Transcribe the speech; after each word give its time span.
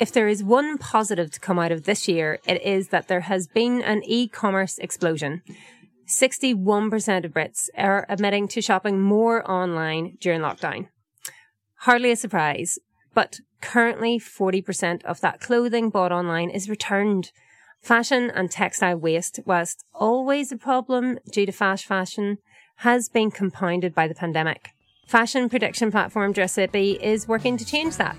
if 0.00 0.12
there 0.12 0.28
is 0.28 0.44
one 0.44 0.78
positive 0.78 1.30
to 1.32 1.40
come 1.40 1.58
out 1.58 1.72
of 1.72 1.84
this 1.84 2.08
year, 2.08 2.38
it 2.46 2.62
is 2.62 2.88
that 2.88 3.08
there 3.08 3.22
has 3.22 3.46
been 3.46 3.82
an 3.82 4.02
e-commerce 4.04 4.78
explosion. 4.78 5.42
61% 6.06 7.24
of 7.24 7.32
Brits 7.32 7.68
are 7.76 8.06
admitting 8.08 8.48
to 8.48 8.62
shopping 8.62 9.00
more 9.00 9.48
online 9.50 10.16
during 10.20 10.40
lockdown. 10.40 10.88
Hardly 11.80 12.10
a 12.10 12.16
surprise, 12.16 12.78
but 13.12 13.40
currently 13.60 14.18
40% 14.18 15.04
of 15.04 15.20
that 15.20 15.40
clothing 15.40 15.90
bought 15.90 16.12
online 16.12 16.50
is 16.50 16.70
returned. 16.70 17.30
Fashion 17.80 18.30
and 18.30 18.50
textile 18.50 18.96
waste, 18.96 19.40
whilst 19.44 19.84
always 19.92 20.50
a 20.50 20.56
problem 20.56 21.18
due 21.30 21.46
to 21.46 21.52
fast 21.52 21.84
fashion, 21.84 22.38
has 22.76 23.08
been 23.08 23.30
compounded 23.30 23.94
by 23.94 24.08
the 24.08 24.14
pandemic. 24.14 24.70
Fashion 25.06 25.48
prediction 25.48 25.90
platform 25.90 26.32
Dressipi 26.32 27.00
is 27.00 27.26
working 27.26 27.56
to 27.56 27.64
change 27.64 27.96
that. 27.96 28.16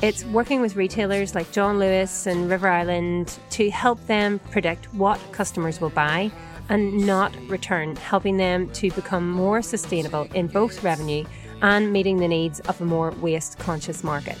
It's 0.00 0.24
working 0.26 0.60
with 0.60 0.76
retailers 0.76 1.34
like 1.34 1.50
John 1.50 1.80
Lewis 1.80 2.28
and 2.28 2.48
River 2.48 2.68
Island 2.68 3.36
to 3.50 3.68
help 3.68 4.06
them 4.06 4.38
predict 4.52 4.94
what 4.94 5.20
customers 5.32 5.80
will 5.80 5.90
buy 5.90 6.30
and 6.68 7.04
not 7.04 7.34
return, 7.48 7.96
helping 7.96 8.36
them 8.36 8.70
to 8.74 8.92
become 8.92 9.28
more 9.28 9.60
sustainable 9.60 10.28
in 10.34 10.46
both 10.46 10.84
revenue 10.84 11.24
and 11.62 11.92
meeting 11.92 12.18
the 12.18 12.28
needs 12.28 12.60
of 12.60 12.80
a 12.80 12.84
more 12.84 13.10
waste 13.20 13.58
conscious 13.58 14.04
market. 14.04 14.38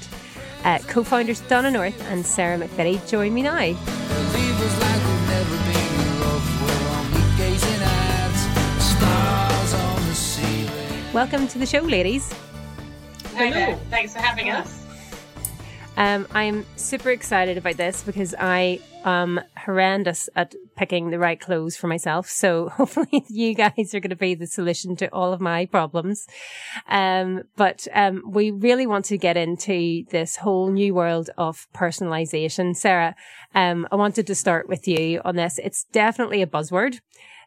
Uh, 0.62 0.78
co 0.86 1.02
founders 1.02 1.40
Donna 1.40 1.72
North 1.72 2.08
and 2.08 2.24
Sarah 2.24 2.56
McVittie 2.56 3.04
join 3.08 3.34
me 3.34 3.42
now. 3.42 3.56
Welcome 11.12 11.48
to 11.48 11.58
the 11.58 11.66
show, 11.66 11.80
ladies. 11.80 12.32
Hi 13.34 13.50
there. 13.50 13.76
Thanks 13.90 14.12
for 14.12 14.20
having 14.20 14.50
us. 14.50 14.77
Um, 15.98 16.28
I'm 16.30 16.64
super 16.76 17.10
excited 17.10 17.58
about 17.58 17.76
this 17.76 18.04
because 18.04 18.32
I 18.38 18.78
am 19.04 19.40
horrendous 19.56 20.28
at 20.36 20.54
picking 20.76 21.10
the 21.10 21.18
right 21.18 21.40
clothes 21.40 21.76
for 21.76 21.88
myself. 21.88 22.28
So 22.28 22.68
hopefully 22.76 23.24
you 23.28 23.52
guys 23.52 23.92
are 23.94 24.00
going 24.00 24.10
to 24.10 24.16
be 24.16 24.36
the 24.36 24.46
solution 24.46 24.94
to 24.94 25.12
all 25.12 25.32
of 25.32 25.40
my 25.40 25.66
problems. 25.66 26.28
Um, 26.88 27.42
but 27.56 27.88
um, 27.92 28.22
we 28.28 28.52
really 28.52 28.86
want 28.86 29.06
to 29.06 29.18
get 29.18 29.36
into 29.36 30.04
this 30.10 30.36
whole 30.36 30.70
new 30.70 30.94
world 30.94 31.30
of 31.36 31.66
personalization. 31.74 32.76
Sarah, 32.76 33.16
um, 33.56 33.88
I 33.90 33.96
wanted 33.96 34.28
to 34.28 34.36
start 34.36 34.68
with 34.68 34.86
you 34.86 35.20
on 35.24 35.34
this. 35.34 35.58
It's 35.58 35.82
definitely 35.90 36.42
a 36.42 36.46
buzzword. 36.46 37.00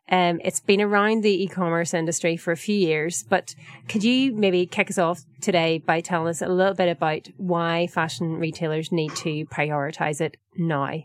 Um, 0.09 0.41
it's 0.43 0.59
been 0.59 0.81
around 0.81 1.23
the 1.23 1.43
e-commerce 1.43 1.93
industry 1.93 2.35
for 2.35 2.51
a 2.51 2.57
few 2.57 2.75
years, 2.75 3.23
but 3.23 3.55
could 3.87 4.03
you 4.03 4.35
maybe 4.35 4.65
kick 4.65 4.89
us 4.89 4.97
off 4.97 5.23
today 5.39 5.77
by 5.77 6.01
telling 6.01 6.27
us 6.27 6.41
a 6.41 6.49
little 6.49 6.73
bit 6.73 6.89
about 6.89 7.29
why 7.37 7.87
fashion 7.87 8.33
retailers 8.37 8.91
need 8.91 9.15
to 9.17 9.45
prioritize 9.45 10.19
it 10.19 10.35
now? 10.57 11.03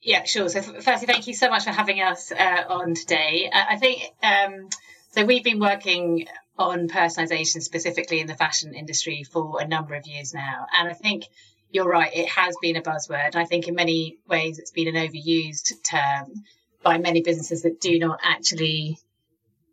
Yeah, 0.00 0.22
sure. 0.22 0.48
So, 0.48 0.62
firstly, 0.62 1.08
thank 1.08 1.26
you 1.26 1.34
so 1.34 1.50
much 1.50 1.64
for 1.64 1.70
having 1.70 2.00
us 2.00 2.30
uh, 2.30 2.64
on 2.68 2.94
today. 2.94 3.50
I 3.52 3.76
think 3.76 4.02
um, 4.22 4.68
so. 5.10 5.24
We've 5.24 5.42
been 5.42 5.58
working 5.58 6.28
on 6.56 6.86
personalization 6.86 7.60
specifically 7.60 8.20
in 8.20 8.28
the 8.28 8.36
fashion 8.36 8.74
industry 8.74 9.24
for 9.24 9.60
a 9.60 9.66
number 9.66 9.96
of 9.96 10.06
years 10.06 10.32
now, 10.32 10.66
and 10.78 10.88
I 10.88 10.92
think 10.92 11.24
you're 11.72 11.88
right. 11.88 12.14
It 12.14 12.28
has 12.28 12.54
been 12.62 12.76
a 12.76 12.82
buzzword. 12.82 13.34
I 13.34 13.46
think 13.46 13.66
in 13.66 13.74
many 13.74 14.18
ways 14.28 14.60
it's 14.60 14.70
been 14.70 14.86
an 14.86 14.94
overused 14.94 15.72
term 15.82 16.44
by 16.82 16.98
many 16.98 17.22
businesses 17.22 17.62
that 17.62 17.80
do 17.80 17.98
not 17.98 18.20
actually 18.22 18.98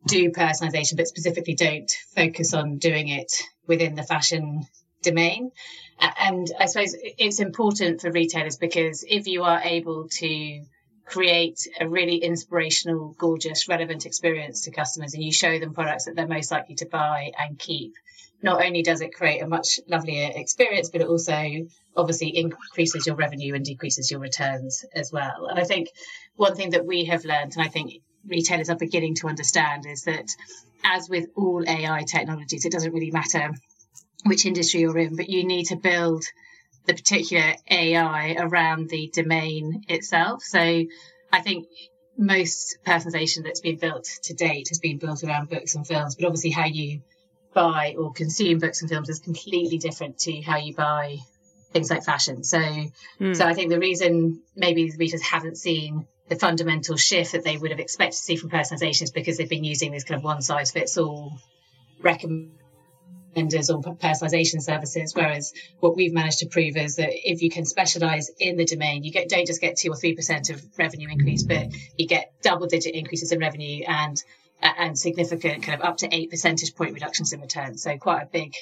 do 0.07 0.31
personalization, 0.31 0.97
but 0.97 1.07
specifically 1.07 1.55
don't 1.55 1.91
focus 2.15 2.53
on 2.53 2.77
doing 2.77 3.07
it 3.07 3.31
within 3.67 3.95
the 3.95 4.03
fashion 4.03 4.63
domain. 5.01 5.51
And 5.99 6.51
I 6.59 6.65
suppose 6.65 6.95
it's 7.01 7.39
important 7.39 8.01
for 8.01 8.11
retailers 8.11 8.57
because 8.57 9.05
if 9.07 9.27
you 9.27 9.43
are 9.43 9.61
able 9.61 10.09
to 10.09 10.63
create 11.05 11.67
a 11.79 11.87
really 11.87 12.17
inspirational, 12.17 13.15
gorgeous, 13.17 13.67
relevant 13.67 14.05
experience 14.05 14.61
to 14.61 14.71
customers 14.71 15.13
and 15.13 15.23
you 15.23 15.31
show 15.31 15.59
them 15.59 15.73
products 15.73 16.05
that 16.05 16.15
they're 16.15 16.27
most 16.27 16.51
likely 16.51 16.75
to 16.75 16.85
buy 16.85 17.31
and 17.37 17.59
keep, 17.59 17.93
not 18.41 18.63
only 18.63 18.81
does 18.81 19.01
it 19.01 19.13
create 19.13 19.41
a 19.41 19.47
much 19.47 19.79
lovelier 19.87 20.31
experience, 20.35 20.89
but 20.89 21.01
it 21.01 21.07
also 21.07 21.67
obviously 21.95 22.35
increases 22.35 23.05
your 23.07 23.15
revenue 23.15 23.53
and 23.53 23.63
decreases 23.63 24.11
your 24.11 24.19
returns 24.19 24.85
as 24.93 25.11
well. 25.11 25.47
And 25.49 25.59
I 25.59 25.63
think 25.63 25.89
one 26.35 26.55
thing 26.55 26.71
that 26.71 26.85
we 26.85 27.05
have 27.05 27.25
learned, 27.25 27.53
and 27.55 27.65
I 27.65 27.69
think 27.69 27.93
retailers 28.25 28.69
are 28.69 28.75
beginning 28.75 29.15
to 29.15 29.27
understand, 29.27 29.85
is 29.85 30.03
that 30.03 30.27
as 30.83 31.09
with 31.09 31.27
all 31.35 31.63
AI 31.67 32.03
technologies, 32.03 32.65
it 32.65 32.71
doesn't 32.71 32.93
really 32.93 33.11
matter 33.11 33.51
which 34.25 34.45
industry 34.45 34.81
you're 34.81 34.97
in, 34.97 35.15
but 35.15 35.29
you 35.29 35.45
need 35.45 35.65
to 35.65 35.75
build 35.75 36.23
the 36.85 36.93
particular 36.93 37.53
AI 37.69 38.35
around 38.37 38.89
the 38.89 39.09
domain 39.13 39.83
itself. 39.87 40.43
So 40.43 40.59
I 40.59 41.41
think 41.41 41.67
most 42.17 42.77
personalization 42.85 43.43
that's 43.43 43.61
been 43.61 43.77
built 43.77 44.07
to 44.23 44.33
date 44.33 44.69
has 44.69 44.79
been 44.79 44.97
built 44.97 45.23
around 45.23 45.49
books 45.49 45.75
and 45.75 45.85
films, 45.85 46.15
but 46.15 46.25
obviously 46.25 46.51
how 46.51 46.65
you 46.65 47.01
buy 47.53 47.95
or 47.97 48.11
consume 48.11 48.59
books 48.59 48.81
and 48.81 48.89
films 48.89 49.09
is 49.09 49.19
completely 49.19 49.77
different 49.77 50.19
to 50.19 50.41
how 50.41 50.57
you 50.57 50.73
buy 50.73 51.17
things 51.71 51.89
like 51.89 52.03
fashion. 52.03 52.43
So, 52.43 52.59
mm. 52.59 53.35
so 53.35 53.45
I 53.45 53.53
think 53.53 53.69
the 53.69 53.79
reason 53.79 54.41
maybe 54.55 54.91
readers 54.97 55.21
haven't 55.21 55.57
seen 55.57 56.07
the 56.33 56.39
fundamental 56.39 56.97
shift 56.97 57.33
that 57.33 57.43
they 57.43 57.57
would 57.57 57.69
have 57.69 57.79
expected 57.79 58.17
to 58.17 58.23
see 58.23 58.35
from 58.35 58.49
personalization 58.49 59.03
is 59.03 59.11
because 59.11 59.37
they've 59.37 59.49
been 59.49 59.63
using 59.63 59.91
these 59.91 60.03
kind 60.03 60.17
of 60.17 60.23
one 60.23 60.41
size 60.41 60.71
fits 60.71 60.97
all 60.97 61.37
recommenders 62.01 62.49
or 63.69 63.81
personalization 63.95 64.59
services. 64.61 65.13
Whereas 65.13 65.53
what 65.79 65.95
we've 65.95 66.13
managed 66.13 66.39
to 66.39 66.47
prove 66.47 66.75
is 66.75 66.95
that 66.95 67.11
if 67.11 67.43
you 67.43 67.51
can 67.51 67.65
specialize 67.65 68.31
in 68.39 68.57
the 68.57 68.65
domain, 68.65 69.03
you 69.03 69.11
get, 69.11 69.29
don't 69.29 69.45
just 69.45 69.61
get 69.61 69.77
two 69.77 69.91
or 69.91 69.95
3% 69.95 70.49
of 70.49 70.63
revenue 70.75 71.09
increase, 71.11 71.43
but 71.43 71.67
you 71.97 72.07
get 72.07 72.33
double 72.41 72.65
digit 72.65 72.95
increases 72.95 73.31
in 73.31 73.39
revenue 73.39 73.83
and 73.87 74.21
and 74.61 74.97
significant 74.97 75.61
kind 75.61 75.77
of 75.77 75.85
up 75.85 75.97
to 75.97 76.07
eight 76.15 76.29
percentage 76.29 76.73
point 76.73 76.93
reductions 76.93 77.33
in 77.33 77.41
returns. 77.41 77.83
So 77.83 77.97
quite 77.97 78.23
a 78.23 78.25
big 78.25 78.53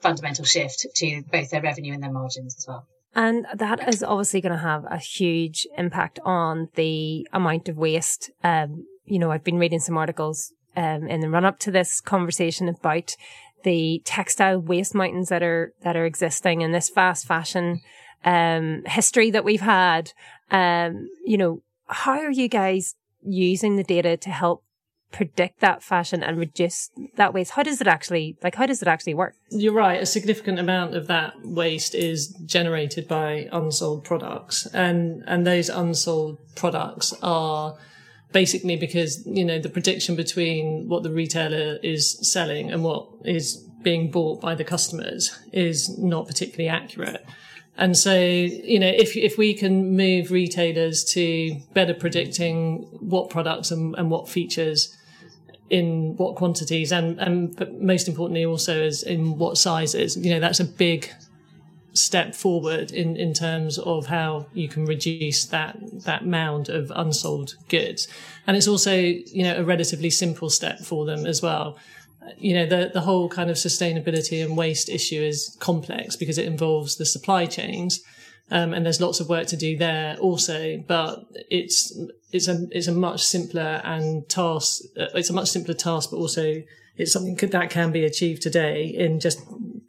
fundamental 0.00 0.44
shift 0.44 0.86
to 0.96 1.22
both 1.32 1.50
their 1.50 1.62
revenue 1.62 1.94
and 1.94 2.02
their 2.02 2.12
margins 2.12 2.54
as 2.58 2.66
well. 2.68 2.86
And 3.14 3.46
that 3.54 3.88
is 3.88 4.02
obviously 4.02 4.40
going 4.40 4.52
to 4.52 4.58
have 4.58 4.84
a 4.84 4.98
huge 4.98 5.66
impact 5.76 6.20
on 6.24 6.68
the 6.74 7.26
amount 7.32 7.68
of 7.68 7.76
waste. 7.76 8.30
Um, 8.44 8.86
you 9.04 9.18
know, 9.18 9.30
I've 9.30 9.44
been 9.44 9.58
reading 9.58 9.80
some 9.80 9.96
articles 9.96 10.52
um, 10.76 11.08
in 11.08 11.20
the 11.20 11.30
run 11.30 11.44
up 11.44 11.58
to 11.60 11.70
this 11.70 12.00
conversation 12.00 12.68
about 12.68 13.16
the 13.64 14.02
textile 14.04 14.60
waste 14.60 14.94
mountains 14.94 15.30
that 15.30 15.42
are 15.42 15.72
that 15.82 15.96
are 15.96 16.06
existing 16.06 16.60
in 16.60 16.72
this 16.72 16.88
fast 16.88 17.26
fashion 17.26 17.80
um, 18.24 18.82
history 18.86 19.30
that 19.30 19.44
we've 19.44 19.60
had. 19.60 20.12
Um, 20.50 21.08
you 21.24 21.36
know, 21.36 21.62
how 21.86 22.20
are 22.20 22.30
you 22.30 22.48
guys 22.48 22.94
using 23.22 23.76
the 23.76 23.84
data 23.84 24.16
to 24.16 24.30
help 24.30 24.62
predict 25.10 25.60
that 25.60 25.82
fashion 25.82 26.22
and 26.22 26.36
reduce 26.36 26.90
that 27.16 27.32
waste 27.32 27.52
how 27.52 27.62
does 27.62 27.80
it 27.80 27.86
actually 27.86 28.36
like 28.42 28.54
how 28.54 28.66
does 28.66 28.82
it 28.82 28.88
actually 28.88 29.14
work? 29.14 29.34
You're 29.50 29.72
right. 29.72 30.00
A 30.02 30.06
significant 30.06 30.58
amount 30.58 30.94
of 30.94 31.06
that 31.06 31.34
waste 31.44 31.94
is 31.94 32.28
generated 32.44 33.08
by 33.08 33.48
unsold 33.52 34.04
products. 34.04 34.66
And 34.66 35.24
and 35.26 35.46
those 35.46 35.68
unsold 35.68 36.38
products 36.54 37.14
are 37.22 37.76
basically 38.32 38.76
because 38.76 39.26
you 39.26 39.44
know 39.44 39.58
the 39.58 39.70
prediction 39.70 40.14
between 40.14 40.88
what 40.88 41.02
the 41.02 41.10
retailer 41.10 41.78
is 41.82 42.18
selling 42.30 42.70
and 42.70 42.84
what 42.84 43.08
is 43.24 43.56
being 43.82 44.10
bought 44.10 44.40
by 44.40 44.54
the 44.54 44.64
customers 44.64 45.38
is 45.52 45.98
not 45.98 46.26
particularly 46.26 46.68
accurate. 46.68 47.24
And 47.78 47.96
so, 47.96 48.12
you 48.20 48.80
know, 48.80 48.88
if, 48.88 49.16
if 49.16 49.38
we 49.38 49.54
can 49.54 49.96
move 49.96 50.32
retailers 50.32 51.04
to 51.12 51.60
better 51.74 51.94
predicting 51.94 52.88
what 52.98 53.30
products 53.30 53.70
and, 53.70 53.94
and 53.94 54.10
what 54.10 54.28
features 54.28 54.97
in 55.70 56.16
what 56.16 56.36
quantities 56.36 56.92
and, 56.92 57.18
and 57.18 57.54
but 57.56 57.80
most 57.80 58.08
importantly 58.08 58.44
also 58.44 58.80
is 58.80 59.02
in 59.02 59.38
what 59.38 59.58
sizes, 59.58 60.16
you 60.16 60.30
know, 60.30 60.40
that's 60.40 60.60
a 60.60 60.64
big 60.64 61.12
step 61.92 62.34
forward 62.34 62.92
in, 62.92 63.16
in 63.16 63.34
terms 63.34 63.78
of 63.78 64.06
how 64.06 64.46
you 64.54 64.68
can 64.68 64.84
reduce 64.86 65.46
that, 65.46 65.76
that 66.04 66.24
mound 66.24 66.68
of 66.68 66.92
unsold 66.94 67.56
goods. 67.68 68.06
And 68.46 68.56
it's 68.56 68.68
also, 68.68 68.94
you 68.94 69.42
know, 69.42 69.56
a 69.56 69.64
relatively 69.64 70.10
simple 70.10 70.48
step 70.48 70.80
for 70.80 71.04
them 71.04 71.26
as 71.26 71.42
well 71.42 71.76
you 72.36 72.54
know, 72.54 72.66
the, 72.66 72.90
the 72.92 73.00
whole 73.00 73.28
kind 73.28 73.50
of 73.50 73.56
sustainability 73.56 74.44
and 74.44 74.56
waste 74.56 74.88
issue 74.88 75.20
is 75.20 75.56
complex 75.60 76.16
because 76.16 76.38
it 76.38 76.46
involves 76.46 76.96
the 76.96 77.06
supply 77.06 77.46
chains. 77.46 78.00
Um, 78.50 78.72
and 78.72 78.84
there's 78.84 79.00
lots 79.00 79.20
of 79.20 79.28
work 79.28 79.46
to 79.48 79.56
do 79.56 79.76
there 79.76 80.16
also, 80.18 80.78
but 80.86 81.24
it's, 81.50 81.96
it's 82.30 82.48
a, 82.48 82.66
it's 82.70 82.88
a 82.88 82.92
much 82.92 83.22
simpler 83.22 83.80
and 83.84 84.28
task, 84.28 84.82
uh, 84.98 85.06
it's 85.14 85.30
a 85.30 85.32
much 85.32 85.48
simpler 85.48 85.74
task, 85.74 86.10
but 86.10 86.18
also 86.18 86.62
it's 86.96 87.12
something 87.12 87.36
that 87.36 87.70
can 87.70 87.92
be 87.92 88.04
achieved 88.04 88.42
today 88.42 88.84
in 88.84 89.20
just 89.20 89.40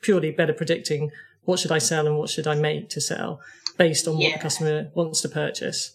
purely 0.01 0.31
better 0.31 0.53
predicting 0.53 1.11
what 1.43 1.59
should 1.59 1.71
I 1.71 1.79
sell 1.79 2.07
and 2.07 2.17
what 2.17 2.29
should 2.29 2.47
I 2.47 2.55
make 2.55 2.89
to 2.89 3.01
sell 3.01 3.41
based 3.77 4.07
on 4.07 4.17
yeah. 4.17 4.29
what 4.29 4.33
the 4.35 4.41
customer 4.41 4.91
wants 4.93 5.21
to 5.21 5.29
purchase. 5.29 5.91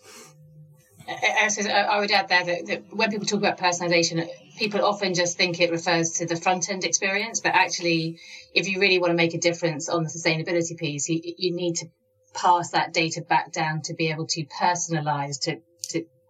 I, 1.07 1.99
would 1.99 2.11
add 2.11 2.29
there 2.29 2.45
that, 2.45 2.67
that, 2.67 2.83
when 2.91 3.11
people 3.11 3.27
talk 3.27 3.39
about 3.39 3.59
personalization, 3.59 4.27
people 4.59 4.85
often 4.85 5.13
just 5.15 5.37
think 5.37 5.61
it 5.61 5.71
refers 5.71 6.13
to 6.13 6.27
the 6.27 6.37
front 6.37 6.71
end 6.71 6.85
experience, 6.85 7.41
but 7.41 7.55
actually, 7.55 8.19
if 8.55 8.69
you 8.69 8.81
really 8.81 8.99
want 8.99 9.11
to 9.11 9.15
make 9.15 9.35
a 9.35 9.39
difference 9.39 9.89
on 9.89 10.05
the 10.05 10.09
sustainability 10.09 10.77
piece, 10.77 11.09
you, 11.09 11.21
you 11.37 11.55
need 11.55 11.75
to 11.77 11.87
pass 12.33 12.71
that 12.71 12.93
data 12.93 13.21
back 13.21 13.53
down 13.53 13.83
to 13.83 13.95
be 13.95 14.11
able 14.11 14.27
to 14.27 14.45
personalize 14.47 15.41
to 15.43 15.61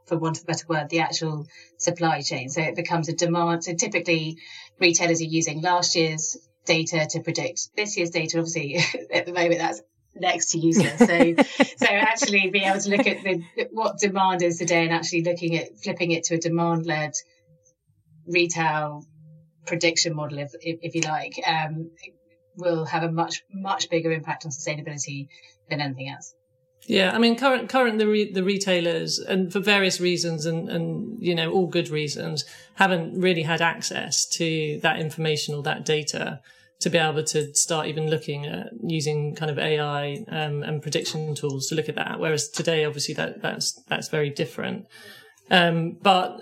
for 0.06 0.18
want 0.18 0.38
of 0.38 0.44
a 0.44 0.46
better 0.46 0.66
word, 0.68 0.88
the 0.90 1.00
actual 1.00 1.46
supply 1.78 2.20
chain. 2.20 2.48
So 2.48 2.60
it 2.60 2.76
becomes 2.76 3.08
a 3.08 3.14
demand. 3.14 3.64
So 3.64 3.74
typically 3.74 4.38
retailers 4.80 5.20
are 5.20 5.24
using 5.24 5.62
last 5.62 5.96
year's 5.96 6.36
data 6.66 7.06
to 7.10 7.20
predict 7.20 7.68
this 7.76 7.96
year's 7.96 8.10
data. 8.10 8.38
Obviously 8.38 8.76
at 9.12 9.26
the 9.26 9.32
moment 9.32 9.58
that's 9.58 9.82
next 10.14 10.52
to 10.52 10.58
useless. 10.58 10.98
So, 10.98 11.34
so 11.76 11.86
actually 11.86 12.48
being 12.50 12.64
able 12.64 12.80
to 12.80 12.90
look 12.90 13.06
at 13.06 13.22
the, 13.22 13.42
what 13.72 13.98
demand 13.98 14.42
is 14.42 14.58
today 14.58 14.84
and 14.84 14.92
actually 14.92 15.22
looking 15.22 15.56
at 15.56 15.78
flipping 15.82 16.10
it 16.12 16.24
to 16.24 16.34
a 16.34 16.38
demand 16.38 16.86
led 16.86 17.12
retail 18.26 19.04
prediction 19.66 20.14
model, 20.14 20.38
if, 20.38 20.52
if, 20.60 20.78
if 20.82 20.94
you 20.94 21.02
like, 21.02 21.40
um, 21.46 21.90
will 22.56 22.84
have 22.84 23.02
a 23.02 23.10
much, 23.10 23.42
much 23.52 23.90
bigger 23.90 24.12
impact 24.12 24.44
on 24.44 24.50
sustainability 24.50 25.28
than 25.68 25.80
anything 25.80 26.08
else. 26.08 26.34
Yeah, 26.86 27.12
I 27.14 27.18
mean, 27.18 27.36
current 27.36 27.68
current 27.68 27.98
the 27.98 28.06
re- 28.06 28.32
the 28.32 28.44
retailers, 28.44 29.18
and 29.18 29.52
for 29.52 29.60
various 29.60 30.00
reasons, 30.00 30.44
and 30.44 30.68
and 30.68 31.16
you 31.18 31.34
know 31.34 31.50
all 31.50 31.66
good 31.66 31.88
reasons, 31.88 32.44
haven't 32.74 33.18
really 33.18 33.42
had 33.42 33.62
access 33.62 34.26
to 34.30 34.80
that 34.82 34.98
information 34.98 35.54
or 35.54 35.62
that 35.62 35.84
data 35.84 36.40
to 36.80 36.90
be 36.90 36.98
able 36.98 37.22
to 37.22 37.54
start 37.54 37.86
even 37.86 38.10
looking 38.10 38.44
at 38.46 38.68
using 38.82 39.34
kind 39.34 39.50
of 39.50 39.58
AI 39.58 40.24
um, 40.28 40.62
and 40.62 40.82
prediction 40.82 41.34
tools 41.34 41.68
to 41.68 41.74
look 41.74 41.88
at 41.88 41.94
that. 41.94 42.20
Whereas 42.20 42.48
today, 42.48 42.84
obviously, 42.84 43.14
that 43.14 43.40
that's 43.40 43.72
that's 43.88 44.08
very 44.08 44.28
different. 44.28 44.86
Um, 45.50 45.96
but 46.02 46.38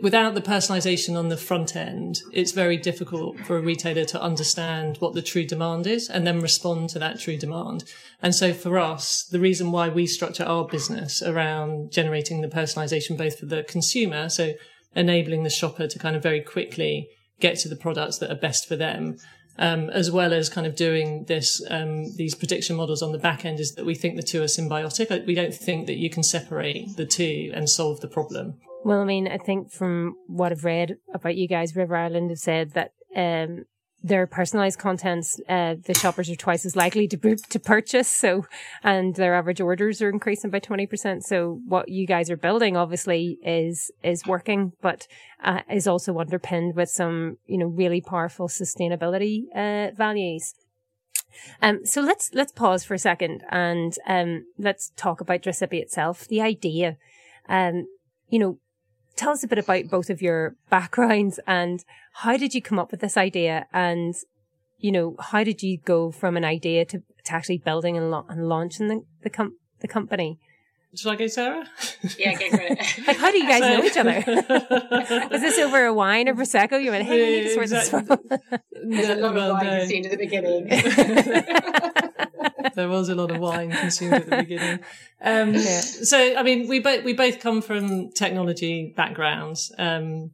without 0.00 0.34
the 0.34 0.40
personalization 0.40 1.18
on 1.18 1.28
the 1.28 1.36
front 1.36 1.76
end, 1.76 2.22
it's 2.32 2.52
very 2.52 2.76
difficult 2.76 3.38
for 3.40 3.56
a 3.56 3.60
retailer 3.60 4.04
to 4.06 4.22
understand 4.22 4.96
what 4.98 5.14
the 5.14 5.22
true 5.22 5.44
demand 5.44 5.86
is 5.86 6.08
and 6.08 6.26
then 6.26 6.40
respond 6.40 6.90
to 6.90 6.98
that 6.98 7.20
true 7.20 7.36
demand. 7.36 7.84
And 8.22 8.34
so 8.34 8.52
for 8.52 8.78
us, 8.78 9.24
the 9.24 9.40
reason 9.40 9.72
why 9.72 9.88
we 9.88 10.06
structure 10.06 10.44
our 10.44 10.66
business 10.66 11.22
around 11.22 11.90
generating 11.90 12.40
the 12.40 12.48
personalization 12.48 13.18
both 13.18 13.38
for 13.38 13.46
the 13.46 13.64
consumer, 13.64 14.28
so 14.28 14.54
enabling 14.94 15.42
the 15.42 15.50
shopper 15.50 15.86
to 15.86 15.98
kind 15.98 16.16
of 16.16 16.22
very 16.22 16.40
quickly 16.40 17.08
get 17.40 17.58
to 17.58 17.68
the 17.68 17.76
products 17.76 18.18
that 18.18 18.30
are 18.30 18.36
best 18.36 18.68
for 18.68 18.76
them, 18.76 19.16
um, 19.58 19.90
as 19.90 20.10
well 20.10 20.32
as 20.32 20.48
kind 20.48 20.66
of 20.66 20.76
doing 20.76 21.24
this 21.24 21.62
um, 21.70 22.14
these 22.16 22.34
prediction 22.34 22.76
models 22.76 23.02
on 23.02 23.12
the 23.12 23.18
back 23.18 23.44
end, 23.44 23.60
is 23.60 23.74
that 23.74 23.84
we 23.84 23.94
think 23.94 24.16
the 24.16 24.22
two 24.22 24.40
are 24.42 24.46
symbiotic. 24.46 25.26
We 25.26 25.34
don't 25.34 25.54
think 25.54 25.86
that 25.86 25.96
you 25.96 26.08
can 26.08 26.22
separate 26.22 26.96
the 26.96 27.06
two 27.06 27.50
and 27.54 27.68
solve 27.68 28.00
the 28.00 28.08
problem. 28.08 28.54
Well, 28.84 29.00
I 29.00 29.04
mean, 29.04 29.28
I 29.28 29.38
think 29.38 29.70
from 29.70 30.16
what 30.26 30.52
I've 30.52 30.64
read 30.64 30.96
about 31.14 31.36
you 31.36 31.46
guys, 31.46 31.76
River 31.76 31.96
Island 31.96 32.30
have 32.30 32.38
said 32.38 32.72
that 32.72 32.92
um, 33.14 33.66
their 34.02 34.26
personalized 34.26 34.78
contents, 34.78 35.40
uh, 35.48 35.76
the 35.84 35.94
shoppers 35.94 36.28
are 36.28 36.36
twice 36.36 36.66
as 36.66 36.74
likely 36.74 37.06
to 37.08 37.36
to 37.36 37.60
purchase. 37.60 38.08
So, 38.08 38.46
and 38.82 39.14
their 39.14 39.34
average 39.34 39.60
orders 39.60 40.02
are 40.02 40.10
increasing 40.10 40.50
by 40.50 40.58
twenty 40.58 40.86
percent. 40.86 41.24
So, 41.24 41.60
what 41.66 41.88
you 41.88 42.06
guys 42.06 42.30
are 42.30 42.36
building 42.36 42.76
obviously 42.76 43.38
is 43.44 43.92
is 44.02 44.26
working, 44.26 44.72
but 44.80 45.06
uh, 45.42 45.60
is 45.70 45.86
also 45.86 46.18
underpinned 46.18 46.74
with 46.74 46.88
some 46.88 47.38
you 47.46 47.58
know 47.58 47.66
really 47.66 48.00
powerful 48.00 48.48
sustainability 48.48 49.44
uh, 49.54 49.92
values. 49.94 50.54
Um, 51.62 51.86
so 51.86 52.00
let's 52.02 52.30
let's 52.34 52.52
pause 52.52 52.84
for 52.84 52.94
a 52.94 52.98
second 52.98 53.42
and 53.50 53.96
um, 54.06 54.44
let's 54.58 54.92
talk 54.96 55.20
about 55.20 55.42
Dressipi 55.42 55.80
itself. 55.80 56.28
The 56.28 56.42
idea, 56.42 56.98
um, 57.48 57.86
you 58.28 58.38
know, 58.38 58.58
tell 59.16 59.30
us 59.30 59.44
a 59.44 59.48
bit 59.48 59.58
about 59.58 59.88
both 59.88 60.10
of 60.10 60.22
your 60.22 60.56
backgrounds 60.70 61.38
and 61.46 61.84
how 62.12 62.36
did 62.36 62.54
you 62.54 62.62
come 62.62 62.78
up 62.78 62.90
with 62.90 63.00
this 63.00 63.16
idea 63.16 63.66
and 63.72 64.14
you 64.78 64.92
know 64.92 65.16
how 65.18 65.44
did 65.44 65.62
you 65.62 65.78
go 65.78 66.10
from 66.10 66.36
an 66.36 66.44
idea 66.44 66.84
to, 66.84 67.02
to 67.24 67.32
actually 67.32 67.58
building 67.58 67.96
and, 67.96 68.10
la- 68.10 68.24
and 68.28 68.48
launching 68.48 68.88
the 68.88 69.04
the, 69.22 69.30
com- 69.30 69.56
the 69.80 69.88
company 69.88 70.38
should 70.94 71.10
I 71.10 71.16
go, 71.16 71.26
Sarah? 71.26 71.64
Yeah, 72.18 72.34
go 72.34 72.50
for 72.50 72.60
it. 72.60 72.78
like, 73.06 73.16
how 73.16 73.30
do 73.30 73.38
you 73.38 73.48
guys 73.48 73.62
so, 73.62 73.68
know 73.68 73.82
each 73.82 73.96
other? 73.96 74.22
Was 75.30 75.40
this 75.40 75.58
over 75.58 75.86
a 75.86 75.94
wine 75.94 76.28
or 76.28 76.34
prosecco? 76.34 76.82
You 76.82 76.90
went, 76.90 77.06
hey, 77.06 77.18
we 77.18 77.36
need 77.36 77.42
to 77.44 77.54
sort 77.54 77.62
exactly. 77.64 78.16
this 78.28 78.40
There's 78.84 79.08
a 79.08 79.14
lot 79.22 79.34
well, 79.34 79.52
of 79.52 79.56
wine 79.56 79.66
no. 79.66 79.78
consumed 79.78 80.04
at 80.04 80.10
the 80.10 80.18
beginning. 80.18 80.68
there 82.74 82.88
was 82.88 83.08
a 83.08 83.14
lot 83.14 83.30
of 83.30 83.38
wine 83.38 83.70
consumed 83.70 84.14
at 84.14 84.30
the 84.30 84.36
beginning. 84.36 84.80
Um, 85.20 85.54
yeah. 85.54 85.80
So, 85.80 86.36
I 86.36 86.42
mean, 86.42 86.68
we 86.68 86.80
both 86.80 87.04
we 87.04 87.12
both 87.12 87.40
come 87.40 87.62
from 87.62 88.10
technology 88.12 88.92
backgrounds. 88.96 89.72
Um, 89.78 90.32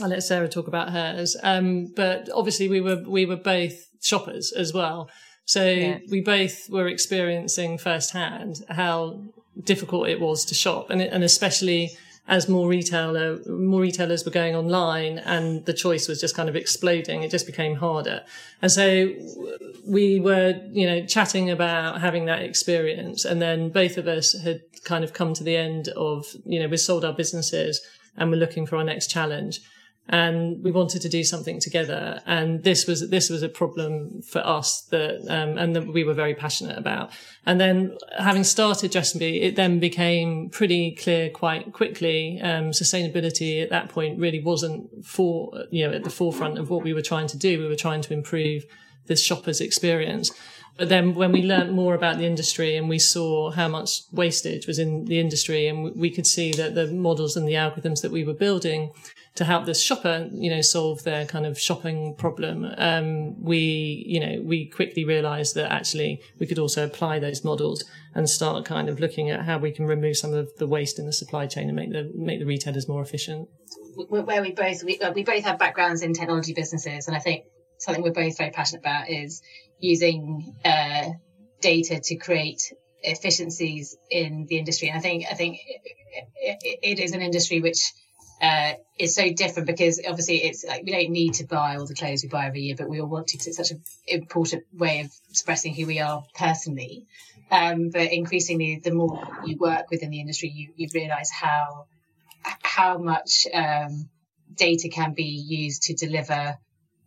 I'll 0.00 0.08
let 0.08 0.22
Sarah 0.22 0.48
talk 0.48 0.68
about 0.68 0.90
hers. 0.90 1.36
Um, 1.42 1.92
but 1.94 2.28
obviously, 2.34 2.68
we 2.68 2.80
were 2.80 3.02
we 3.06 3.26
were 3.26 3.36
both 3.36 3.74
shoppers 4.00 4.52
as 4.52 4.72
well. 4.72 5.10
So 5.44 5.64
yeah. 5.64 5.98
we 6.08 6.20
both 6.20 6.70
were 6.70 6.86
experiencing 6.86 7.78
firsthand 7.78 8.64
how 8.68 9.24
difficult 9.64 10.08
it 10.08 10.20
was 10.20 10.44
to 10.46 10.54
shop, 10.54 10.90
and 10.90 11.00
and 11.02 11.24
especially 11.24 11.90
as 12.28 12.48
more 12.48 12.68
retailer 12.68 13.38
more 13.48 13.80
retailers 13.80 14.24
were 14.24 14.30
going 14.30 14.54
online 14.54 15.18
and 15.18 15.64
the 15.66 15.72
choice 15.72 16.06
was 16.06 16.20
just 16.20 16.36
kind 16.36 16.48
of 16.48 16.56
exploding 16.56 17.22
it 17.22 17.30
just 17.30 17.46
became 17.46 17.76
harder. 17.76 18.22
And 18.62 18.70
so 18.70 19.12
we 19.86 20.20
were 20.20 20.60
you 20.70 20.86
know 20.86 21.04
chatting 21.06 21.50
about 21.50 22.00
having 22.00 22.26
that 22.26 22.42
experience 22.42 23.24
and 23.24 23.40
then 23.40 23.70
both 23.70 23.96
of 23.96 24.06
us 24.06 24.32
had 24.40 24.60
kind 24.84 25.04
of 25.04 25.12
come 25.12 25.34
to 25.34 25.44
the 25.44 25.56
end 25.56 25.88
of 25.88 26.26
you 26.44 26.60
know 26.60 26.68
we 26.68 26.76
sold 26.76 27.04
our 27.04 27.12
businesses 27.12 27.80
and 28.16 28.30
we're 28.30 28.36
looking 28.36 28.66
for 28.66 28.76
our 28.76 28.84
next 28.84 29.08
challenge 29.08 29.60
and 30.10 30.62
we 30.64 30.72
wanted 30.72 31.00
to 31.02 31.08
do 31.08 31.22
something 31.22 31.60
together. 31.60 32.20
And 32.26 32.64
this 32.64 32.86
was 32.86 33.08
this 33.10 33.30
was 33.30 33.44
a 33.44 33.48
problem 33.48 34.22
for 34.22 34.44
us 34.44 34.82
that 34.90 35.20
um, 35.28 35.56
and 35.56 35.74
that 35.76 35.86
we 35.86 36.02
were 36.02 36.14
very 36.14 36.34
passionate 36.34 36.76
about. 36.76 37.12
And 37.46 37.60
then 37.60 37.96
having 38.18 38.42
started 38.42 38.90
Dressipi, 38.90 39.42
it 39.42 39.54
then 39.54 39.78
became 39.78 40.50
pretty 40.50 40.96
clear 40.96 41.30
quite 41.30 41.72
quickly. 41.72 42.40
Um, 42.42 42.72
sustainability 42.72 43.62
at 43.62 43.70
that 43.70 43.88
point 43.88 44.18
really 44.18 44.40
wasn't 44.40 45.06
for 45.06 45.64
you 45.70 45.86
know 45.86 45.94
at 45.94 46.02
the 46.02 46.10
forefront 46.10 46.58
of 46.58 46.70
what 46.70 46.82
we 46.82 46.92
were 46.92 47.02
trying 47.02 47.28
to 47.28 47.38
do. 47.38 47.60
We 47.60 47.68
were 47.68 47.76
trying 47.76 48.02
to 48.02 48.12
improve 48.12 48.64
this 49.06 49.22
shopper's 49.22 49.60
experience. 49.60 50.32
But 50.76 50.88
then 50.88 51.14
when 51.14 51.30
we 51.30 51.42
learned 51.42 51.72
more 51.72 51.94
about 51.94 52.18
the 52.18 52.24
industry 52.24 52.76
and 52.76 52.88
we 52.88 52.98
saw 52.98 53.50
how 53.50 53.68
much 53.68 54.02
wastage 54.12 54.66
was 54.66 54.78
in 54.78 55.04
the 55.04 55.20
industry 55.20 55.66
and 55.66 55.94
we 55.94 56.10
could 56.10 56.26
see 56.26 56.52
that 56.52 56.74
the 56.74 56.86
models 56.86 57.36
and 57.36 57.46
the 57.46 57.52
algorithms 57.52 58.00
that 58.00 58.10
we 58.10 58.24
were 58.24 58.32
building 58.32 58.92
to 59.40 59.46
help 59.46 59.64
this 59.64 59.80
shopper, 59.80 60.28
you 60.32 60.50
know, 60.50 60.60
solve 60.60 61.02
their 61.02 61.24
kind 61.24 61.46
of 61.46 61.58
shopping 61.58 62.14
problem, 62.14 62.70
um, 62.76 63.42
we, 63.42 64.04
you 64.06 64.20
know, 64.20 64.42
we 64.42 64.66
quickly 64.66 65.02
realized 65.02 65.54
that 65.54 65.72
actually 65.72 66.20
we 66.38 66.46
could 66.46 66.58
also 66.58 66.84
apply 66.84 67.18
those 67.18 67.42
models 67.42 67.82
and 68.14 68.28
start 68.28 68.66
kind 68.66 68.90
of 68.90 69.00
looking 69.00 69.30
at 69.30 69.46
how 69.46 69.56
we 69.56 69.72
can 69.72 69.86
remove 69.86 70.18
some 70.18 70.34
of 70.34 70.54
the 70.58 70.66
waste 70.66 70.98
in 70.98 71.06
the 71.06 71.12
supply 71.14 71.46
chain 71.46 71.68
and 71.68 71.74
make 71.74 71.90
the, 71.90 72.12
make 72.14 72.38
the 72.38 72.44
retailers 72.44 72.86
more 72.86 73.00
efficient. 73.00 73.48
Where 74.10 74.42
we 74.42 74.52
both, 74.52 74.84
we, 74.84 75.00
we 75.14 75.24
both 75.24 75.44
have 75.44 75.58
backgrounds 75.58 76.02
in 76.02 76.12
technology 76.12 76.52
businesses. 76.52 77.08
And 77.08 77.16
I 77.16 77.20
think 77.20 77.46
something 77.78 78.04
we're 78.04 78.12
both 78.12 78.36
very 78.36 78.50
passionate 78.50 78.80
about 78.80 79.08
is 79.08 79.40
using, 79.78 80.54
uh, 80.66 81.12
data 81.62 81.98
to 81.98 82.16
create 82.16 82.74
efficiencies 83.02 83.96
in 84.10 84.44
the 84.50 84.58
industry. 84.58 84.88
And 84.90 84.98
I 84.98 85.00
think, 85.00 85.24
I 85.30 85.34
think 85.34 85.60
it, 85.66 86.58
it, 86.62 86.78
it 86.82 86.98
is 86.98 87.12
an 87.12 87.22
industry 87.22 87.62
which, 87.62 87.90
uh, 88.40 88.72
is 88.98 89.14
so 89.14 89.30
different 89.32 89.66
because 89.66 90.00
obviously 90.06 90.42
it's 90.44 90.64
like 90.64 90.84
we 90.84 90.92
don't 90.92 91.10
need 91.10 91.34
to 91.34 91.44
buy 91.44 91.76
all 91.76 91.86
the 91.86 91.94
clothes 91.94 92.22
we 92.22 92.28
buy 92.28 92.46
every 92.46 92.62
year, 92.62 92.74
but 92.76 92.88
we 92.88 93.00
all 93.00 93.08
want 93.08 93.28
to. 93.28 93.36
because 93.36 93.48
It's 93.48 93.56
such 93.56 93.70
an 93.70 93.82
important 94.06 94.64
way 94.72 95.00
of 95.00 95.10
expressing 95.28 95.74
who 95.74 95.86
we 95.86 96.00
are 96.00 96.24
personally. 96.34 97.06
Um, 97.50 97.90
but 97.90 98.12
increasingly, 98.12 98.80
the 98.82 98.92
more 98.92 99.26
you 99.44 99.56
work 99.56 99.90
within 99.90 100.10
the 100.10 100.20
industry, 100.20 100.48
you, 100.48 100.70
you 100.76 100.88
realise 100.94 101.30
how 101.30 101.86
how 102.62 102.96
much 102.96 103.46
um, 103.52 104.08
data 104.54 104.88
can 104.88 105.12
be 105.12 105.24
used 105.24 105.82
to 105.82 105.94
deliver 105.94 106.56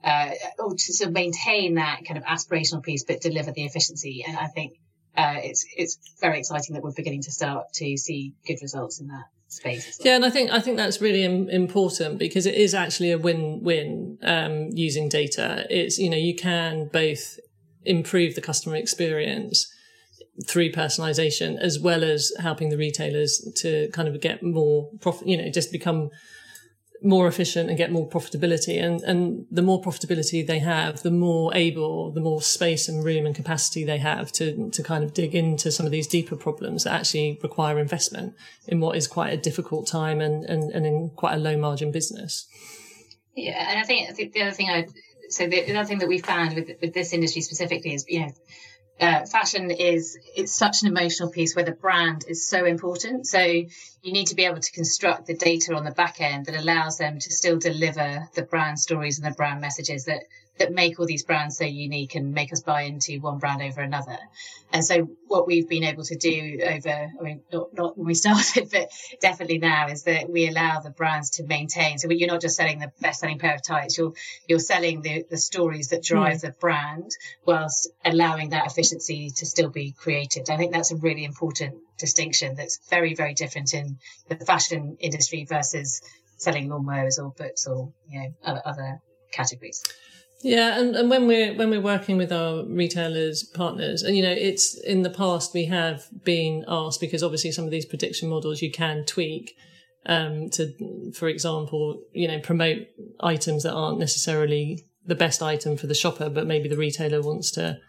uh, 0.03 0.29
or 0.59 0.71
to 0.71 0.93
sort 0.93 1.07
of 1.07 1.13
maintain 1.13 1.75
that 1.75 2.01
kind 2.05 2.17
of 2.17 2.25
aspirational 2.25 2.83
piece, 2.83 3.05
but 3.05 3.21
deliver 3.21 3.51
the 3.51 3.63
efficiency. 3.63 4.23
And 4.27 4.37
I 4.37 4.47
think 4.47 4.73
uh, 5.15 5.37
it's 5.37 5.65
it's 5.75 5.97
very 6.19 6.39
exciting 6.39 6.75
that 6.75 6.83
we're 6.83 6.91
beginning 6.91 7.23
to 7.23 7.31
start 7.31 7.73
to 7.73 7.97
see 7.97 8.33
good 8.45 8.59
results 8.61 8.99
in 8.99 9.07
that 9.07 9.25
space. 9.53 9.97
Well. 9.99 10.07
Yeah, 10.07 10.15
and 10.15 10.25
I 10.25 10.29
think 10.29 10.51
I 10.51 10.59
think 10.59 10.77
that's 10.77 11.01
really 11.01 11.23
Im- 11.23 11.49
important 11.49 12.17
because 12.19 12.45
it 12.45 12.55
is 12.55 12.73
actually 12.73 13.11
a 13.11 13.17
win-win 13.17 14.17
um, 14.23 14.69
using 14.73 15.09
data. 15.09 15.65
It's 15.69 15.97
you 15.97 16.09
know 16.09 16.17
you 16.17 16.35
can 16.35 16.89
both 16.91 17.39
improve 17.85 18.35
the 18.35 18.41
customer 18.41 18.75
experience 18.75 19.71
through 20.47 20.71
personalization 20.71 21.59
as 21.59 21.79
well 21.79 22.03
as 22.03 22.31
helping 22.39 22.69
the 22.69 22.77
retailers 22.77 23.39
to 23.57 23.89
kind 23.93 24.07
of 24.07 24.19
get 24.19 24.41
more 24.41 24.89
profit. 24.99 25.27
You 25.27 25.37
know, 25.37 25.49
just 25.49 25.71
become 25.71 26.09
more 27.03 27.27
efficient 27.27 27.69
and 27.69 27.77
get 27.77 27.91
more 27.91 28.07
profitability. 28.07 28.81
And, 28.81 29.01
and 29.01 29.45
the 29.51 29.61
more 29.61 29.81
profitability 29.81 30.45
they 30.45 30.59
have, 30.59 31.03
the 31.03 31.11
more 31.11 31.53
able, 31.53 32.11
the 32.11 32.21
more 32.21 32.41
space 32.41 32.87
and 32.87 33.03
room 33.03 33.25
and 33.25 33.35
capacity 33.35 33.83
they 33.83 33.97
have 33.97 34.31
to, 34.33 34.69
to 34.69 34.83
kind 34.83 35.03
of 35.03 35.13
dig 35.13 35.35
into 35.35 35.71
some 35.71 35.85
of 35.85 35.91
these 35.91 36.07
deeper 36.07 36.35
problems 36.35 36.85
that 36.85 36.93
actually 36.93 37.39
require 37.43 37.77
investment 37.77 38.35
in 38.67 38.79
what 38.79 38.95
is 38.95 39.07
quite 39.07 39.33
a 39.33 39.37
difficult 39.37 39.85
time 39.85 40.21
and, 40.21 40.45
and, 40.45 40.71
and 40.71 40.85
in 40.85 41.09
quite 41.15 41.33
a 41.33 41.39
low 41.39 41.57
margin 41.57 41.91
business. 41.91 42.47
Yeah. 43.35 43.69
And 43.69 43.79
I 43.79 43.83
think, 43.83 44.09
I 44.09 44.13
think 44.13 44.33
the 44.33 44.43
other 44.43 44.51
thing 44.51 44.69
I, 44.69 44.87
so 45.29 45.47
the, 45.47 45.63
the 45.65 45.75
other 45.75 45.87
thing 45.87 45.99
that 45.99 46.07
we 46.07 46.19
found 46.19 46.55
with, 46.55 46.71
with 46.81 46.93
this 46.93 47.11
industry 47.11 47.41
specifically 47.41 47.93
is, 47.93 48.05
you 48.07 48.21
know, 48.21 48.31
uh, 49.03 49.25
fashion 49.25 49.69
is 49.69 50.17
it's 50.35 50.55
such 50.55 50.81
an 50.81 50.87
emotional 50.87 51.29
piece 51.29 51.55
where 51.55 51.65
the 51.65 51.73
brand 51.73 52.25
is 52.27 52.47
so 52.47 52.65
important. 52.65 53.27
So 53.27 53.39
you 53.39 53.67
need 54.03 54.27
to 54.27 54.35
be 54.35 54.45
able 54.45 54.61
to 54.61 54.71
construct 54.71 55.27
the 55.27 55.35
data 55.35 55.75
on 55.75 55.83
the 55.83 55.91
back 55.91 56.21
end 56.21 56.45
that 56.45 56.55
allows 56.55 56.97
them 56.97 57.19
to 57.19 57.31
still 57.31 57.59
deliver 57.59 58.27
the 58.33 58.43
brand 58.43 58.79
stories 58.79 59.19
and 59.19 59.31
the 59.31 59.35
brand 59.35 59.61
messages 59.61 60.05
that 60.05 60.23
that 60.59 60.71
make 60.71 60.99
all 60.99 61.05
these 61.05 61.23
brands 61.23 61.57
so 61.57 61.65
unique 61.65 62.15
and 62.15 62.33
make 62.33 62.53
us 62.53 62.61
buy 62.61 62.83
into 62.83 63.19
one 63.19 63.39
brand 63.39 63.61
over 63.61 63.81
another. 63.81 64.17
And 64.71 64.85
so 64.85 65.09
what 65.27 65.47
we've 65.47 65.67
been 65.67 65.83
able 65.83 66.03
to 66.03 66.15
do 66.15 66.59
over, 66.63 67.11
I 67.19 67.23
mean, 67.23 67.41
not, 67.51 67.73
not 67.73 67.97
when 67.97 68.07
we 68.07 68.13
started, 68.25 68.69
but 68.71 68.91
definitely 69.19 69.57
now 69.57 69.87
is 69.87 70.03
that 70.03 70.29
we 70.29 70.47
allow 70.47 70.79
the 70.79 70.91
brands 70.91 71.31
to 71.31 71.43
maintain. 71.43 71.97
So 71.97 72.09
you're 72.09 72.27
not 72.27 72.41
just 72.41 72.55
selling 72.55 72.79
the 72.79 72.91
best 72.99 73.19
selling 73.19 73.39
pair 73.39 73.55
of 73.55 73.63
tights, 73.63 73.97
you're, 73.97 74.13
you're 74.47 74.59
selling 74.59 75.01
the, 75.01 75.25
the 75.29 75.37
stories 75.37 75.89
that 75.89 76.03
drive 76.03 76.37
mm. 76.37 76.41
the 76.41 76.51
brand 76.51 77.11
whilst 77.45 77.89
allowing 78.05 78.49
that 78.49 78.67
efficiency 78.67 79.31
to 79.37 79.45
still 79.45 79.69
be 79.69 79.91
created. 79.91 80.49
I 80.49 80.57
think 80.57 80.71
that's 80.71 80.91
a 80.91 80.97
really 80.97 81.23
important 81.23 81.75
distinction 81.97 82.55
that's 82.55 82.79
very, 82.89 83.15
very 83.15 83.33
different 83.33 83.73
in 83.73 83.97
the 84.27 84.35
fashion 84.35 84.97
industry 84.99 85.45
versus 85.45 86.01
selling 86.37 86.69
lawnmowers 86.69 87.17
or 87.17 87.31
books 87.31 87.65
or, 87.67 87.91
you 88.07 88.19
know, 88.19 88.33
other, 88.43 88.61
other 88.65 89.01
categories. 89.31 89.83
Yeah, 90.43 90.77
and, 90.77 90.93
and 90.95 91.09
when 91.09 91.25
we're 91.25 91.55
when 91.55 91.69
we're 91.69 91.81
working 91.81 92.17
with 92.17 92.31
our 92.31 92.65
retailers 92.65 93.43
partners, 93.43 94.03
and 94.03 94.15
you 94.15 94.21
know, 94.21 94.31
it's 94.31 94.77
in 94.81 95.01
the 95.01 95.09
past 95.09 95.53
we 95.53 95.65
have 95.65 96.05
been 96.23 96.65
asked 96.67 96.99
because 96.99 97.23
obviously 97.23 97.53
some 97.53 97.63
of 97.63 97.71
these 97.71 97.85
prediction 97.85 98.29
models 98.29 98.61
you 98.61 98.69
can 98.69 99.05
tweak 99.05 99.55
um, 100.05 100.49
to, 100.49 101.11
for 101.15 101.29
example, 101.29 102.03
you 102.11 102.27
know, 102.27 102.39
promote 102.39 102.79
items 103.21 103.63
that 103.63 103.73
aren't 103.73 103.99
necessarily 103.99 104.85
the 105.05 105.15
best 105.15 105.41
item 105.41 105.77
for 105.77 105.87
the 105.87 105.95
shopper, 105.95 106.29
but 106.29 106.45
maybe 106.45 106.67
the 106.67 106.77
retailer 106.77 107.21
wants 107.21 107.49
to 107.51 107.79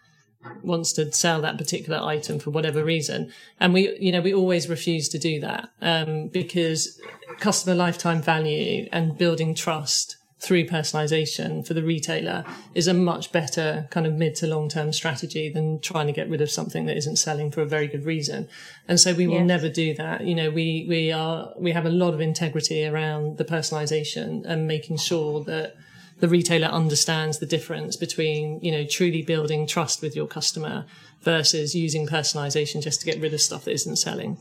wants 0.63 0.93
to 0.93 1.11
sell 1.11 1.41
that 1.41 1.57
particular 1.57 1.99
item 1.99 2.39
for 2.39 2.51
whatever 2.51 2.85
reason. 2.85 3.31
And 3.59 3.73
we, 3.73 3.97
you 3.99 4.13
know, 4.13 4.21
we 4.21 4.33
always 4.33 4.69
refuse 4.69 5.09
to 5.09 5.19
do 5.19 5.41
that 5.41 5.69
um, 5.81 6.29
because 6.29 7.01
customer 7.39 7.75
lifetime 7.75 8.21
value 8.21 8.87
and 8.93 9.17
building 9.17 9.55
trust 9.55 10.17
through 10.39 10.65
personalization 10.65 11.65
for 11.65 11.73
the 11.73 11.83
retailer 11.83 12.43
is 12.73 12.87
a 12.87 12.93
much 12.93 13.31
better 13.31 13.87
kind 13.89 14.05
of 14.05 14.13
mid 14.13 14.35
to 14.35 14.47
long 14.47 14.67
term 14.67 14.91
strategy 14.91 15.49
than 15.49 15.79
trying 15.79 16.07
to 16.07 16.13
get 16.13 16.29
rid 16.29 16.41
of 16.41 16.51
something 16.51 16.85
that 16.85 16.97
isn't 16.97 17.15
selling 17.15 17.51
for 17.51 17.61
a 17.61 17.65
very 17.65 17.87
good 17.87 18.05
reason. 18.05 18.47
And 18.87 18.99
so 18.99 19.13
we 19.13 19.27
will 19.27 19.35
yes. 19.35 19.47
never 19.47 19.69
do 19.69 19.93
that. 19.95 20.25
You 20.25 20.35
know, 20.35 20.51
we, 20.51 20.85
we 20.87 21.11
are, 21.11 21.53
we 21.57 21.71
have 21.71 21.85
a 21.85 21.89
lot 21.89 22.13
of 22.13 22.21
integrity 22.21 22.85
around 22.85 23.37
the 23.37 23.45
personalization 23.45 24.43
and 24.45 24.67
making 24.67 24.97
sure 24.97 25.43
that 25.45 25.75
the 26.19 26.27
retailer 26.27 26.67
understands 26.67 27.39
the 27.39 27.45
difference 27.45 27.95
between, 27.95 28.59
you 28.61 28.71
know, 28.71 28.85
truly 28.85 29.21
building 29.21 29.67
trust 29.67 30.01
with 30.01 30.15
your 30.15 30.27
customer 30.27 30.85
versus 31.21 31.75
using 31.75 32.07
personalization 32.07 32.81
just 32.81 33.01
to 33.01 33.05
get 33.05 33.19
rid 33.19 33.33
of 33.33 33.41
stuff 33.41 33.65
that 33.65 33.71
isn't 33.71 33.97
selling. 33.97 34.37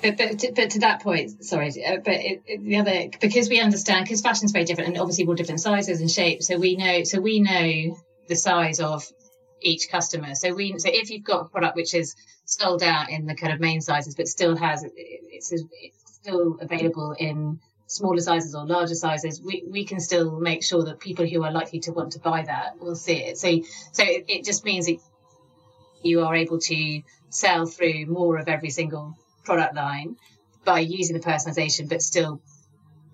But, 0.00 0.16
but, 0.16 0.38
to, 0.38 0.52
but 0.54 0.70
to 0.70 0.78
that 0.80 1.02
point, 1.02 1.44
sorry, 1.44 1.72
uh, 1.84 1.96
but 2.04 2.14
it, 2.14 2.42
it, 2.46 2.64
the 2.64 2.76
other 2.76 3.08
because 3.20 3.48
we 3.48 3.60
understand 3.60 4.04
because 4.04 4.20
fashion 4.20 4.44
is 4.44 4.52
very 4.52 4.64
different 4.64 4.90
and 4.90 4.98
obviously 4.98 5.26
all 5.26 5.34
different 5.34 5.60
sizes 5.60 6.00
and 6.00 6.10
shapes. 6.10 6.46
So 6.46 6.56
we 6.56 6.76
know, 6.76 7.02
so 7.02 7.20
we 7.20 7.40
know 7.40 7.96
the 8.28 8.36
size 8.36 8.78
of 8.78 9.04
each 9.60 9.88
customer. 9.90 10.36
So 10.36 10.54
we, 10.54 10.78
so 10.78 10.88
if 10.92 11.10
you've 11.10 11.24
got 11.24 11.46
a 11.46 11.48
product 11.48 11.74
which 11.74 11.94
is 11.94 12.14
sold 12.44 12.82
out 12.82 13.10
in 13.10 13.26
the 13.26 13.34
kind 13.34 13.52
of 13.52 13.60
main 13.60 13.80
sizes, 13.80 14.14
but 14.14 14.28
still 14.28 14.56
has 14.56 14.84
it's, 14.84 15.52
it's 15.52 15.66
still 16.04 16.58
available 16.60 17.16
in 17.18 17.58
smaller 17.86 18.20
sizes 18.20 18.54
or 18.54 18.66
larger 18.66 18.94
sizes, 18.94 19.42
we, 19.42 19.64
we 19.68 19.84
can 19.84 19.98
still 19.98 20.38
make 20.38 20.62
sure 20.62 20.84
that 20.84 21.00
people 21.00 21.26
who 21.26 21.42
are 21.42 21.50
likely 21.50 21.80
to 21.80 21.92
want 21.92 22.12
to 22.12 22.20
buy 22.20 22.42
that 22.42 22.78
will 22.78 22.94
see 22.94 23.16
it. 23.16 23.38
So 23.38 23.48
so 23.92 24.04
it, 24.04 24.26
it 24.28 24.44
just 24.44 24.64
means 24.64 24.86
that 24.86 24.98
you 26.02 26.20
are 26.20 26.36
able 26.36 26.60
to 26.60 27.02
sell 27.30 27.66
through 27.66 28.06
more 28.06 28.38
of 28.38 28.48
every 28.48 28.70
single 28.70 29.16
product 29.48 29.74
line 29.74 30.16
by 30.64 30.80
using 30.80 31.16
the 31.16 31.22
personalization, 31.22 31.88
but 31.88 32.02
still 32.02 32.40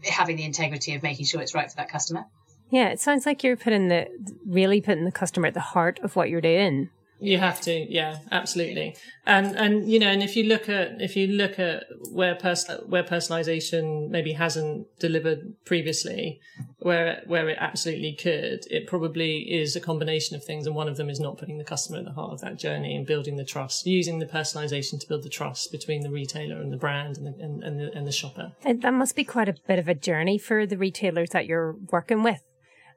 having 0.02 0.36
the 0.36 0.44
integrity 0.44 0.94
of 0.94 1.02
making 1.02 1.24
sure 1.24 1.40
it's 1.40 1.54
right 1.54 1.70
for 1.70 1.76
that 1.76 1.88
customer. 1.88 2.24
Yeah, 2.70 2.88
it 2.88 3.00
sounds 3.00 3.24
like 3.24 3.44
you're 3.44 3.56
putting 3.56 3.88
the 3.88 4.08
really 4.44 4.80
putting 4.80 5.04
the 5.04 5.12
customer 5.12 5.46
at 5.46 5.54
the 5.54 5.60
heart 5.60 6.00
of 6.02 6.16
what 6.16 6.28
you're 6.28 6.40
doing. 6.40 6.90
You 7.20 7.38
have 7.38 7.60
to, 7.62 7.72
yeah, 7.72 8.18
absolutely. 8.32 8.96
And 9.24 9.56
and 9.56 9.90
you 9.90 9.98
know, 9.98 10.08
and 10.08 10.22
if 10.22 10.36
you 10.36 10.44
look 10.44 10.68
at 10.68 11.00
if 11.00 11.16
you 11.16 11.28
look 11.28 11.58
at 11.58 11.84
where 12.10 12.34
person 12.34 12.80
where 12.88 13.04
personalization 13.04 14.10
maybe 14.10 14.32
hasn't 14.32 14.86
delivered 14.98 15.54
previously, 15.64 16.40
where 16.80 17.22
where 17.26 17.48
it 17.48 17.56
absolutely 17.60 18.14
could, 18.14 18.66
it 18.70 18.86
probably 18.86 19.38
is 19.38 19.76
a 19.76 19.80
combination 19.80 20.36
of 20.36 20.44
things, 20.44 20.66
and 20.66 20.74
one 20.74 20.88
of 20.88 20.96
them 20.96 21.08
is 21.08 21.20
not 21.20 21.38
putting 21.38 21.56
the 21.56 21.64
customer 21.64 21.98
at 21.98 22.04
the 22.04 22.12
heart 22.12 22.32
of 22.32 22.40
that 22.40 22.58
journey 22.58 22.96
and 22.96 23.06
building 23.06 23.36
the 23.36 23.44
trust, 23.44 23.86
using 23.86 24.18
the 24.18 24.26
personalization 24.26 25.00
to 25.00 25.08
build 25.08 25.22
the 25.22 25.28
trust 25.28 25.70
between 25.72 26.02
the 26.02 26.10
retailer 26.10 26.60
and 26.60 26.72
the 26.72 26.76
brand 26.76 27.16
and 27.16 27.26
the, 27.26 27.42
and, 27.42 27.62
and 27.62 27.80
the, 27.80 27.92
and 27.94 28.06
the 28.06 28.12
shopper. 28.12 28.52
And 28.64 28.82
that 28.82 28.92
must 28.92 29.16
be 29.16 29.24
quite 29.24 29.48
a 29.48 29.54
bit 29.66 29.78
of 29.78 29.88
a 29.88 29.94
journey 29.94 30.36
for 30.36 30.66
the 30.66 30.76
retailers 30.76 31.30
that 31.30 31.46
you're 31.46 31.76
working 31.90 32.22
with. 32.22 32.42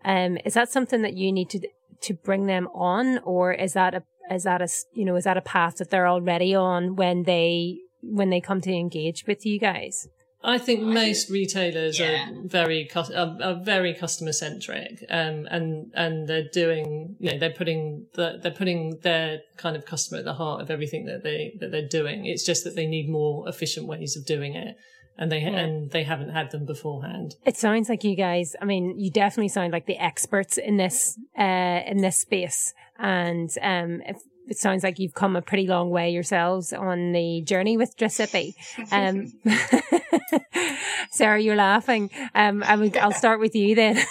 Um, 0.04 0.38
is 0.46 0.54
that 0.54 0.70
something 0.72 1.02
that 1.02 1.14
you 1.16 1.32
need 1.32 1.50
to 1.52 1.68
to 2.02 2.14
bring 2.14 2.46
them 2.46 2.68
on, 2.74 3.20
or 3.20 3.54
is 3.54 3.74
that 3.74 3.94
a 3.94 4.04
is 4.32 4.44
that 4.44 4.62
a 4.62 4.68
you 4.94 5.06
know 5.06 5.16
is 5.16 5.24
that 5.24 5.38
a 5.38 5.42
path 5.42 5.78
that 5.78 5.90
they're 5.90 6.08
already 6.08 6.54
on 6.56 6.96
when 6.96 7.24
they 7.24 7.80
when 8.02 8.30
they 8.30 8.42
come 8.42 8.62
to 8.62 8.72
engage 8.74 9.26
with 9.28 9.46
you 9.46 9.60
guys? 9.60 10.08
I 10.44 10.60
think 10.60 10.82
most 10.82 11.30
retailers 11.32 12.00
yeah. 12.00 12.30
are 12.30 12.34
very 12.46 12.90
are, 12.96 13.38
are 13.42 13.56
very 13.56 13.94
customer 13.94 14.32
centric, 14.32 15.04
um, 15.10 15.48
and 15.50 15.92
and 15.96 16.28
they're 16.28 16.48
doing 16.54 17.16
you 17.20 17.32
know 17.32 17.40
they're 17.40 17.54
putting 17.54 18.06
the, 18.14 18.40
they're 18.42 18.52
putting 18.52 19.00
their 19.02 19.42
kind 19.58 19.76
of 19.76 19.86
customer 19.86 20.20
at 20.20 20.26
the 20.26 20.36
heart 20.36 20.62
of 20.62 20.70
everything 20.70 21.06
that 21.06 21.24
they 21.24 21.56
that 21.60 21.72
they're 21.72 21.88
doing. 21.88 22.26
It's 22.26 22.46
just 22.46 22.64
that 22.66 22.76
they 22.76 22.86
need 22.86 23.10
more 23.10 23.50
efficient 23.50 23.88
ways 23.88 24.16
of 24.16 24.26
doing 24.26 24.56
it 24.56 24.78
and 25.18 25.32
they 25.32 25.42
yeah. 25.42 25.58
and 25.60 25.92
they 25.92 26.04
haven't 26.04 26.30
had 26.30 26.52
them 26.52 26.66
beforehand. 26.66 27.36
It 27.46 27.58
sounds 27.58 27.90
like 27.90 28.04
you 28.04 28.16
guys. 28.16 28.56
I 28.62 28.66
mean, 28.66 29.00
you 29.00 29.12
definitely 29.12 29.50
sound 29.50 29.72
like 29.74 29.86
the 29.86 29.98
experts 29.98 30.58
in 30.58 30.78
this 30.78 31.18
uh, 31.38 31.82
in 31.86 31.98
this 31.98 32.20
space, 32.20 32.74
and 32.98 33.50
um, 33.62 34.02
if, 34.06 34.18
it 34.48 34.58
sounds 34.58 34.84
like 34.84 35.00
you've 35.00 35.14
come 35.14 35.36
a 35.36 35.42
pretty 35.42 35.68
long 35.68 35.90
way 35.90 36.10
yourselves 36.10 36.72
on 36.74 37.12
the 37.12 37.42
journey 37.42 37.78
with 37.78 37.98
Dressipi. 37.98 38.54
Um, 38.92 39.34
Sarah, 41.12 41.42
you're 41.42 41.56
laughing. 41.56 42.10
Um, 42.34 42.64
I 42.64 42.76
will, 42.76 42.92
I'll 43.00 43.12
start 43.12 43.40
with 43.40 43.56
you 43.56 43.76
then. 43.76 44.04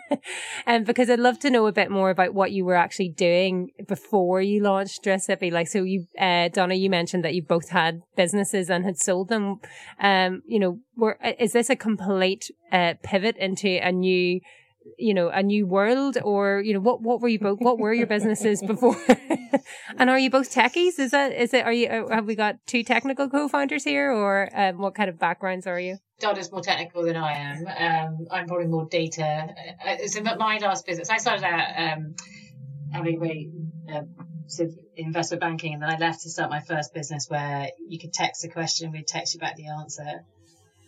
um, 0.66 0.84
because 0.84 1.10
I'd 1.10 1.20
love 1.20 1.38
to 1.40 1.50
know 1.50 1.66
a 1.66 1.72
bit 1.72 1.90
more 1.90 2.10
about 2.10 2.34
what 2.34 2.52
you 2.52 2.64
were 2.64 2.74
actually 2.74 3.10
doing 3.10 3.70
before 3.86 4.42
you 4.42 4.62
launched 4.62 5.04
Dressipi. 5.04 5.52
Like, 5.52 5.68
so 5.68 5.84
you, 5.84 6.06
uh, 6.18 6.48
Donna, 6.48 6.74
you 6.74 6.90
mentioned 6.90 7.24
that 7.24 7.34
you 7.34 7.42
both 7.42 7.68
had 7.70 8.02
businesses 8.16 8.70
and 8.70 8.84
had 8.84 8.98
sold 8.98 9.28
them. 9.28 9.60
Um, 10.00 10.42
you 10.46 10.58
know, 10.58 10.80
were, 10.96 11.18
is 11.38 11.52
this 11.52 11.70
a 11.70 11.76
complete, 11.76 12.50
uh, 12.72 12.94
pivot 13.02 13.36
into 13.36 13.68
a 13.68 13.92
new, 13.92 14.40
you 14.98 15.14
know, 15.14 15.28
a 15.28 15.42
new 15.42 15.66
world 15.66 16.18
or, 16.22 16.60
you 16.60 16.74
know, 16.74 16.80
what, 16.80 17.02
what 17.02 17.20
were 17.20 17.28
you 17.28 17.38
both, 17.38 17.60
what 17.60 17.78
were 17.78 17.92
your 17.92 18.06
businesses 18.06 18.62
before? 18.62 18.96
and 19.98 20.10
are 20.10 20.18
you 20.18 20.30
both 20.30 20.52
techies? 20.52 20.98
Is 20.98 21.10
that, 21.10 21.32
is 21.32 21.52
it, 21.52 21.64
are 21.64 21.72
you, 21.72 21.88
uh, 21.88 22.14
have 22.14 22.26
we 22.26 22.34
got 22.34 22.56
two 22.66 22.82
technical 22.82 23.28
co-founders 23.28 23.84
here 23.84 24.10
or 24.12 24.48
um, 24.54 24.78
what 24.78 24.94
kind 24.94 25.08
of 25.08 25.18
backgrounds 25.18 25.66
are 25.66 25.80
you? 25.80 25.98
Donna's 26.20 26.50
more 26.50 26.62
technical 26.62 27.04
than 27.04 27.16
I 27.16 27.32
am. 27.32 27.66
Um, 27.66 28.26
I'm 28.30 28.46
probably 28.46 28.66
more 28.66 28.86
data. 28.86 29.54
So 30.06 30.22
my 30.22 30.58
last 30.58 30.84
business, 30.84 31.10
I 31.10 31.18
started 31.18 31.44
out 31.44 31.92
um, 31.92 32.14
having 32.92 33.20
very 33.20 33.50
uh, 33.92 34.02
sort 34.46 34.70
of 34.70 34.78
investment 34.96 35.40
banking, 35.40 35.74
and 35.74 35.82
then 35.82 35.90
I 35.90 35.96
left 35.96 36.22
to 36.22 36.30
start 36.30 36.50
my 36.50 36.60
first 36.60 36.92
business 36.92 37.26
where 37.28 37.68
you 37.86 37.98
could 37.98 38.12
text 38.12 38.44
a 38.44 38.48
question, 38.48 38.90
we'd 38.90 39.06
text 39.06 39.34
you 39.34 39.40
back 39.40 39.56
the 39.56 39.68
answer. 39.68 40.24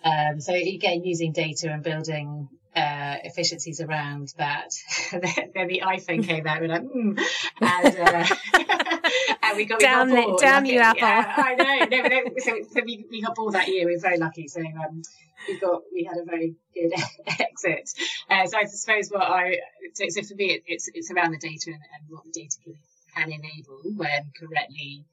Um, 0.02 0.40
so 0.40 0.52
again, 0.54 1.04
using 1.04 1.32
data 1.32 1.70
and 1.70 1.82
building 1.82 2.48
uh, 2.76 3.16
efficiencies 3.24 3.80
around 3.80 4.32
that. 4.38 4.70
then 5.12 5.66
the 5.66 5.82
iPhone 5.84 6.24
came 6.24 6.46
out, 6.46 6.60
we're 6.60 6.68
like, 6.68 6.82
mm. 6.82 7.20
and, 7.60 7.96
uh, 7.98 8.34
and 9.42 9.56
we 9.56 9.64
got 9.64 9.80
damn, 9.80 10.10
we 10.10 10.16
got 10.16 10.26
bored, 10.26 10.40
damn 10.40 10.64
you, 10.64 10.78
Apple. 10.78 11.00
Yeah, 11.00 11.34
I 11.36 11.54
know. 11.54 11.96
No, 11.96 12.08
no, 12.08 12.20
so, 12.38 12.58
so 12.72 12.80
we, 12.84 13.06
we 13.10 13.22
got 13.22 13.34
bored 13.34 13.54
that 13.54 13.68
year. 13.68 13.86
We 13.86 13.94
were 13.94 14.00
very 14.00 14.18
lucky. 14.18 14.46
So 14.48 14.60
um, 14.60 15.02
we 15.48 15.58
got 15.58 15.82
we 15.92 16.04
had 16.04 16.18
a 16.18 16.24
very 16.24 16.54
good 16.74 16.92
exit. 17.26 17.90
Uh, 18.28 18.46
so 18.46 18.58
I 18.58 18.64
suppose 18.64 19.08
what 19.08 19.22
I 19.22 19.56
so, 19.94 20.04
so 20.08 20.22
for 20.22 20.34
me 20.34 20.52
it, 20.52 20.62
it's 20.66 20.88
it's 20.94 21.10
around 21.10 21.32
the 21.32 21.38
data 21.38 21.66
and, 21.68 21.74
and 21.74 22.08
what 22.08 22.24
the 22.24 22.32
data 22.32 22.56
can, 22.64 22.74
can 23.14 23.32
enable 23.32 23.80
when 23.96 24.30
correctly 24.38 25.04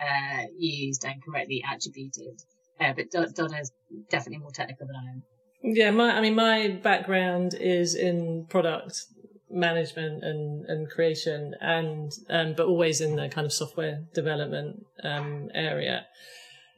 uh, 0.00 0.44
used 0.56 1.04
and 1.04 1.22
correctly 1.22 1.62
attributed. 1.70 2.40
Uh, 2.80 2.92
but 2.94 3.10
Donna's 3.10 3.70
definitely 4.10 4.38
more 4.38 4.50
technical 4.50 4.86
than 4.86 4.96
I 4.96 5.10
am. 5.12 5.22
Yeah, 5.62 5.90
my 5.90 6.16
I 6.16 6.20
mean 6.20 6.34
my 6.34 6.68
background 6.82 7.54
is 7.54 7.94
in 7.94 8.46
product 8.48 9.04
management 9.50 10.24
and, 10.24 10.64
and 10.66 10.90
creation 10.90 11.54
and 11.60 12.10
um, 12.30 12.54
but 12.54 12.66
always 12.66 13.00
in 13.00 13.16
the 13.16 13.28
kind 13.28 13.44
of 13.44 13.52
software 13.52 14.02
development 14.14 14.84
um, 15.04 15.50
area. 15.54 16.06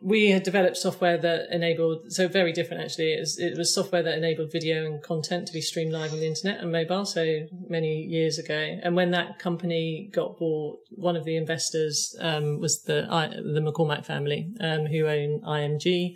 we 0.04 0.30
had 0.30 0.42
developed 0.42 0.76
software 0.76 1.16
that 1.16 1.50
enabled 1.50 2.12
so 2.12 2.28
very 2.28 2.52
different 2.52 2.82
actually. 2.82 3.14
It 3.14 3.20
was, 3.20 3.38
it 3.38 3.56
was 3.56 3.74
software 3.74 4.02
that 4.02 4.18
enabled 4.18 4.52
video 4.52 4.84
and 4.84 5.02
content 5.02 5.46
to 5.46 5.52
be 5.52 5.62
streamed 5.62 5.92
live 5.92 6.12
on 6.12 6.20
the 6.20 6.26
internet 6.26 6.60
and 6.60 6.70
mobile 6.70 7.06
so 7.06 7.46
many 7.68 8.02
years 8.02 8.38
ago. 8.38 8.78
And 8.82 8.94
when 8.94 9.12
that 9.12 9.38
company 9.38 10.10
got 10.12 10.38
bought 10.38 10.78
one 10.90 11.16
of 11.16 11.24
the 11.24 11.36
investors 11.36 12.14
um, 12.20 12.60
was 12.60 12.82
the 12.82 13.06
the 13.54 13.60
mccormack 13.60 14.04
family 14.04 14.52
um, 14.60 14.86
who 14.86 15.06
own 15.06 15.40
img 15.40 16.14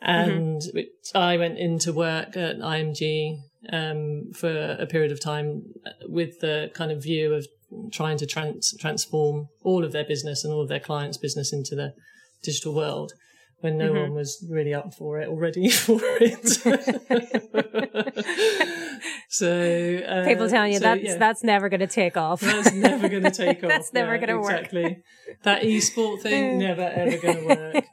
and 0.00 0.62
mm-hmm. 0.62 1.18
i 1.18 1.36
went 1.36 1.58
into 1.58 1.92
work 1.92 2.36
at 2.36 2.58
img 2.58 3.38
um, 3.72 4.30
for 4.34 4.76
a 4.78 4.86
period 4.86 5.10
of 5.10 5.20
time 5.20 5.62
with 6.06 6.40
the 6.40 6.70
kind 6.74 6.92
of 6.92 7.02
view 7.02 7.32
of 7.32 7.46
trying 7.90 8.18
to 8.18 8.26
trans- 8.26 8.76
transform 8.78 9.48
all 9.62 9.84
of 9.84 9.92
their 9.92 10.04
business 10.04 10.44
and 10.44 10.52
all 10.52 10.60
of 10.60 10.68
their 10.68 10.80
clients 10.80 11.16
business 11.16 11.52
into 11.52 11.74
the 11.74 11.94
digital 12.42 12.74
world 12.74 13.14
when 13.60 13.78
no 13.78 13.90
mm-hmm. 13.90 14.02
one 14.02 14.14
was 14.14 14.46
really 14.50 14.74
up 14.74 14.92
for 14.92 15.20
it 15.20 15.26
or 15.26 15.38
ready 15.38 15.70
for 15.70 15.98
it. 16.02 16.46
so 19.30 20.02
uh, 20.06 20.24
people 20.26 20.50
telling 20.50 20.72
you 20.72 20.78
so, 20.78 20.84
that's 20.84 21.02
yeah. 21.02 21.16
that's 21.16 21.42
never 21.42 21.70
going 21.70 21.80
to 21.80 21.86
take 21.86 22.18
off. 22.18 22.40
That's 22.40 22.72
never 22.72 23.08
going 23.08 23.22
to 23.22 23.30
take 23.30 23.58
off. 23.64 23.70
that's 23.70 23.94
never 23.94 24.16
yeah, 24.16 24.26
going 24.26 24.28
to 24.28 24.38
exactly. 24.38 24.82
work. 24.82 24.92
Exactly. 24.92 25.38
That 25.44 25.64
e-sport 25.64 26.20
thing 26.20 26.58
never 26.58 26.82
ever 26.82 27.16
going 27.16 27.36
to 27.36 27.46
work. 27.46 27.84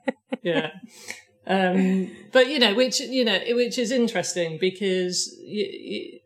Yeah. 0.43 0.72
Um, 1.51 2.10
but 2.31 2.48
you 2.48 2.60
know, 2.60 2.74
which 2.74 3.01
you 3.01 3.25
know, 3.25 3.38
which 3.50 3.77
is 3.77 3.91
interesting 3.91 4.58
because, 4.58 5.38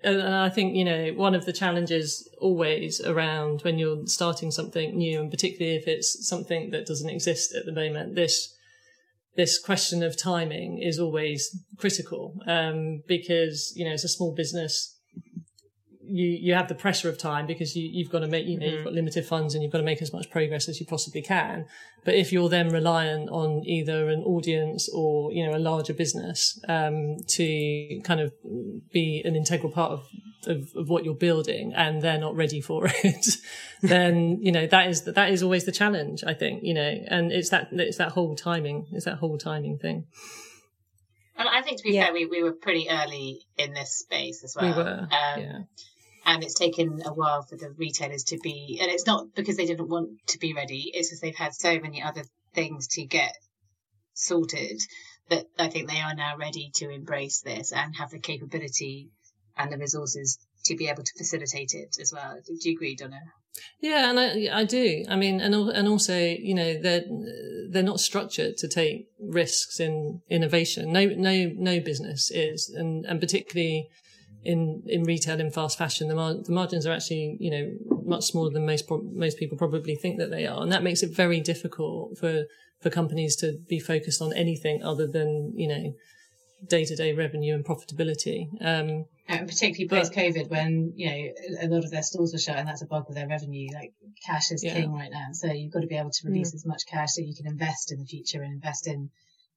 and 0.04 0.22
I 0.22 0.50
think 0.50 0.76
you 0.76 0.86
know, 0.86 1.14
one 1.16 1.34
of 1.34 1.46
the 1.46 1.54
challenges 1.54 2.30
always 2.40 3.02
around 3.02 3.64
when 3.64 3.80
you're 3.80 4.06
starting 4.06 4.52
something 4.52 4.96
new, 4.96 5.20
and 5.22 5.32
particularly 5.32 5.78
if 5.78 5.88
it's 5.88 6.28
something 6.30 6.70
that 6.70 6.86
doesn't 6.86 7.10
exist 7.10 7.56
at 7.56 7.66
the 7.66 7.72
moment, 7.72 8.14
this 8.14 8.56
this 9.36 9.58
question 9.58 10.04
of 10.04 10.16
timing 10.16 10.78
is 10.78 11.00
always 11.00 11.50
critical. 11.78 12.36
Um, 12.46 13.02
because 13.08 13.74
you 13.76 13.84
know, 13.84 13.94
it's 13.94 14.04
a 14.04 14.10
small 14.10 14.36
business 14.36 14.95
you 16.08 16.28
you 16.28 16.54
have 16.54 16.68
the 16.68 16.76
pressure 16.76 17.10
of 17.10 17.18
time 17.18 17.48
because 17.48 17.76
you 17.76 17.90
you've 17.92 18.10
got 18.10 18.20
to 18.20 18.28
make 18.28 18.46
you 18.46 18.60
know 18.60 18.66
mm-hmm. 18.66 18.76
you've 18.76 18.84
got 18.84 18.94
limited 18.94 19.26
funds 19.26 19.54
and 19.54 19.64
you've 19.64 19.72
got 19.72 19.80
to 19.80 19.84
make 19.84 20.02
as 20.02 20.14
much 20.14 20.30
progress 20.30 20.68
as 20.68 20.80
you 20.80 20.86
possibly 20.86 21.22
can. 21.22 21.66
But 22.04 22.16
if 22.16 22.32
you're 22.32 22.50
then 22.50 22.70
reliant 22.70 23.30
on 23.30 23.64
either 23.66 24.10
an 24.10 24.22
audience 24.24 24.90
or 24.94 25.32
you 25.32 25.46
know 25.46 25.58
a 25.58 25.60
larger 25.60 25.94
business 25.94 26.60
um, 26.68 27.18
to 27.30 28.02
kind 28.04 28.20
of 28.20 28.34
be 28.92 29.22
an 29.26 29.36
integral 29.36 29.72
part 29.72 29.92
of, 29.92 30.08
of, 30.48 30.70
of 30.76 30.90
what 30.90 31.04
you're 31.04 31.16
building 31.16 31.74
and 31.76 32.02
they're 32.02 32.20
not 32.20 32.36
ready 32.36 32.62
for 32.62 32.86
it, 33.04 33.38
then 33.82 34.40
you 34.42 34.52
know 34.52 34.68
that 34.68 34.88
is 34.88 35.04
that 35.04 35.32
is 35.32 35.42
always 35.42 35.66
the 35.66 35.72
challenge. 35.72 36.24
I 36.26 36.34
think 36.34 36.62
you 36.64 36.74
know, 36.74 36.94
and 37.08 37.32
it's 37.32 37.50
that 37.50 37.70
it's 37.72 37.98
that 37.98 38.10
whole 38.10 38.36
timing, 38.36 38.88
it's 38.92 39.06
that 39.06 39.18
whole 39.18 39.38
timing 39.38 39.78
thing. 39.78 40.06
And 41.38 41.50
I 41.50 41.62
think 41.62 41.80
to 41.80 41.84
be 41.84 41.96
yeah. 41.96 42.06
fair, 42.06 42.14
we, 42.14 42.26
we 42.28 42.42
were 42.42 42.54
pretty 42.54 42.88
early 42.90 43.42
in 43.58 43.74
this 43.74 43.92
space 43.98 44.42
as 44.46 44.56
well. 44.56 44.72
We 44.72 44.84
were, 44.84 45.00
um, 45.02 45.10
yeah 45.38 45.60
and 46.26 46.44
it's 46.44 46.54
taken 46.54 47.02
a 47.06 47.14
while 47.14 47.44
for 47.44 47.56
the 47.56 47.72
retailers 47.78 48.24
to 48.24 48.38
be 48.40 48.80
and 48.82 48.92
it's 48.92 49.06
not 49.06 49.34
because 49.36 49.58
they 49.58 49.66
didn't 49.66 49.90
want 49.90 50.10
to 50.28 50.40
be 50.40 50.54
ready 50.54 50.92
it's 50.94 51.10
because 51.10 51.22
they've 51.22 51.36
had 51.36 51.54
so 51.54 51.80
many 51.80 52.02
other 52.02 52.24
things 52.54 52.88
to 52.88 53.06
get 53.06 53.36
sorted 54.14 54.80
that 55.30 55.46
i 55.60 55.68
think 55.68 55.90
they 55.90 56.02
are 56.02 56.16
now 56.16 56.36
ready 56.38 56.72
to 56.74 56.90
embrace 56.90 57.42
this 57.42 57.72
and 57.72 57.96
have 57.96 58.12
the 58.12 58.20
capability 58.20 59.10
and 59.58 59.72
the 59.72 59.78
resources 59.78 60.38
to 60.64 60.76
be 60.76 60.88
able 60.88 61.04
to 61.04 61.18
facilitate 61.18 61.74
it 61.74 61.96
as 62.02 62.12
well 62.14 62.38
do 62.46 62.70
you 62.70 62.76
agree 62.76 62.96
donna 62.96 63.20
yeah, 63.80 64.10
and 64.10 64.20
I 64.20 64.62
I 64.62 64.64
do. 64.64 65.06
I 65.10 65.16
mean, 65.16 65.40
and 65.40 65.54
and 65.56 65.88
also, 65.88 66.18
you 66.18 66.54
know, 66.54 66.78
they're 66.82 67.04
they're 67.70 67.84
not 67.84 68.00
structured 68.00 68.58
to 68.58 68.68
take 68.68 69.08
risks 69.20 69.80
in 69.80 70.22
innovation. 70.30 70.92
No, 70.92 71.06
no, 71.06 71.52
no 71.56 71.80
business 71.80 72.32
is, 72.32 72.70
and 72.76 73.06
and 73.06 73.20
particularly 73.20 73.88
in 74.46 74.84
in 74.86 75.04
retail 75.04 75.40
in 75.40 75.52
fast 75.52 75.78
fashion, 75.78 76.08
the, 76.08 76.16
mar- 76.16 76.36
the 76.36 76.52
margins 76.52 76.86
are 76.86 76.94
actually 76.94 77.38
you 77.40 77.52
know 77.52 78.00
much 78.06 78.26
smaller 78.26 78.52
than 78.52 78.66
most 78.66 78.88
pro- 78.88 79.02
most 79.02 79.38
people 79.38 79.58
probably 79.58 79.96
think 79.96 80.18
that 80.18 80.30
they 80.30 80.46
are, 80.46 80.62
and 80.62 80.72
that 80.72 80.84
makes 80.84 81.04
it 81.04 81.16
very 81.16 81.42
difficult 81.42 82.18
for 82.18 82.46
for 82.82 82.90
companies 82.90 83.36
to 83.38 83.58
be 83.68 83.80
focused 83.80 84.22
on 84.22 84.34
anything 84.34 84.84
other 84.84 85.08
than 85.08 85.54
you 85.56 85.68
know 85.68 85.94
day 86.68 86.86
to 86.86 86.96
day 86.96 87.14
revenue 87.14 87.54
and 87.54 87.66
profitability. 87.66 88.48
Um, 88.62 89.06
and 89.28 89.48
particularly 89.48 89.90
post 89.90 90.14
COVID, 90.14 90.50
when 90.50 90.94
you 90.96 91.10
know 91.10 91.30
a 91.64 91.68
lot 91.68 91.84
of 91.84 91.92
their 91.92 92.04
stores 92.04 92.32
were 92.32 92.40
shut, 92.40 92.58
and 92.58 92.68
that's 92.68 92.84
a 92.84 92.86
bulk 92.86 93.10
of 93.10 93.16
their 93.16 93.28
revenue. 93.28 93.68
Like 93.74 93.94
cash 94.26 94.52
is 94.52 94.64
yeah. 94.64 94.76
king 94.76 94.94
right 94.94 95.12
now, 95.12 95.28
so 95.34 95.52
you've 95.52 95.74
got 95.74 95.82
to 95.82 95.88
be 95.88 95.98
able 95.98 96.12
to 96.12 96.28
release 96.28 96.52
mm. 96.52 96.56
as 96.56 96.66
much 96.66 96.84
cash 96.88 97.14
so 97.14 97.22
you 97.22 97.36
can 97.36 97.48
invest 97.48 97.92
in 97.92 98.00
the 98.00 98.06
future 98.06 98.42
and 98.44 98.54
invest 98.54 98.88
in 98.88 99.10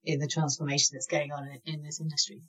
in 0.04 0.18
the 0.18 0.26
transformation 0.26 0.90
that's 0.94 1.06
going 1.06 1.30
on 1.32 1.44
in, 1.44 1.74
in 1.74 1.82
this 1.82 2.00
industry. 2.00 2.42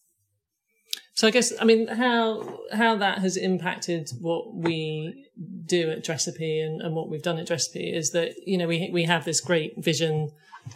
So 1.14 1.28
I 1.28 1.32
guess 1.32 1.52
I 1.60 1.66
mean 1.66 1.88
how 1.88 2.62
how 2.72 2.96
that 2.96 3.20
has 3.20 3.36
impacted 3.36 4.10
what 4.22 4.56
we 4.56 5.26
do 5.66 5.92
at 5.92 6.04
Dressipi 6.06 6.66
and, 6.66 6.82
and 6.82 6.96
what 6.96 7.10
we've 7.10 7.22
done 7.22 7.38
at 7.38 7.48
Dressipi 7.48 7.94
is 7.94 8.12
that 8.12 8.36
you 8.46 8.58
know 8.58 8.68
we 8.68 8.90
we 8.92 9.04
have 9.04 9.26
this 9.26 9.42
great 9.42 9.74
vision 9.78 10.32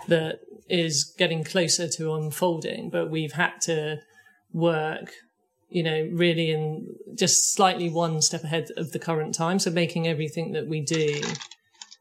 that 0.07 0.41
is 0.69 1.13
getting 1.17 1.43
closer 1.43 1.87
to 1.87 2.13
unfolding, 2.13 2.89
but 2.89 3.09
we've 3.09 3.33
had 3.33 3.61
to 3.61 3.99
work 4.51 5.13
you 5.69 5.81
know 5.81 6.09
really 6.11 6.51
in 6.51 6.93
just 7.15 7.53
slightly 7.53 7.89
one 7.89 8.21
step 8.21 8.43
ahead 8.43 8.67
of 8.75 8.91
the 8.91 8.99
current 8.99 9.33
time. 9.33 9.59
So 9.59 9.71
making 9.71 10.07
everything 10.07 10.51
that 10.51 10.67
we 10.67 10.81
do 10.81 11.21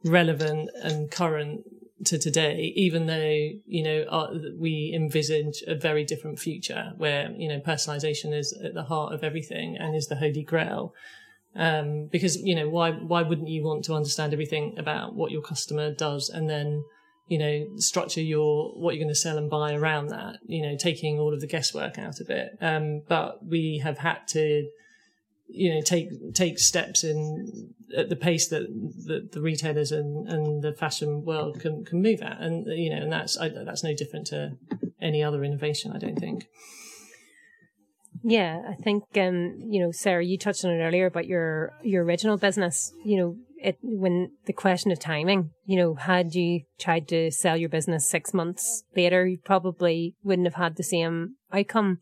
relevant 0.04 0.68
and 0.82 1.10
current 1.10 1.64
to 2.06 2.18
today, 2.18 2.72
even 2.76 3.06
though, 3.06 3.50
you 3.66 3.82
know, 3.82 4.02
uh, 4.08 4.34
we 4.58 4.92
envisage 4.94 5.62
a 5.66 5.74
very 5.74 6.04
different 6.04 6.38
future 6.38 6.92
where, 6.96 7.30
you 7.32 7.48
know, 7.48 7.60
personalization 7.60 8.32
is 8.32 8.52
at 8.64 8.74
the 8.74 8.84
heart 8.84 9.12
of 9.14 9.22
everything 9.22 9.76
and 9.76 9.94
is 9.94 10.08
the 10.08 10.16
holy 10.16 10.42
grail. 10.42 10.94
Um, 11.54 12.08
because, 12.10 12.36
you 12.36 12.54
know, 12.54 12.68
why, 12.68 12.92
why 12.92 13.22
wouldn't 13.22 13.48
you 13.48 13.62
want 13.62 13.84
to 13.84 13.94
understand 13.94 14.32
everything 14.32 14.74
about 14.78 15.14
what 15.14 15.30
your 15.30 15.42
customer 15.42 15.92
does 15.92 16.28
and 16.30 16.48
then, 16.48 16.84
you 17.28 17.38
know, 17.38 17.66
structure 17.76 18.22
your, 18.22 18.72
what 18.72 18.94
you're 18.94 19.04
going 19.04 19.14
to 19.14 19.20
sell 19.20 19.38
and 19.38 19.50
buy 19.50 19.74
around 19.74 20.08
that, 20.08 20.36
you 20.46 20.62
know, 20.62 20.76
taking 20.76 21.18
all 21.18 21.34
of 21.34 21.40
the 21.40 21.46
guesswork 21.46 21.98
out 21.98 22.20
of 22.20 22.30
it. 22.30 22.56
Um, 22.60 23.02
but 23.06 23.44
we 23.46 23.78
have 23.84 23.98
had 23.98 24.26
to, 24.28 24.68
you 25.54 25.74
know 25.74 25.80
take 25.80 26.08
take 26.34 26.58
steps 26.58 27.04
in 27.04 27.72
at 27.96 28.08
the 28.08 28.16
pace 28.16 28.48
that, 28.48 28.62
that 29.06 29.32
the 29.32 29.40
retailers 29.40 29.92
and, 29.92 30.28
and 30.28 30.62
the 30.62 30.72
fashion 30.72 31.24
world 31.24 31.60
can 31.60 31.84
can 31.84 32.02
move 32.02 32.22
at. 32.22 32.40
And 32.40 32.66
you 32.66 32.90
know 32.90 33.02
and 33.02 33.12
that's 33.12 33.38
I, 33.38 33.48
that's 33.48 33.84
no 33.84 33.94
different 33.94 34.26
to 34.28 34.52
any 35.00 35.22
other 35.22 35.44
innovation 35.44 35.92
I 35.92 35.98
don't 35.98 36.18
think. 36.18 36.46
Yeah 38.22 38.62
I 38.68 38.74
think 38.82 39.04
um 39.16 39.58
you 39.68 39.80
know 39.80 39.90
Sarah 39.92 40.24
you 40.24 40.38
touched 40.38 40.64
on 40.64 40.72
it 40.72 40.82
earlier 40.82 41.06
about 41.06 41.26
your 41.26 41.74
your 41.82 42.04
original 42.04 42.38
business. 42.38 42.92
You 43.04 43.16
know 43.18 43.36
it 43.58 43.78
when 43.82 44.32
the 44.46 44.52
question 44.52 44.90
of 44.90 44.98
timing 44.98 45.50
you 45.64 45.76
know 45.76 45.94
had 45.94 46.34
you 46.34 46.62
tried 46.80 47.08
to 47.08 47.30
sell 47.30 47.56
your 47.56 47.68
business 47.68 48.10
6 48.10 48.34
months 48.34 48.84
later 48.96 49.26
you 49.26 49.38
probably 49.44 50.16
wouldn't 50.24 50.46
have 50.46 50.62
had 50.62 50.76
the 50.76 50.82
same 50.82 51.36
outcome. 51.52 51.98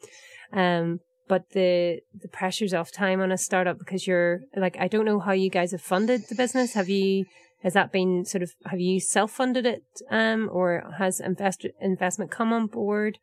Um 0.52 1.00
but 1.30 1.50
the 1.50 2.00
the 2.22 2.26
pressures 2.26 2.74
of 2.74 2.90
time 2.90 3.20
on 3.20 3.30
a 3.30 3.38
startup 3.38 3.78
because 3.78 4.04
you're 4.04 4.40
like 4.56 4.76
I 4.80 4.88
don't 4.88 5.04
know 5.04 5.20
how 5.20 5.30
you 5.30 5.48
guys 5.48 5.70
have 5.70 5.80
funded 5.80 6.22
the 6.28 6.34
business. 6.34 6.74
Have 6.74 6.88
you 6.88 7.24
has 7.62 7.72
that 7.74 7.92
been 7.92 8.24
sort 8.24 8.42
of 8.42 8.50
have 8.66 8.80
you 8.80 8.98
self 8.98 9.30
funded 9.30 9.64
it 9.64 9.84
um 10.10 10.50
or 10.52 10.92
has 10.98 11.20
invest 11.20 11.64
investment 11.80 12.32
come 12.32 12.52
on 12.52 12.66
board? 12.66 13.18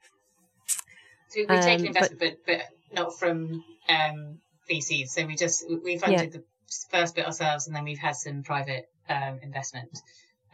So 1.31 1.41
we've 1.41 1.49
um, 1.49 1.61
taken 1.61 1.87
investment, 1.87 2.19
but, 2.21 2.37
but, 2.45 2.59
but 2.93 2.97
not 2.97 3.19
from 3.19 3.65
um, 3.89 4.39
VCs. 4.71 5.09
So 5.09 5.25
we 5.25 5.35
just 5.35 5.65
we 5.83 5.97
funded 5.97 6.33
yeah. 6.33 6.39
the 6.39 6.43
first 6.89 7.13
bit 7.13 7.25
ourselves, 7.25 7.67
and 7.67 7.75
then 7.75 7.83
we've 7.83 7.99
had 7.99 8.15
some 8.15 8.41
private 8.41 8.85
um, 9.09 9.39
investment. 9.43 9.89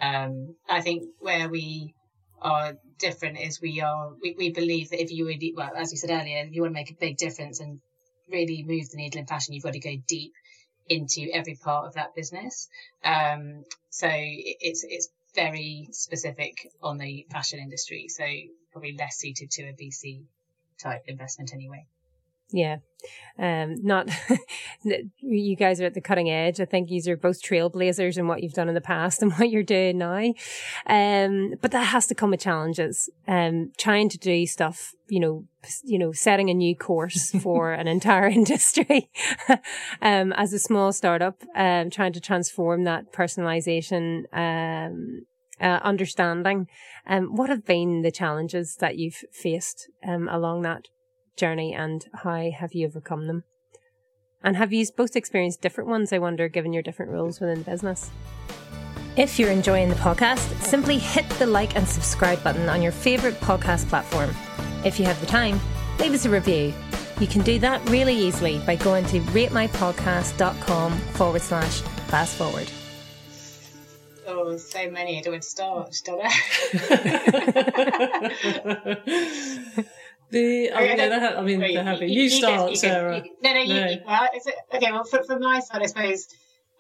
Um, 0.02 0.56
I 0.68 0.82
think 0.82 1.04
where 1.20 1.48
we 1.50 1.94
are 2.44 2.78
different 3.00 3.40
is 3.40 3.62
we 3.62 3.82
are 3.82 4.12
we, 4.22 4.36
we 4.38 4.50
believe 4.52 4.90
that 4.90 5.02
if 5.02 5.12
you 5.12 5.26
really 5.26 5.54
well 5.56 5.72
as 5.76 5.92
you 5.92 5.98
said 5.98 6.10
earlier 6.10 6.44
you 6.52 6.62
want 6.62 6.72
to 6.72 6.80
make 6.80 6.92
a 6.92 6.96
big 6.96 7.18
difference 7.18 7.60
and 7.60 7.80
really 8.32 8.64
move 8.64 8.90
the 8.90 8.98
needle 8.98 9.20
in 9.20 9.26
fashion 9.26 9.54
you've 9.54 9.64
got 9.64 9.74
to 9.74 9.80
go 9.80 9.96
deep 10.08 10.34
into 10.90 11.30
every 11.34 11.56
part 11.56 11.88
of 11.88 11.94
that 11.94 12.16
business. 12.16 12.68
Um, 13.04 13.64
so 13.90 14.08
it's 14.12 14.84
it's 14.88 15.10
very 15.36 15.88
specific 15.92 16.72
on 16.82 16.98
the 16.98 17.26
fashion 17.32 17.60
industry 17.60 18.08
so 18.08 18.24
probably 18.72 18.96
less 18.96 19.18
suited 19.18 19.50
to 19.50 19.64
a 19.64 19.74
vc 19.74 20.24
type 20.80 21.04
investment 21.08 21.52
anyway 21.54 21.88
yeah. 22.54 22.78
Um, 23.38 23.84
not, 23.84 24.10
you 25.20 25.56
guys 25.56 25.82
are 25.82 25.86
at 25.86 25.96
the 25.96 26.02
cutting 26.02 26.30
edge. 26.30 26.62
I 26.62 26.66
think 26.66 26.90
you 26.90 27.02
are 27.12 27.18
both 27.18 27.42
trailblazers 27.42 28.18
in 28.18 28.28
what 28.28 28.44
you've 28.44 28.54
done 28.54 28.70
in 28.70 28.76
the 28.76 28.82
past 28.82 29.22
and 29.22 29.34
what 29.34 29.50
you're 29.50 29.64
doing 29.64 29.98
now. 29.98 30.34
Um, 30.86 31.56
but 31.60 31.72
that 31.72 31.88
has 31.88 32.08
to 32.08 32.16
come 32.16 32.30
with 32.32 32.42
challenges. 32.42 33.10
Um, 33.28 33.72
trying 33.78 34.08
to 34.10 34.18
do 34.18 34.46
stuff, 34.46 34.94
you 35.10 35.20
know, 35.20 35.46
you 35.84 35.98
know, 35.98 36.12
setting 36.12 36.50
a 36.50 36.54
new 36.54 36.76
course 36.76 37.32
for 37.42 37.74
an 37.74 37.88
entire 37.88 38.28
industry, 38.28 39.10
um, 40.02 40.32
as 40.34 40.54
a 40.54 40.60
small 40.60 40.94
startup, 40.94 41.42
um, 41.56 41.90
trying 41.90 42.14
to 42.14 42.22
transform 42.22 42.84
that 42.84 43.12
personalization, 43.12 44.26
um, 44.32 45.26
uh, 45.60 45.80
understanding. 45.84 46.68
Um, 47.06 47.36
what 47.36 47.50
have 47.50 47.66
been 47.66 48.02
the 48.02 48.12
challenges 48.12 48.76
that 48.78 48.98
you've 48.98 49.24
faced 49.32 49.90
um, 50.06 50.30
along 50.30 50.62
that 50.62 50.88
journey 51.36 51.74
and 51.74 52.06
how 52.14 52.50
have 52.52 52.74
you 52.74 52.88
overcome 52.88 53.28
them? 53.28 53.44
And 54.44 54.58
have 54.58 54.74
you 54.74 54.86
both 54.96 55.16
experienced 55.16 55.62
different 55.62 55.90
ones, 55.90 56.12
I 56.12 56.18
wonder, 56.18 56.50
given 56.50 56.74
your 56.74 56.84
different 56.84 57.12
roles 57.12 57.40
within 57.40 57.60
the 57.60 57.72
business? 57.72 58.12
If 59.16 59.40
you're 59.40 59.52
enjoying 59.52 59.90
the 59.90 59.96
podcast, 59.96 60.62
simply 60.62 60.98
hit 60.98 61.30
the 61.32 61.46
like 61.46 61.76
and 61.76 61.88
subscribe 61.88 62.44
button 62.44 62.68
on 62.68 62.82
your 62.82 62.92
favourite 62.92 63.36
podcast 63.36 63.88
platform. 63.88 64.36
If 64.84 65.00
you 65.00 65.06
have 65.06 65.20
the 65.22 65.28
time, 65.28 65.60
leave 66.00 66.14
us 66.14 66.26
a 66.26 66.30
review. 66.30 66.74
You 67.20 67.28
can 67.28 67.42
do 67.44 67.60
that 67.60 67.88
really 67.90 68.16
easily 68.16 68.58
by 68.66 68.76
going 68.76 69.06
to 69.06 69.20
ratemypodcast.com 69.20 70.98
forward 70.98 71.42
slash 71.42 71.82
fast 72.08 72.36
forward. 72.36 72.70
Oh, 74.26 74.58
so 74.58 74.90
many. 74.90 75.20
I 75.20 75.22
don't 75.22 75.34
want 75.34 75.44
to 75.44 75.50
start, 75.50 75.96
don't 76.04 76.22
I? 76.24 76.32
the, 80.34 80.72
I 80.74 81.42
mean, 81.42 81.64
I 81.64 81.68
mean, 81.68 81.78
happy. 81.78 82.08
You, 82.08 82.24
you, 82.24 82.30
start, 82.30 82.72
you 82.72 82.76
Sarah. 82.76 83.24
No, 83.42 83.54
no, 83.54 83.64
no. 83.64 83.64
You, 83.64 84.00
well, 84.06 84.28
okay, 84.74 84.92
well, 84.92 85.04
from, 85.04 85.24
from 85.26 85.40
my 85.42 85.60
side, 85.60 85.82
I 85.82 85.86
suppose, 85.86 86.28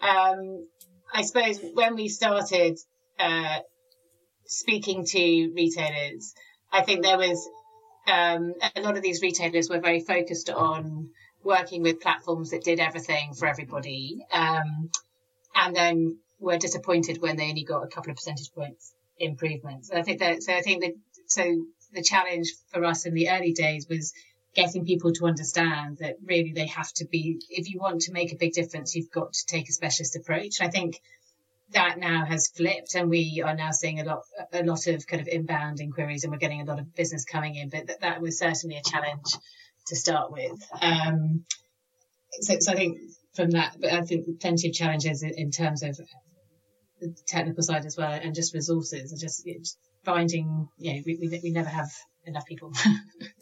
um, 0.01 0.67
I 1.13 1.21
suppose 1.21 1.59
when 1.73 1.95
we 1.95 2.09
started 2.09 2.79
uh, 3.19 3.59
speaking 4.45 5.05
to 5.05 5.53
retailers, 5.55 6.33
I 6.71 6.81
think 6.81 7.03
there 7.03 7.17
was 7.17 7.47
um, 8.07 8.55
a 8.75 8.81
lot 8.81 8.97
of 8.97 9.03
these 9.03 9.21
retailers 9.21 9.69
were 9.69 9.79
very 9.79 10.01
focused 10.01 10.49
on 10.49 11.09
working 11.43 11.83
with 11.83 12.01
platforms 12.01 12.49
that 12.51 12.63
did 12.63 12.79
everything 12.79 13.33
for 13.33 13.47
everybody, 13.47 14.25
um, 14.31 14.89
and 15.55 15.75
then 15.75 16.17
were 16.39 16.57
disappointed 16.57 17.21
when 17.21 17.37
they 17.37 17.49
only 17.49 17.63
got 17.63 17.83
a 17.83 17.87
couple 17.87 18.11
of 18.11 18.17
percentage 18.17 18.51
points 18.53 18.93
improvements. 19.19 19.91
I 19.91 20.01
think 20.01 20.19
that 20.19 20.41
so 20.43 20.53
I 20.53 20.61
think 20.61 20.81
that 20.81 20.93
so 21.27 21.65
the 21.93 22.03
challenge 22.03 22.53
for 22.71 22.83
us 22.83 23.05
in 23.05 23.13
the 23.13 23.29
early 23.29 23.53
days 23.53 23.87
was 23.89 24.13
getting 24.55 24.85
people 24.85 25.11
to 25.13 25.25
understand 25.25 25.97
that 25.99 26.17
really 26.23 26.53
they 26.53 26.67
have 26.67 26.91
to 26.93 27.05
be 27.05 27.41
if 27.49 27.69
you 27.69 27.79
want 27.79 28.01
to 28.01 28.11
make 28.11 28.31
a 28.31 28.37
big 28.37 28.53
difference 28.53 28.95
you've 28.95 29.11
got 29.11 29.33
to 29.33 29.45
take 29.47 29.69
a 29.69 29.71
specialist 29.71 30.15
approach. 30.15 30.61
I 30.61 30.69
think 30.69 31.01
that 31.71 31.97
now 31.97 32.25
has 32.25 32.49
flipped 32.49 32.93
and 32.93 33.09
we 33.09 33.41
are 33.43 33.55
now 33.55 33.71
seeing 33.71 33.99
a 33.99 34.03
lot 34.03 34.21
a 34.51 34.63
lot 34.63 34.85
of 34.87 35.07
kind 35.07 35.21
of 35.21 35.27
inbound 35.27 35.79
inquiries 35.79 36.23
and 36.23 36.31
we're 36.31 36.37
getting 36.37 36.61
a 36.61 36.65
lot 36.65 36.79
of 36.79 36.93
business 36.95 37.25
coming 37.25 37.55
in. 37.55 37.69
But 37.69 37.87
that, 37.87 38.01
that 38.01 38.21
was 38.21 38.37
certainly 38.37 38.77
a 38.77 38.83
challenge 38.83 39.37
to 39.87 39.95
start 39.95 40.31
with. 40.31 40.61
Um, 40.81 41.45
so, 42.41 42.55
so 42.59 42.71
i 42.71 42.75
think 42.75 42.97
from 43.35 43.51
that 43.51 43.75
i 43.91 44.01
think 44.01 44.39
plenty 44.39 44.69
of 44.69 44.73
challenges 44.73 45.23
in 45.23 45.51
terms 45.51 45.83
of 45.83 45.99
the 46.99 47.15
technical 47.27 47.63
side 47.63 47.85
as 47.85 47.97
well 47.97 48.11
and 48.11 48.33
just 48.33 48.53
resources 48.53 49.11
and 49.11 49.19
just 49.19 49.45
finding 50.03 50.69
you 50.77 50.93
know 50.93 51.01
we, 51.05 51.17
we, 51.19 51.39
we 51.43 51.51
never 51.51 51.69
have 51.69 51.89
enough 52.25 52.45
people. 52.45 52.71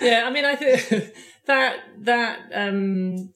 yeah, 0.00 0.24
I 0.24 0.30
mean, 0.30 0.44
I 0.44 0.56
think 0.56 1.14
that 1.46 1.76
that 2.00 2.40
um, 2.54 3.32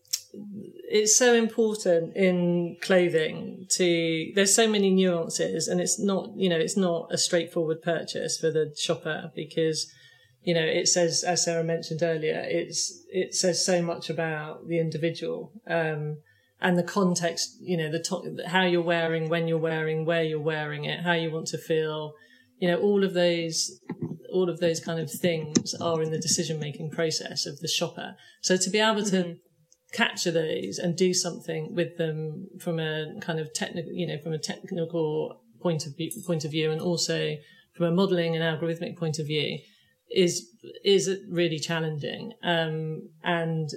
it's 0.91 1.17
so 1.17 1.35
important 1.35 2.17
in 2.17 2.77
clothing 2.81 3.67
to. 3.71 4.33
There's 4.35 4.55
so 4.55 4.69
many 4.69 4.91
nuances, 4.91 5.69
and 5.69 5.81
it's 5.81 5.99
not 5.99 6.31
you 6.37 6.49
know 6.49 6.59
it's 6.59 6.77
not 6.77 7.13
a 7.13 7.19
straightforward 7.19 7.83
purchase 7.83 8.39
for 8.39 8.51
the 8.51 8.75
shopper 8.77 9.33
because 9.35 9.91
you 10.43 10.55
know 10.55 10.65
it 10.65 10.89
says 10.89 11.25
as 11.25 11.45
Sarah 11.45 11.65
mentioned 11.65 12.03
earlier, 12.03 12.45
it's 12.47 13.05
it 13.11 13.35
says 13.35 13.65
so 13.65 13.83
much 13.83 14.11
about 14.11 14.69
the 14.69 14.79
individual. 14.79 15.53
Um, 15.67 16.19
and 16.61 16.77
the 16.77 16.83
context, 16.83 17.57
you 17.61 17.77
know, 17.77 17.91
the 17.91 18.01
to- 18.01 18.49
how 18.49 18.63
you're 18.63 18.83
wearing, 18.83 19.29
when 19.29 19.49
you're 19.49 19.59
wearing, 19.59 20.05
where 20.05 20.23
you're 20.23 20.41
wearing 20.41 20.85
it, 20.85 21.01
how 21.01 21.13
you 21.13 21.31
want 21.31 21.47
to 21.49 21.59
feel, 21.59 22.15
you 22.59 22.69
know 22.69 22.79
all 22.79 23.05
of 23.05 23.15
those 23.15 23.81
all 24.33 24.51
of 24.51 24.61
those 24.61 24.81
kind 24.81 25.01
of 25.01 25.11
things 25.11 25.75
are 25.81 26.03
in 26.03 26.11
the 26.11 26.19
decision 26.19 26.59
making 26.59 26.91
process 26.91 27.47
of 27.47 27.59
the 27.61 27.69
shopper 27.69 28.17
so 28.43 28.57
to 28.57 28.71
be 28.71 28.79
able 28.79 29.03
to 29.03 29.17
mm-hmm. 29.17 29.33
capture 29.93 30.31
those 30.31 30.79
and 30.79 30.97
do 30.97 31.15
something 31.15 31.75
with 31.75 31.97
them 31.97 32.47
from 32.61 32.79
a 32.79 33.15
kind 33.21 33.39
of 33.39 33.53
technical 33.55 33.93
you 33.93 34.07
know 34.07 34.19
from 34.19 34.33
a 34.33 34.39
technical 34.39 35.41
point 35.61 35.87
of 35.87 35.97
view 35.97 36.11
point 36.27 36.45
of 36.45 36.51
view 36.51 36.71
and 36.71 36.81
also 36.81 37.37
from 37.75 37.87
a 37.87 37.91
modeling 37.91 38.37
and 38.37 38.43
algorithmic 38.43 38.97
point 38.97 39.19
of 39.19 39.27
view 39.27 39.59
is 40.11 40.49
is 40.85 41.11
really 41.31 41.59
challenging 41.59 42.33
um, 42.43 43.09
and 43.23 43.71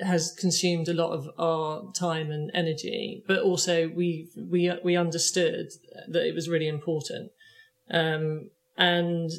has 0.00 0.32
consumed 0.38 0.88
a 0.88 0.94
lot 0.94 1.12
of 1.12 1.28
our 1.38 1.90
time 1.92 2.30
and 2.30 2.50
energy 2.54 3.22
but 3.26 3.40
also 3.40 3.88
we 3.88 4.28
we 4.36 4.70
we 4.84 4.96
understood 4.96 5.68
that 6.08 6.26
it 6.26 6.34
was 6.34 6.48
really 6.48 6.68
important 6.68 7.30
um, 7.90 8.50
and 8.76 9.30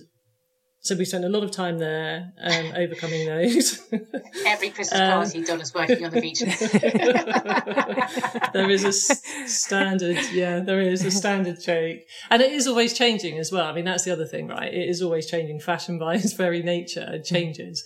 so 0.87 0.95
we 0.95 1.03
spent 1.03 1.25
a 1.25 1.29
lot 1.29 1.43
of 1.43 1.51
time 1.51 1.79
there 1.79 2.31
um, 2.41 2.71
overcoming 2.75 3.25
those. 3.25 3.81
Every 4.45 4.69
Christmas 4.69 5.01
um, 5.01 5.07
party, 5.09 5.43
Donna's 5.43 5.73
working 5.73 6.05
on 6.05 6.11
the 6.11 6.21
beaches. 6.21 6.57
there 8.53 8.69
is 8.69 8.85
a 8.85 8.89
s- 8.89 9.21
standard, 9.53 10.17
yeah, 10.31 10.61
there 10.61 10.79
is 10.79 11.03
a 11.03 11.11
standard 11.11 11.59
joke. 11.59 11.99
And 12.29 12.41
it 12.41 12.53
is 12.53 12.67
always 12.67 12.97
changing 12.97 13.37
as 13.37 13.51
well. 13.51 13.65
I 13.67 13.73
mean, 13.73 13.83
that's 13.83 14.05
the 14.05 14.11
other 14.11 14.25
thing, 14.25 14.47
right? 14.47 14.73
It 14.73 14.87
is 14.87 15.01
always 15.01 15.29
changing. 15.29 15.59
Fashion 15.59 15.99
by 15.99 16.15
its 16.15 16.33
very 16.33 16.63
nature 16.63 17.05
it 17.15 17.25
changes. 17.25 17.83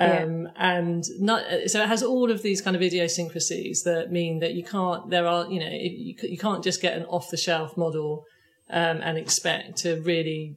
Um, 0.00 0.42
yeah. 0.44 0.50
and 0.54 1.04
not, 1.18 1.42
so 1.66 1.82
it 1.82 1.88
has 1.88 2.04
all 2.04 2.30
of 2.30 2.42
these 2.42 2.60
kind 2.60 2.76
of 2.76 2.82
idiosyncrasies 2.82 3.82
that 3.82 4.12
mean 4.12 4.38
that 4.38 4.54
you 4.54 4.62
can't, 4.62 5.10
there 5.10 5.26
are, 5.26 5.50
you 5.50 5.58
know, 5.58 5.68
you, 5.68 6.14
you 6.22 6.38
can't 6.38 6.62
just 6.62 6.80
get 6.80 6.96
an 6.96 7.04
off 7.06 7.30
the 7.30 7.36
shelf 7.36 7.76
model 7.76 8.24
um, 8.70 9.00
and 9.02 9.18
expect 9.18 9.78
to 9.78 10.00
really 10.02 10.56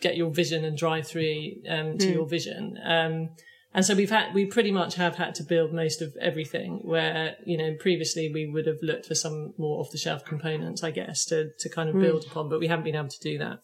get 0.00 0.16
your 0.16 0.30
vision 0.30 0.64
and 0.64 0.76
drive 0.76 1.06
through 1.06 1.52
um, 1.68 1.98
to 1.98 2.06
mm. 2.06 2.14
your 2.14 2.26
vision. 2.26 2.78
Um, 2.84 3.28
and 3.72 3.84
so 3.84 3.94
we've 3.94 4.10
had, 4.10 4.34
we 4.34 4.46
pretty 4.46 4.72
much 4.72 4.96
have 4.96 5.14
had 5.14 5.36
to 5.36 5.44
build 5.44 5.72
most 5.72 6.02
of 6.02 6.12
everything 6.20 6.80
where, 6.82 7.36
you 7.46 7.56
know, 7.56 7.76
previously 7.78 8.28
we 8.34 8.46
would 8.46 8.66
have 8.66 8.82
looked 8.82 9.06
for 9.06 9.14
some 9.14 9.54
more 9.56 9.78
off 9.78 9.92
the 9.92 9.98
shelf 9.98 10.24
components, 10.24 10.82
I 10.82 10.90
guess, 10.90 11.24
to, 11.26 11.50
to 11.60 11.68
kind 11.68 11.88
of 11.88 11.94
mm. 11.94 12.02
build 12.02 12.24
upon, 12.24 12.48
but 12.48 12.58
we 12.58 12.66
haven't 12.66 12.86
been 12.86 12.96
able 12.96 13.08
to 13.08 13.20
do 13.20 13.38
that. 13.38 13.60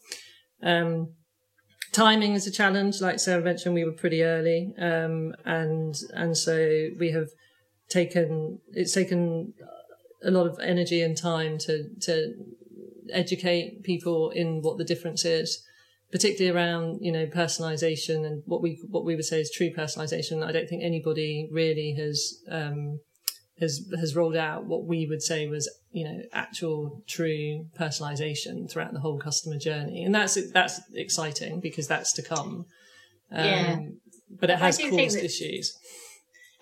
Timing 1.96 2.34
is 2.34 2.46
a 2.46 2.50
challenge. 2.50 3.00
Like 3.00 3.18
Sarah 3.18 3.42
mentioned, 3.42 3.74
we 3.74 3.84
were 3.84 3.92
pretty 3.92 4.22
early. 4.22 4.74
Um, 4.78 5.34
and, 5.46 5.94
and 6.12 6.36
so 6.36 6.90
we 6.98 7.10
have 7.12 7.28
taken, 7.88 8.60
it's 8.72 8.92
taken 8.92 9.54
a 10.22 10.30
lot 10.30 10.46
of 10.46 10.58
energy 10.60 11.00
and 11.00 11.16
time 11.16 11.56
to, 11.58 11.84
to 12.02 12.34
educate 13.12 13.82
people 13.82 14.28
in 14.30 14.60
what 14.60 14.76
the 14.76 14.84
difference 14.84 15.24
is, 15.24 15.62
particularly 16.12 16.56
around 16.56 16.98
you 17.00 17.12
know 17.12 17.26
personalization 17.26 18.26
and 18.26 18.42
what 18.46 18.62
we 18.62 18.78
what 18.88 19.04
we 19.04 19.14
would 19.14 19.24
say 19.24 19.40
is 19.40 19.50
true 19.50 19.70
personalization. 19.70 20.44
I 20.44 20.52
don't 20.52 20.68
think 20.68 20.82
anybody 20.82 21.48
really 21.50 21.94
has 21.98 22.42
um, 22.50 23.00
has 23.60 23.86
has 23.98 24.14
rolled 24.14 24.36
out 24.36 24.64
what 24.64 24.84
we 24.84 25.06
would 25.06 25.22
say 25.22 25.46
was 25.46 25.70
you 25.90 26.04
know 26.04 26.22
actual 26.32 27.02
true 27.06 27.66
personalization 27.78 28.70
throughout 28.70 28.92
the 28.92 29.00
whole 29.00 29.18
customer 29.18 29.58
journey, 29.58 30.04
and 30.04 30.14
that's 30.14 30.38
that's 30.52 30.80
exciting 30.94 31.60
because 31.60 31.88
that's 31.88 32.12
to 32.14 32.22
come. 32.22 32.66
Um, 33.30 33.44
yeah. 33.44 33.78
But 34.38 34.50
it 34.50 34.58
has 34.58 34.78
caused 34.78 35.16
issues. 35.16 35.78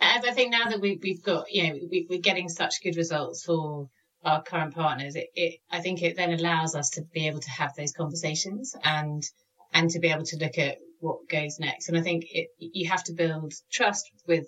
As 0.00 0.24
I 0.24 0.33
think 0.33 0.52
now 0.52 0.68
that 0.68 0.80
we, 0.80 0.98
we've 1.02 1.22
got, 1.22 1.50
you 1.50 1.62
know, 1.66 1.78
we, 1.90 2.07
we're 2.11 2.20
getting 2.20 2.48
such 2.48 2.83
good 2.83 2.96
results 2.96 3.42
for 3.42 3.88
our 4.24 4.42
current 4.42 4.74
partners, 4.74 5.16
it, 5.16 5.28
it, 5.35 5.61
I 5.70 5.80
think 5.80 6.02
it 6.02 6.16
then 6.16 6.33
allows 6.33 6.74
us 6.74 6.90
to 6.90 7.02
be 7.14 7.26
able 7.26 7.40
to 7.40 7.50
have 7.50 7.74
those 7.74 7.92
conversations 7.92 8.76
and 8.85 9.22
and 9.72 9.90
to 9.90 9.98
be 9.98 10.09
able 10.09 10.24
to 10.24 10.37
look 10.37 10.59
at 10.59 10.78
what 11.00 11.28
goes 11.28 11.59
next. 11.59 11.88
And 11.88 11.98
I 11.98 12.02
think 12.02 12.26
it, 12.30 12.48
you 12.59 12.88
have 12.88 13.02
to 13.04 13.12
build 13.12 13.52
trust 13.72 14.11
with 14.26 14.46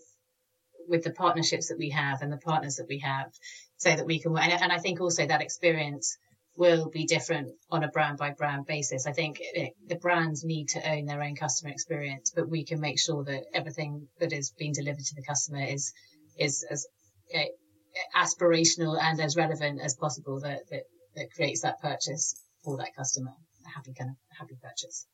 with 0.89 1.03
the 1.03 1.13
partnerships 1.13 1.69
that 1.69 1.79
we 1.79 1.91
have 1.91 2.23
and 2.23 2.33
the 2.33 2.39
partners 2.39 2.77
that 2.77 2.87
we 2.89 2.99
have, 2.99 3.33
so 3.77 3.95
that 3.95 4.07
we 4.07 4.21
can. 4.21 4.37
And, 4.37 4.53
and 4.53 4.73
I 4.73 4.79
think 4.79 5.01
also 5.01 5.27
that 5.27 5.43
experience 5.43 6.17
will 6.57 6.89
be 6.89 7.05
different 7.05 7.53
on 7.71 7.85
a 7.85 7.89
brand 7.89 8.19
by 8.19 8.31
brand 8.31 8.67
basis. 8.67 9.07
I 9.07 9.13
think 9.13 9.39
it, 9.41 9.75
the 9.87 9.97
brands 9.97 10.45
need 10.45 10.69
to 10.69 10.91
own 10.91 11.05
their 11.05 11.23
own 11.23 11.37
customer 11.37 11.71
experience, 11.71 12.33
but 12.35 12.49
we 12.49 12.65
can 12.65 12.81
make 12.81 12.99
sure 12.99 13.25
that 13.25 13.45
everything 13.55 14.09
that 14.21 14.33
is 14.33 14.53
being 14.59 14.73
delivered 14.73 15.05
to 15.05 15.15
the 15.15 15.23
customer 15.23 15.63
is 15.63 15.93
is 16.39 16.67
as 16.71 16.87
eh, 17.33 17.47
aspirational 18.15 18.99
and 19.01 19.21
as 19.21 19.37
relevant 19.37 19.81
as 19.81 19.95
possible 19.97 20.41
that, 20.41 20.61
that, 20.71 20.83
that 21.15 21.33
creates 21.35 21.63
that 21.63 21.81
purchase 21.81 22.35
for 22.63 22.77
that 22.79 22.95
customer, 22.97 23.33
a 23.65 23.69
happy 23.71 23.95
kind 23.95 24.11
of 24.11 24.17
happy 24.39 24.57
purchase. 24.63 25.07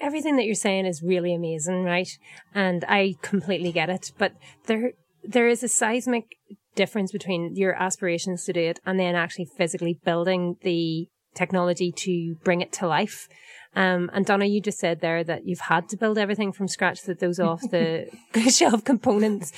Everything 0.00 0.36
that 0.36 0.44
you're 0.44 0.54
saying 0.54 0.86
is 0.86 1.02
really 1.02 1.34
amazing, 1.34 1.84
right? 1.84 2.10
And 2.54 2.84
I 2.88 3.16
completely 3.22 3.72
get 3.72 3.90
it. 3.90 4.12
But 4.18 4.32
there, 4.66 4.92
there 5.22 5.48
is 5.48 5.62
a 5.62 5.68
seismic 5.68 6.36
difference 6.74 7.12
between 7.12 7.56
your 7.56 7.74
aspirations 7.74 8.44
to 8.44 8.52
do 8.52 8.60
it 8.60 8.80
and 8.86 8.98
then 8.98 9.14
actually 9.14 9.46
physically 9.56 9.98
building 10.04 10.56
the 10.62 11.08
technology 11.34 11.92
to 11.92 12.36
bring 12.44 12.60
it 12.60 12.72
to 12.72 12.86
life. 12.86 13.28
Um, 13.76 14.10
and 14.12 14.24
Donna, 14.24 14.46
you 14.46 14.60
just 14.60 14.78
said 14.78 15.00
there 15.00 15.22
that 15.24 15.46
you've 15.46 15.60
had 15.60 15.88
to 15.90 15.96
build 15.96 16.18
everything 16.18 16.52
from 16.52 16.68
scratch, 16.68 17.02
that 17.02 17.20
those 17.20 17.38
off 17.38 17.60
the 17.70 18.08
shelf 18.50 18.84
components, 18.84 19.52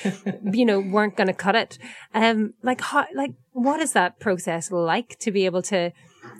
you 0.44 0.64
know, 0.64 0.80
weren't 0.80 1.16
going 1.16 1.28
to 1.28 1.32
cut 1.32 1.54
it. 1.54 1.78
Um, 2.12 2.54
like 2.62 2.80
how, 2.80 3.06
like, 3.14 3.32
what 3.52 3.80
is 3.80 3.92
that 3.92 4.18
process 4.20 4.70
like 4.70 5.18
to 5.20 5.30
be 5.30 5.46
able 5.46 5.62
to, 5.62 5.92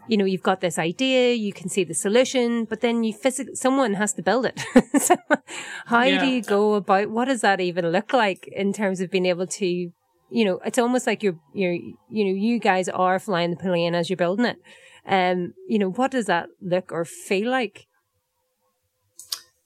you 0.09 0.17
know, 0.17 0.25
you've 0.25 0.43
got 0.43 0.61
this 0.61 0.79
idea, 0.79 1.35
you 1.35 1.53
can 1.53 1.69
see 1.69 1.85
the 1.85 1.95
solution, 1.95 2.65
but 2.65 2.81
then 2.81 3.05
you 3.05 3.13
physically, 3.13 3.55
someone 3.55 3.95
has 3.95 4.13
to 4.15 4.23
build 4.23 4.47
it. 4.47 4.61
so 5.01 5.17
how 5.87 6.03
yeah. 6.03 6.21
do 6.21 6.27
you 6.27 6.43
go 6.43 6.75
about, 6.75 7.11
what 7.11 7.27
does 7.27 7.41
that 7.43 7.61
even 7.61 7.87
look 7.91 8.13
like 8.13 8.49
in 8.49 8.73
terms 8.73 9.01
of 9.01 9.11
being 9.11 9.27
able 9.27 9.47
to, 9.47 9.67
you 9.67 10.45
know, 10.45 10.61
it's 10.65 10.79
almost 10.79 11.07
like 11.07 11.23
you're, 11.23 11.39
you're, 11.55 11.73
you 11.73 12.25
know, 12.25 12.33
you 12.33 12.59
guys 12.59 12.89
are 12.89 13.19
flying 13.19 13.51
the 13.51 13.57
plane 13.57 13.95
as 13.95 14.11
you're 14.11 14.17
building 14.17 14.47
it. 14.47 14.59
Um, 15.07 15.55
you 15.69 15.79
know, 15.79 15.91
what 15.91 16.11
does 16.11 16.27
that 16.27 16.49
look 16.61 16.93
or 16.93 17.05
feel 17.05 17.51
like? 17.51 17.87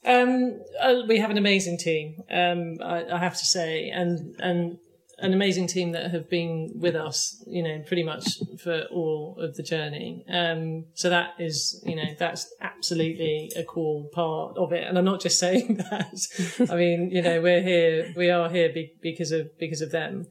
Um, 0.05 0.61
uh, 0.81 1.03
we 1.09 1.19
have 1.19 1.31
an 1.31 1.39
amazing 1.39 1.79
team, 1.79 2.23
um, 2.31 2.77
I, 2.83 3.07
I, 3.11 3.19
have 3.19 3.39
to 3.39 3.45
say, 3.47 3.89
and 3.89 4.37
and 4.39 4.79
an 5.19 5.33
amazing 5.33 5.67
team 5.67 5.93
that 5.93 6.11
have 6.11 6.29
been 6.29 6.73
with 6.75 6.97
us, 6.97 7.43
you 7.47 7.63
know, 7.63 7.83
pretty 7.87 8.03
much 8.03 8.39
for 8.63 8.83
all 8.91 9.37
of 9.39 9.55
the 9.55 9.63
journey. 9.63 10.25
Um, 10.29 10.87
so 10.95 11.09
that 11.11 11.35
is, 11.39 11.83
you 11.87 11.97
know, 11.97 12.15
that's 12.19 12.53
absolutely 12.61 13.53
a 13.57 13.63
core 13.63 14.09
part 14.13 14.57
of 14.57 14.73
it. 14.73 14.85
And 14.87 14.99
I'm 14.99 15.05
not 15.05 15.21
just 15.21 15.39
saying 15.45 15.77
that. 15.77 16.67
I 16.71 16.77
mean, 16.77 17.11
you 17.11 17.23
know, 17.23 17.41
we're 17.41 17.63
here, 17.63 18.13
we 18.17 18.31
are 18.31 18.49
here 18.49 18.73
be, 18.73 18.93
because 19.01 19.33
of 19.33 19.57
because 19.59 19.81
of 19.81 19.93
them. 19.93 20.27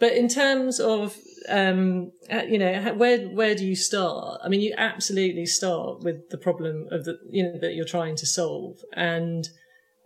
But 0.00 0.14
in 0.14 0.28
terms 0.28 0.80
of, 0.80 1.16
um, 1.48 2.10
uh, 2.28 2.42
you 2.48 2.58
know, 2.58 2.94
where 2.94 3.28
where 3.28 3.54
do 3.54 3.64
you 3.64 3.76
start? 3.76 4.40
I 4.44 4.48
mean, 4.48 4.60
you 4.60 4.74
absolutely 4.76 5.46
start 5.46 6.02
with 6.02 6.30
the 6.30 6.38
problem 6.38 6.88
of 6.90 7.04
the, 7.04 7.18
you 7.30 7.44
know, 7.44 7.58
that 7.60 7.74
you're 7.74 7.84
trying 7.84 8.16
to 8.16 8.26
solve, 8.26 8.78
and 8.92 9.48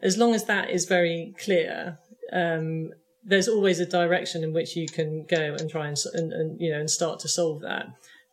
as 0.03 0.19
long 0.19 0.35
as 0.35 0.45
that 0.45 0.71
is 0.71 0.85
very 0.85 1.35
clear, 1.43 1.99
um, 2.33 2.91
there's 3.29 3.49
always 3.49 3.79
a 3.79 3.87
direction 3.87 4.43
in 4.43 4.53
which 4.53 4.75
you 4.75 4.89
can 4.89 5.25
go 5.29 5.55
and 5.59 5.71
try 5.71 5.87
and, 5.87 5.99
and, 6.15 6.33
and 6.33 6.61
you 6.61 6.71
know 6.73 6.81
and 6.81 6.91
start 6.91 7.21
to 7.21 7.29
solve 7.29 7.61
that. 7.61 7.87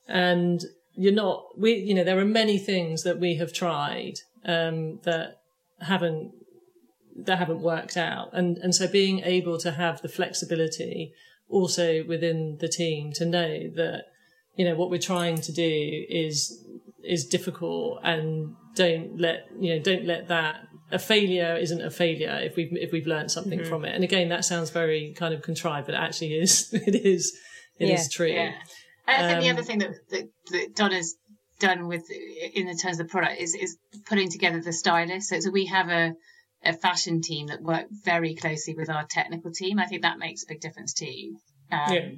And 0.08 0.64
you're 0.94 1.14
not, 1.14 1.60
we, 1.60 1.76
you 1.76 1.94
know, 1.94 2.04
there 2.04 2.20
are 2.20 2.26
many 2.26 2.58
things 2.58 3.04
that 3.04 3.20
we 3.20 3.36
have 3.36 3.52
tried 3.52 4.14
um, 4.46 5.00
that 5.04 5.42
haven't 5.82 6.32
that 7.18 7.38
haven't 7.38 7.62
worked 7.62 7.98
out, 7.98 8.30
and 8.34 8.58
and 8.58 8.74
so 8.74 8.88
being 8.88 9.20
able 9.20 9.58
to 9.60 9.72
have 9.72 10.02
the 10.02 10.10
flexibility 10.10 11.14
also 11.50 12.04
within 12.06 12.58
the 12.60 12.68
team 12.68 13.12
to 13.14 13.26
know 13.26 13.70
that 13.76 14.06
you 14.56 14.66
know 14.66 14.76
what 14.76 14.90
we're 14.90 14.98
trying 15.00 15.40
to 15.42 15.52
do 15.52 16.06
is 16.10 16.64
is 17.04 17.26
difficult 17.26 18.00
and 18.04 18.56
don't 18.76 19.20
let 19.20 19.46
you 19.60 19.76
know 19.76 19.82
don't 19.82 20.06
let 20.06 20.28
that 20.28 20.68
a 20.92 21.00
failure 21.00 21.58
isn't 21.60 21.82
a 21.82 21.90
failure 21.90 22.40
if 22.44 22.56
we've 22.56 22.72
if 22.74 22.92
we've 22.92 23.08
learned 23.08 23.32
something 23.32 23.60
mm-hmm. 23.60 23.70
from 23.70 23.86
it 23.86 23.96
and 23.96 24.04
again 24.04 24.30
that 24.30 24.46
sounds 24.46 24.70
very 24.70 25.14
kind 25.18 25.34
of 25.34 25.42
contrived 25.42 25.88
but 25.88 25.96
it 25.96 26.00
actually 26.00 26.34
is 26.34 26.70
it 26.74 26.96
is 26.96 27.38
it 27.80 27.88
yeah. 27.88 27.96
is 27.96 28.10
true 28.10 28.28
yeah. 28.28 28.54
I 29.08 29.18
think 29.18 29.38
um, 29.38 29.42
the 29.42 29.50
other 29.52 29.62
thing 29.62 29.80
that, 29.80 29.92
that, 30.10 30.30
that 30.52 30.76
Donna's 30.76 31.16
done 31.60 31.88
with 31.88 32.10
in 32.10 32.66
the 32.66 32.74
terms 32.74 33.00
of 33.00 33.08
the 33.08 33.12
product 33.12 33.40
is 33.40 33.56
is 33.56 33.78
putting 34.08 34.30
together 34.30 34.62
the 34.62 34.74
stylist 34.74 35.30
so, 35.30 35.40
so 35.40 35.52
we 35.52 35.68
have 35.68 35.90
a 35.90 36.14
a 36.66 36.74
fashion 36.74 37.22
team 37.22 37.48
that 37.48 37.62
work 37.62 37.86
very 37.92 38.36
closely 38.36 38.74
with 38.76 38.90
our 38.90 39.06
technical 39.06 39.52
team. 39.52 39.80
I 39.80 39.86
think 39.86 40.02
that 40.02 40.18
makes 40.18 40.44
a 40.44 40.48
big 40.48 40.60
difference 40.60 40.94
too, 40.94 41.38
um, 41.72 41.94
yeah. 41.94 42.10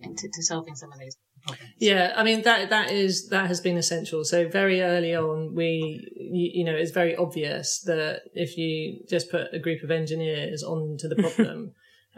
into 0.00 0.28
to 0.32 0.42
solving 0.42 0.74
some 0.74 0.90
of 0.90 0.98
those 0.98 1.16
problems. 1.46 1.72
Yeah, 1.78 2.12
I 2.16 2.24
mean 2.24 2.42
that 2.42 2.70
that 2.70 2.90
is 2.90 3.28
that 3.28 3.46
has 3.46 3.60
been 3.60 3.76
essential. 3.76 4.24
So 4.24 4.48
very 4.48 4.82
early 4.82 5.14
on, 5.14 5.54
we 5.54 6.08
you, 6.16 6.50
you 6.54 6.64
know 6.64 6.74
it's 6.74 6.90
very 6.90 7.16
obvious 7.16 7.80
that 7.82 8.22
if 8.34 8.56
you 8.56 9.00
just 9.08 9.30
put 9.30 9.52
a 9.52 9.58
group 9.58 9.82
of 9.82 9.90
engineers 9.90 10.62
onto 10.62 11.08
the 11.08 11.16
problem. 11.22 11.72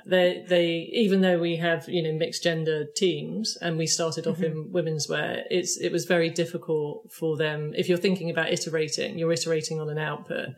they 0.05 0.45
they 0.47 0.91
even 0.93 1.23
though 1.23 1.39
we 1.39 1.57
have 1.57 1.89
you 1.89 2.03
know 2.03 2.13
mixed 2.13 2.43
gender 2.43 2.85
teams 2.95 3.57
and 3.63 3.79
we 3.79 3.87
started 3.87 4.27
off 4.27 4.37
mm-hmm. 4.37 4.67
in 4.67 4.71
women's 4.71 5.09
wear 5.09 5.43
it's 5.49 5.79
it 5.79 5.91
was 5.91 6.05
very 6.05 6.29
difficult 6.29 7.11
for 7.11 7.35
them 7.39 7.73
if 7.75 7.89
you're 7.89 7.97
thinking 7.97 8.29
about 8.29 8.53
iterating 8.53 9.19
you're 9.19 9.33
iterating 9.33 9.81
on 9.81 9.89
an 9.89 9.97
output 9.97 10.51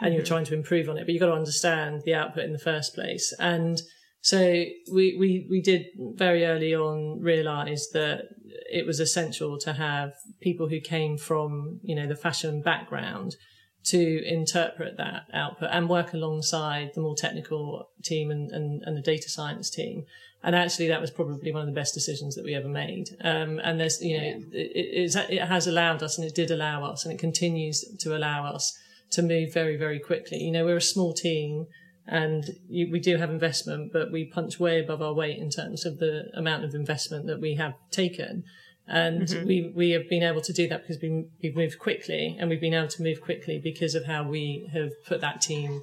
and 0.00 0.14
you're 0.14 0.24
trying 0.24 0.44
to 0.46 0.54
improve 0.54 0.88
on 0.88 0.96
it, 0.96 1.04
but 1.04 1.10
you've 1.10 1.20
got 1.20 1.26
to 1.26 1.32
understand 1.34 2.02
the 2.02 2.14
output 2.14 2.44
in 2.44 2.52
the 2.52 2.58
first 2.58 2.94
place. 2.94 3.32
And 3.38 3.80
so 4.22 4.38
we, 4.38 5.16
we, 5.18 5.46
we 5.48 5.60
did 5.62 5.86
very 5.96 6.44
early 6.44 6.74
on 6.74 7.20
realize 7.20 7.88
that 7.92 8.28
it 8.70 8.86
was 8.86 9.00
essential 9.00 9.58
to 9.58 9.72
have 9.72 10.12
people 10.40 10.68
who 10.68 10.80
came 10.80 11.16
from, 11.16 11.80
you 11.82 11.94
know, 11.94 12.06
the 12.06 12.16
fashion 12.16 12.60
background 12.60 13.36
to 13.82 14.22
interpret 14.26 14.98
that 14.98 15.22
output 15.32 15.70
and 15.72 15.88
work 15.88 16.12
alongside 16.12 16.90
the 16.94 17.00
more 17.00 17.16
technical 17.16 17.88
team 18.04 18.30
and, 18.30 18.50
and, 18.50 18.82
and 18.82 18.96
the 18.96 19.00
data 19.00 19.28
science 19.28 19.70
team. 19.70 20.04
And 20.42 20.54
actually, 20.54 20.88
that 20.88 21.00
was 21.00 21.10
probably 21.10 21.52
one 21.52 21.62
of 21.62 21.66
the 21.66 21.78
best 21.80 21.94
decisions 21.94 22.34
that 22.34 22.44
we 22.44 22.54
ever 22.54 22.68
made. 22.68 23.08
Um, 23.22 23.58
and 23.62 23.80
there's, 23.80 24.02
you 24.02 24.18
know, 24.18 24.24
it, 24.52 25.14
it, 25.14 25.30
it 25.30 25.42
has 25.42 25.66
allowed 25.66 26.02
us 26.02 26.18
and 26.18 26.26
it 26.26 26.34
did 26.34 26.50
allow 26.50 26.84
us 26.84 27.04
and 27.04 27.14
it 27.14 27.18
continues 27.18 27.84
to 28.00 28.16
allow 28.16 28.46
us 28.46 28.76
to 29.12 29.22
move 29.22 29.52
very, 29.52 29.76
very 29.76 29.98
quickly. 29.98 30.38
You 30.38 30.52
know, 30.52 30.64
we're 30.64 30.76
a 30.76 30.82
small 30.82 31.14
team 31.14 31.66
and 32.10 32.44
you, 32.68 32.90
we 32.90 32.98
do 32.98 33.16
have 33.16 33.30
investment, 33.30 33.92
but 33.92 34.10
we 34.10 34.24
punch 34.24 34.58
way 34.58 34.80
above 34.80 35.00
our 35.00 35.14
weight 35.14 35.38
in 35.38 35.48
terms 35.48 35.86
of 35.86 35.98
the 35.98 36.24
amount 36.34 36.64
of 36.64 36.74
investment 36.74 37.26
that 37.26 37.40
we 37.40 37.54
have 37.54 37.74
taken. 37.90 38.44
And 38.88 39.28
mm-hmm. 39.28 39.46
we, 39.46 39.72
we 39.74 39.90
have 39.90 40.08
been 40.08 40.24
able 40.24 40.40
to 40.40 40.52
do 40.52 40.68
that 40.68 40.82
because 40.82 41.00
we, 41.00 41.26
we've 41.40 41.54
moved 41.54 41.78
quickly 41.78 42.36
and 42.38 42.50
we've 42.50 42.60
been 42.60 42.74
able 42.74 42.88
to 42.88 43.02
move 43.02 43.20
quickly 43.20 43.60
because 43.62 43.94
of 43.94 44.06
how 44.06 44.24
we 44.28 44.68
have 44.72 44.90
put 45.06 45.20
that 45.20 45.40
team 45.40 45.82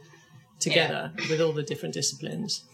together 0.60 1.14
yeah. 1.18 1.30
with 1.30 1.40
all 1.40 1.54
the 1.54 1.64
different 1.64 1.94
disciplines 1.94 2.66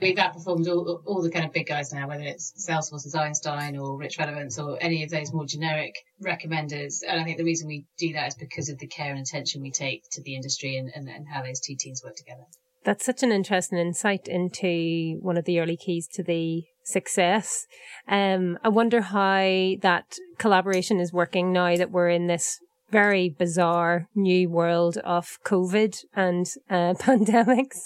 we've 0.00 0.16
outperformed 0.16 0.66
all, 0.66 1.02
all 1.06 1.22
the 1.22 1.30
kind 1.30 1.44
of 1.44 1.52
big 1.52 1.66
guys 1.66 1.92
now, 1.92 2.08
whether 2.08 2.22
it's 2.22 2.52
Salesforce's 2.68 3.14
Einstein 3.14 3.76
or 3.76 3.96
Rich 3.96 4.18
Relevance 4.18 4.58
or 4.58 4.76
any 4.80 5.02
of 5.04 5.10
those 5.10 5.32
more 5.32 5.46
generic 5.46 5.94
recommenders. 6.22 6.98
And 7.08 7.20
I 7.20 7.24
think 7.24 7.38
the 7.38 7.44
reason 7.44 7.68
we 7.68 7.86
do 7.98 8.12
that 8.14 8.28
is 8.28 8.34
because 8.34 8.68
of 8.68 8.78
the 8.78 8.86
care 8.86 9.10
and 9.10 9.20
attention 9.20 9.62
we 9.62 9.70
take 9.70 10.02
to 10.12 10.22
the 10.22 10.34
industry 10.34 10.76
and, 10.76 10.90
and, 10.94 11.08
and 11.08 11.26
how 11.26 11.42
those 11.42 11.60
two 11.60 11.76
teams 11.78 12.02
work 12.04 12.16
together. 12.16 12.44
That's 12.84 13.04
such 13.04 13.22
an 13.22 13.32
interesting 13.32 13.78
insight 13.78 14.28
into 14.28 15.18
one 15.20 15.36
of 15.36 15.44
the 15.44 15.60
early 15.60 15.76
keys 15.76 16.06
to 16.14 16.22
the 16.22 16.64
success. 16.82 17.66
Um, 18.06 18.58
I 18.62 18.68
wonder 18.68 19.00
how 19.00 19.74
that 19.80 20.16
collaboration 20.38 21.00
is 21.00 21.12
working 21.12 21.52
now 21.52 21.76
that 21.76 21.90
we're 21.90 22.10
in 22.10 22.26
this 22.26 22.60
very 22.90 23.28
bizarre 23.28 24.06
new 24.14 24.48
world 24.48 24.98
of 24.98 25.38
COVID 25.44 26.04
and 26.14 26.46
uh, 26.70 26.94
pandemics. 26.98 27.80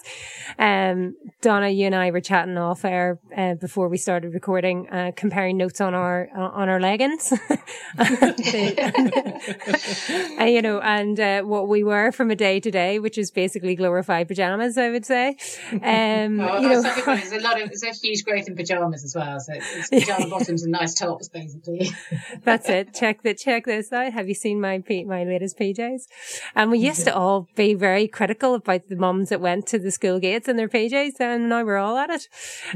Um, 0.59 1.15
Donna, 1.41 1.69
you 1.71 1.87
and 1.87 1.95
I 1.95 2.11
were 2.11 2.21
chatting 2.21 2.59
off 2.59 2.85
air 2.85 3.19
uh, 3.35 3.55
before 3.55 3.89
we 3.89 3.97
started 3.97 4.35
recording, 4.35 4.87
uh, 4.91 5.13
comparing 5.17 5.57
notes 5.57 5.81
on 5.81 5.95
our 5.95 6.29
on 6.37 6.69
our 6.69 6.81
leggings, 6.81 7.33
and, 7.99 9.28
you 10.47 10.63
know, 10.63 10.81
and 10.81 11.19
uh, 11.21 11.43
what 11.43 11.69
we 11.69 11.85
were 11.85 12.13
from 12.13 12.31
a 12.31 12.37
day 12.37 12.61
to 12.61 12.71
day, 12.71 12.99
which 12.99 13.19
is 13.19 13.31
basically 13.31 13.75
glorified 13.75 14.29
pajamas, 14.29 14.79
I 14.79 14.91
would 14.91 15.07
say. 15.07 15.37
Um, 15.73 15.81
oh, 16.41 16.59
you 16.61 16.69
know, 16.69 16.83
there's 16.83 17.33
a 17.33 17.41
lot 17.41 17.61
of 17.61 17.69
there's 17.69 17.83
a 17.83 17.93
huge 17.93 18.25
growth 18.25 18.49
in 18.49 18.57
pajamas 18.57 19.05
as 19.05 19.15
well. 19.15 19.39
So 19.41 19.53
it's 19.55 19.89
pajama 19.89 20.29
bottoms 20.31 20.63
and 20.63 20.73
nice 20.73 20.95
tops, 20.95 21.29
basically. 21.29 21.91
That's 22.43 22.69
it. 22.69 22.95
Check 22.95 23.23
the 23.23 23.35
check 23.35 23.65
this 23.65 23.93
out. 23.93 24.13
Have 24.13 24.29
you 24.29 24.35
seen 24.35 24.61
my 24.61 24.83
my 24.89 25.25
latest 25.25 25.59
PJs. 25.59 26.03
And 26.55 26.71
we 26.71 26.79
used 26.79 27.05
to 27.05 27.15
all 27.15 27.49
be 27.55 27.75
very 27.75 28.09
critical 28.09 28.55
about 28.55 28.89
the 28.89 28.97
mums 28.97 29.29
that 29.31 29.41
went 29.41 29.67
to 29.69 29.79
the 29.79 29.91
school 29.91 30.19
gates 30.19 30.49
in 30.49 30.57
their 30.57 30.69
PJs 30.69 31.21
and 31.21 31.49
now 31.49 31.65
we're 31.65 31.77
all 31.77 31.97
at 31.97 32.11
it. 32.11 32.29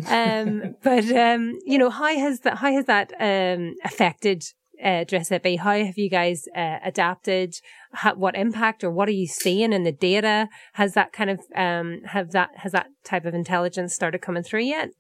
Um, 0.09 0.77
but, 0.83 1.11
um, 1.11 1.59
you 1.65 1.79
know, 1.79 1.91
how 1.91 2.07
has 2.07 2.41
that, 2.41 2.59
how 2.59 2.73
has 2.73 2.87
that, 2.87 3.13
um, 3.19 3.75
affected 3.85 4.45
uh, 4.83 5.05
Dressipi. 5.05 5.59
How 5.59 5.85
have 5.85 5.99
you 5.99 6.11
guys 6.11 6.45
uh, 6.57 6.79
adapted? 6.85 7.55
What 8.15 8.35
impact 8.35 8.83
or 8.83 8.91
what 8.91 9.09
are 9.09 9.13
you 9.13 9.27
seeing 9.27 9.73
in 9.73 9.85
the 9.85 9.93
data? 9.93 10.49
Has 10.75 10.95
that 10.95 11.13
kind 11.13 11.31
of 11.31 11.41
um 11.55 12.01
have 12.07 12.33
that 12.33 12.51
has 12.57 12.73
that 12.73 12.89
type 13.05 13.25
of 13.25 13.35
intelligence 13.35 13.95
started 13.95 14.21
coming 14.21 14.43
through 14.43 14.63
yet? 14.63 14.91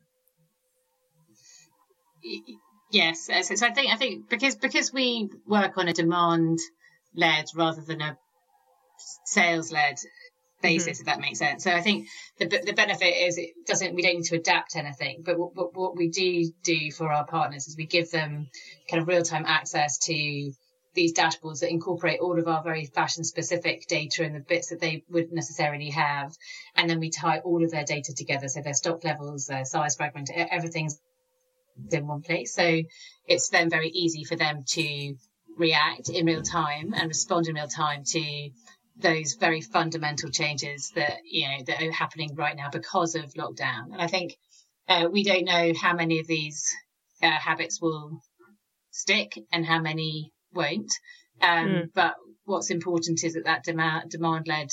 Yes, 2.90 3.27
so, 3.27 3.55
so 3.55 3.66
I 3.66 3.73
think 3.73 3.92
I 3.92 3.97
think 3.97 4.29
because 4.29 4.57
because 4.57 4.92
we 4.92 5.31
work 5.47 5.79
on 5.79 5.88
a 5.88 5.92
demand 5.92 6.59
led 7.14 7.47
rather 7.55 7.81
than 7.81 8.01
a 8.01 8.18
sales 9.25 9.73
led 9.73 9.97
basis, 10.62 10.98
mm-hmm. 10.98 11.03
if 11.03 11.07
that 11.07 11.20
makes 11.20 11.38
sense. 11.38 11.64
So 11.64 11.70
I 11.70 11.81
think 11.81 12.09
the 12.38 12.46
the 12.46 12.72
benefit 12.72 13.14
is 13.27 13.37
it 13.37 13.51
doesn't 13.66 13.94
we 13.94 14.03
don't 14.03 14.16
need 14.16 14.25
to 14.27 14.37
adapt 14.37 14.77
anything, 14.77 15.22
but 15.25 15.38
what, 15.38 15.77
what 15.77 15.96
we 15.96 16.09
do 16.09 16.51
do 16.62 16.90
for 16.90 17.12
our 17.12 17.27
partners 17.27 17.66
is 17.66 17.77
we 17.77 17.87
give 17.87 18.11
them 18.11 18.48
kind 18.88 19.03
of 19.03 19.09
real 19.09 19.22
time 19.22 19.44
access 19.46 19.98
to 19.98 20.53
these 20.94 21.14
dashboards 21.14 21.61
that 21.61 21.70
incorporate 21.70 22.20
all 22.20 22.38
of 22.38 22.46
our 22.46 22.62
very 22.62 22.85
fashion 22.85 23.25
specific 23.25 23.87
data 23.87 24.25
and 24.25 24.35
the 24.35 24.40
bits 24.40 24.68
that 24.68 24.81
they 24.81 25.03
would 25.09 25.33
necessarily 25.33 25.90
have, 25.90 26.35
and 26.77 26.88
then 26.88 27.01
we 27.01 27.11
tie 27.11 27.38
all 27.38 27.64
of 27.64 27.70
their 27.70 27.85
data 27.85 28.14
together, 28.14 28.48
so 28.48 28.61
their 28.61 28.75
stock 28.75 29.03
levels, 29.05 29.46
their 29.46 29.64
size 29.64 29.96
fragment, 29.96 30.31
everything's 30.35 30.98
in 31.90 32.07
one 32.07 32.20
place. 32.20 32.55
So 32.55 32.83
it's 33.27 33.48
then 33.48 33.70
very 33.70 33.88
easy 33.88 34.25
for 34.25 34.37
them 34.37 34.64
to 34.68 35.14
react 35.57 36.09
in 36.09 36.27
real 36.27 36.42
time 36.42 36.92
and 36.94 37.09
respond 37.09 37.48
in 37.48 37.55
real 37.55 37.68
time 37.68 38.05
to 38.05 38.51
those 38.97 39.35
very 39.35 39.61
fundamental 39.61 40.31
changes 40.31 40.93
that 40.95 41.19
you 41.25 41.49
know 41.49 41.65
that 41.67 41.83
are 41.83 41.93
happening 41.93 42.35
right 42.35 42.57
now 42.57 42.69
because 42.71 43.15
of 43.15 43.35
lockdown. 43.35 43.93
And 43.93 44.01
I 44.01 44.07
think 44.07 44.37
uh, 44.89 45.09
we 45.11 45.25
don't 45.25 45.45
know 45.45 45.73
how 45.81 45.95
many 45.95 46.21
of 46.21 46.27
these 46.27 46.75
uh, 47.23 47.31
habits 47.31 47.81
will 47.81 48.21
stick 48.91 49.39
and 49.53 49.65
how 49.65 49.81
many 49.81 50.33
won't. 50.53 50.93
Um, 51.41 51.69
mm. 51.69 51.89
But 51.95 52.15
what's 52.45 52.71
important 52.71 53.25
is 53.25 53.35
that 53.35 53.45
that 53.45 53.65
demand 53.65 54.11
demand 54.11 54.47
led 54.47 54.69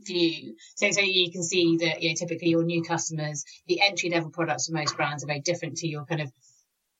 view. 0.00 0.56
So, 0.76 0.90
so 0.90 1.00
you 1.00 1.30
can 1.30 1.42
see 1.42 1.78
that 1.78 2.02
you 2.02 2.10
know 2.10 2.14
typically 2.18 2.50
your 2.50 2.64
new 2.64 2.82
customers, 2.82 3.44
the 3.66 3.80
entry 3.86 4.10
level 4.10 4.30
products 4.30 4.66
for 4.66 4.74
most 4.74 4.96
brands 4.96 5.24
are 5.24 5.28
very 5.28 5.40
different 5.40 5.78
to 5.78 5.88
your 5.88 6.04
kind 6.04 6.20
of 6.20 6.32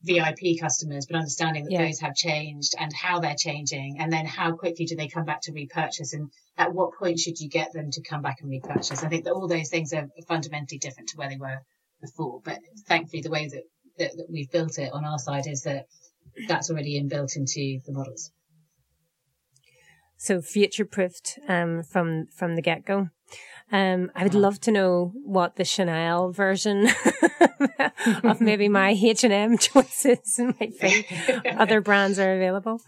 VIP 0.02 0.60
customers, 0.60 1.06
but 1.06 1.16
understanding 1.16 1.64
that 1.64 1.72
yeah. 1.72 1.86
those 1.86 2.00
have 2.00 2.14
changed 2.14 2.74
and 2.78 2.92
how 2.92 3.20
they're 3.20 3.36
changing, 3.36 3.98
and 4.00 4.12
then 4.12 4.26
how 4.26 4.52
quickly 4.52 4.84
do 4.84 4.96
they 4.96 5.08
come 5.08 5.24
back 5.24 5.42
to 5.42 5.52
repurchase, 5.52 6.12
and 6.12 6.30
at 6.56 6.72
what 6.74 6.94
point 6.98 7.18
should 7.18 7.38
you 7.38 7.48
get 7.48 7.72
them 7.72 7.90
to 7.90 8.02
come 8.02 8.22
back 8.22 8.40
and 8.40 8.50
repurchase? 8.50 9.02
I 9.02 9.08
think 9.08 9.24
that 9.24 9.32
all 9.32 9.48
those 9.48 9.68
things 9.68 9.92
are 9.92 10.08
fundamentally 10.26 10.78
different 10.78 11.10
to 11.10 11.16
where 11.16 11.28
they 11.28 11.36
were 11.36 11.60
before. 12.00 12.40
But 12.44 12.58
thankfully, 12.86 13.22
the 13.22 13.30
way 13.30 13.48
that, 13.48 13.62
that, 13.98 14.16
that 14.16 14.26
we've 14.30 14.50
built 14.50 14.78
it 14.78 14.92
on 14.92 15.04
our 15.04 15.18
side 15.18 15.46
is 15.46 15.62
that 15.62 15.86
that's 16.48 16.70
already 16.70 17.00
inbuilt 17.00 17.36
into 17.36 17.80
the 17.86 17.92
models. 17.92 18.30
So 20.22 20.40
future 20.40 20.84
proofed 20.84 21.40
um, 21.48 21.82
from 21.82 22.26
from 22.26 22.54
the 22.54 22.62
get 22.62 22.84
go. 22.84 23.08
Um, 23.72 24.12
I 24.14 24.22
would 24.22 24.34
love 24.34 24.60
to 24.60 24.70
know 24.70 25.10
what 25.24 25.56
the 25.56 25.64
Chanel 25.64 26.30
version 26.30 26.86
of 28.22 28.40
maybe 28.40 28.68
my 28.68 28.90
H 29.02 29.24
and 29.24 29.32
M 29.32 29.58
choices 29.58 30.38
might 30.38 30.78
be. 30.80 31.04
Other 31.58 31.80
brands 31.80 32.20
are 32.20 32.36
available. 32.36 32.80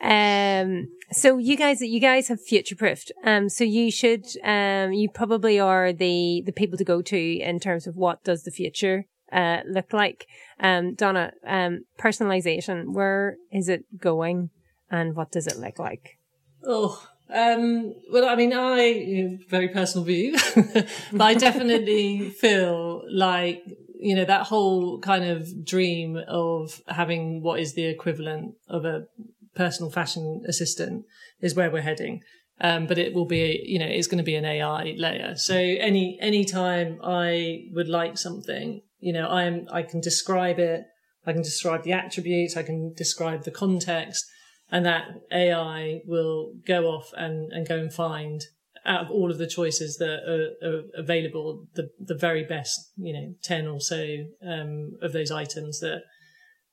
Um, 0.00 0.86
so 1.10 1.38
you 1.38 1.56
guys, 1.56 1.80
you 1.80 1.98
guys 1.98 2.28
have 2.28 2.40
future 2.40 2.76
proofed. 2.76 3.10
Um, 3.24 3.48
so 3.48 3.64
you 3.64 3.90
should, 3.90 4.26
um, 4.44 4.92
you 4.92 5.08
probably 5.10 5.58
are 5.58 5.92
the 5.92 6.40
the 6.46 6.52
people 6.52 6.78
to 6.78 6.84
go 6.84 7.02
to 7.02 7.18
in 7.18 7.58
terms 7.58 7.88
of 7.88 7.96
what 7.96 8.22
does 8.22 8.44
the 8.44 8.52
future 8.52 9.06
uh, 9.32 9.62
look 9.66 9.92
like. 9.92 10.28
Um, 10.60 10.94
Donna, 10.94 11.32
um, 11.44 11.86
personalization, 11.98 12.92
where 12.92 13.38
is 13.50 13.68
it 13.68 13.98
going, 13.98 14.50
and 14.88 15.16
what 15.16 15.32
does 15.32 15.48
it 15.48 15.58
look 15.58 15.80
like? 15.80 16.19
Oh, 16.64 17.02
um, 17.32 17.94
well, 18.12 18.28
I 18.28 18.34
mean, 18.34 18.52
I 18.52 19.38
very 19.48 19.68
personal 19.68 20.04
view, 20.04 20.36
but 21.12 21.20
I 21.20 21.34
definitely 21.34 22.30
feel 22.30 23.02
like 23.10 23.62
you 24.00 24.16
know 24.16 24.24
that 24.24 24.46
whole 24.46 24.98
kind 24.98 25.24
of 25.24 25.64
dream 25.64 26.18
of 26.26 26.80
having 26.88 27.42
what 27.42 27.60
is 27.60 27.74
the 27.74 27.84
equivalent 27.84 28.54
of 28.68 28.84
a 28.84 29.06
personal 29.54 29.90
fashion 29.90 30.42
assistant 30.48 31.04
is 31.40 31.54
where 31.54 31.70
we're 31.70 31.82
heading. 31.82 32.22
Um, 32.62 32.86
but 32.86 32.98
it 32.98 33.14
will 33.14 33.24
be, 33.24 33.62
you 33.64 33.78
know, 33.78 33.86
it's 33.86 34.06
going 34.06 34.18
to 34.18 34.24
be 34.24 34.34
an 34.34 34.44
AI 34.44 34.94
layer. 34.98 35.34
So 35.36 35.54
any 35.54 36.18
any 36.20 36.44
time 36.44 36.98
I 37.02 37.68
would 37.72 37.88
like 37.88 38.18
something, 38.18 38.82
you 38.98 39.12
know, 39.12 39.28
I'm 39.28 39.66
I 39.70 39.82
can 39.82 40.00
describe 40.00 40.58
it, 40.58 40.84
I 41.24 41.32
can 41.32 41.42
describe 41.42 41.84
the 41.84 41.92
attributes, 41.92 42.56
I 42.56 42.62
can 42.62 42.92
describe 42.94 43.44
the 43.44 43.50
context, 43.50 44.26
and 44.70 44.86
that 44.86 45.08
AI 45.32 46.00
will 46.06 46.52
go 46.66 46.86
off 46.86 47.10
and, 47.16 47.52
and 47.52 47.68
go 47.68 47.78
and 47.78 47.92
find 47.92 48.42
out 48.86 49.04
of 49.04 49.10
all 49.10 49.30
of 49.30 49.38
the 49.38 49.46
choices 49.46 49.96
that 49.98 50.20
are, 50.26 50.68
are 50.68 50.82
available, 50.94 51.66
the 51.74 51.90
the 51.98 52.14
very 52.14 52.44
best, 52.44 52.92
you 52.96 53.12
know, 53.12 53.34
ten 53.42 53.66
or 53.66 53.80
so 53.80 54.24
um, 54.46 54.92
of 55.02 55.12
those 55.12 55.30
items 55.30 55.80
that 55.80 56.02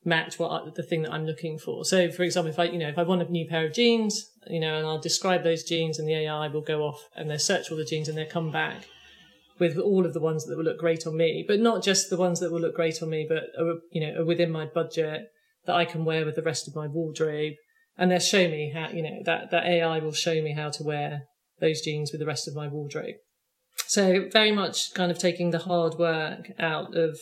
match 0.06 0.40
what 0.40 0.76
the 0.76 0.84
thing 0.84 1.02
that 1.02 1.12
I'm 1.12 1.26
looking 1.26 1.60
for. 1.60 1.84
So, 1.84 2.10
for 2.10 2.24
example, 2.24 2.50
if 2.50 2.60
I, 2.60 2.66
you 2.66 2.78
know, 2.78 2.88
if 2.88 2.98
I 2.98 3.04
want 3.04 3.22
a 3.22 3.32
new 3.32 3.48
pair 3.48 3.66
of 3.66 3.74
jeans, 3.74 4.32
you 4.48 4.60
know, 4.60 4.78
and 4.78 4.86
I'll 4.86 5.02
describe 5.02 5.44
those 5.44 5.64
jeans, 5.64 6.00
and 6.00 6.08
the 6.08 6.16
AI 6.16 6.48
will 6.48 6.62
go 6.62 6.84
off 6.84 7.04
and 7.16 7.30
they'll 7.30 7.40
search 7.40 7.70
all 7.70 7.78
the 7.78 7.86
jeans 7.86 8.08
and 8.08 8.18
they'll 8.18 8.26
come 8.30 8.52
back 8.52 8.88
with 9.60 9.78
all 9.78 10.06
of 10.06 10.14
the 10.14 10.22
ones 10.22 10.46
that 10.46 10.56
will 10.56 10.64
look 10.64 10.80
great 10.80 11.06
on 11.08 11.18
me, 11.18 11.44
but 11.46 11.60
not 11.60 11.84
just 11.84 12.10
the 12.10 12.18
ones 12.18 12.40
that 12.40 12.52
will 12.52 12.62
look 12.62 12.76
great 12.76 13.02
on 13.02 13.10
me, 13.10 13.26
but 13.28 13.44
are, 13.60 13.80
you 13.92 14.00
know, 14.00 14.22
are 14.22 14.26
within 14.26 14.52
my 14.52 14.66
budget 14.66 15.32
that 15.66 15.76
I 15.76 15.84
can 15.84 16.06
wear 16.06 16.26
with 16.26 16.36
the 16.36 16.44
rest 16.44 16.68
of 16.68 16.76
my 16.76 16.88
wardrobe 16.88 17.54
and 17.98 18.12
they'll 18.12 18.20
show 18.20 18.48
me 18.48 18.72
how 18.74 18.90
you 18.90 19.02
know 19.02 19.22
that 19.26 19.52
that 19.52 19.66
AI 19.66 20.00
will 20.00 20.12
show 20.12 20.42
me 20.42 20.54
how 20.54 20.70
to 20.70 20.84
wear 20.84 21.24
those 21.60 21.82
jeans 21.82 22.12
with 22.12 22.20
the 22.20 22.28
rest 22.28 22.48
of 22.48 22.56
my 22.56 22.68
wardrobe. 22.68 23.16
So 23.88 24.28
very 24.32 24.52
much 24.52 24.94
kind 24.94 25.12
of 25.12 25.18
taking 25.18 25.52
the 25.52 25.60
hard 25.60 25.96
work 25.96 26.52
out 26.60 26.96
of 26.96 27.18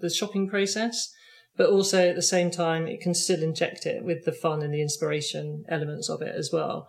the 0.00 0.10
shopping 0.10 0.48
process, 0.48 1.12
but 1.56 1.70
also 1.70 2.08
at 2.08 2.16
the 2.16 2.22
same 2.22 2.50
time 2.50 2.86
it 2.86 3.00
can 3.00 3.14
still 3.14 3.42
inject 3.42 3.86
it 3.86 4.04
with 4.04 4.24
the 4.24 4.32
fun 4.32 4.62
and 4.62 4.74
the 4.74 4.82
inspiration 4.82 5.64
elements 5.68 6.08
of 6.08 6.20
it 6.22 6.34
as 6.36 6.50
well. 6.52 6.88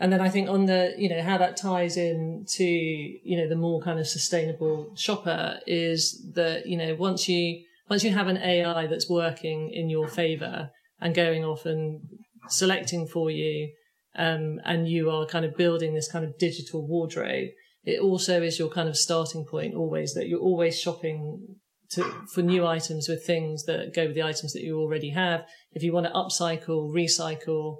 And 0.00 0.12
then 0.12 0.20
I 0.20 0.28
think 0.28 0.48
on 0.48 0.66
the 0.66 0.94
you 0.98 1.08
know 1.08 1.22
how 1.22 1.38
that 1.38 1.56
ties 1.56 1.96
in 1.96 2.44
to 2.54 2.64
you 2.64 3.36
know 3.36 3.48
the 3.48 3.56
more 3.56 3.80
kind 3.80 4.00
of 4.00 4.08
sustainable 4.08 4.92
shopper 4.96 5.60
is 5.66 6.32
that 6.34 6.66
you 6.66 6.76
know 6.76 6.96
once 6.96 7.28
you 7.28 7.62
once 7.88 8.02
you 8.02 8.10
have 8.10 8.26
an 8.26 8.38
AI 8.38 8.86
that's 8.86 9.08
working 9.08 9.70
in 9.72 9.90
your 9.90 10.08
favor 10.08 10.70
and 11.00 11.14
going 11.14 11.44
off 11.44 11.66
and 11.66 12.00
selecting 12.48 13.06
for 13.06 13.30
you, 13.30 13.72
um, 14.16 14.60
and 14.64 14.88
you 14.88 15.10
are 15.10 15.26
kind 15.26 15.44
of 15.44 15.56
building 15.56 15.94
this 15.94 16.10
kind 16.10 16.24
of 16.24 16.38
digital 16.38 16.86
wardrobe, 16.86 17.48
it 17.84 18.00
also 18.00 18.42
is 18.42 18.58
your 18.58 18.70
kind 18.70 18.88
of 18.88 18.96
starting 18.96 19.44
point 19.44 19.74
always 19.74 20.14
that 20.14 20.26
you're 20.26 20.40
always 20.40 20.80
shopping 20.80 21.56
to, 21.90 22.02
for 22.32 22.42
new 22.42 22.66
items 22.66 23.08
with 23.08 23.26
things 23.26 23.64
that 23.64 23.94
go 23.94 24.06
with 24.06 24.14
the 24.14 24.22
items 24.22 24.52
that 24.52 24.62
you 24.62 24.78
already 24.78 25.10
have. 25.10 25.44
If 25.72 25.82
you 25.82 25.92
want 25.92 26.06
to 26.06 26.12
upcycle, 26.12 26.92
recycle, 26.92 27.76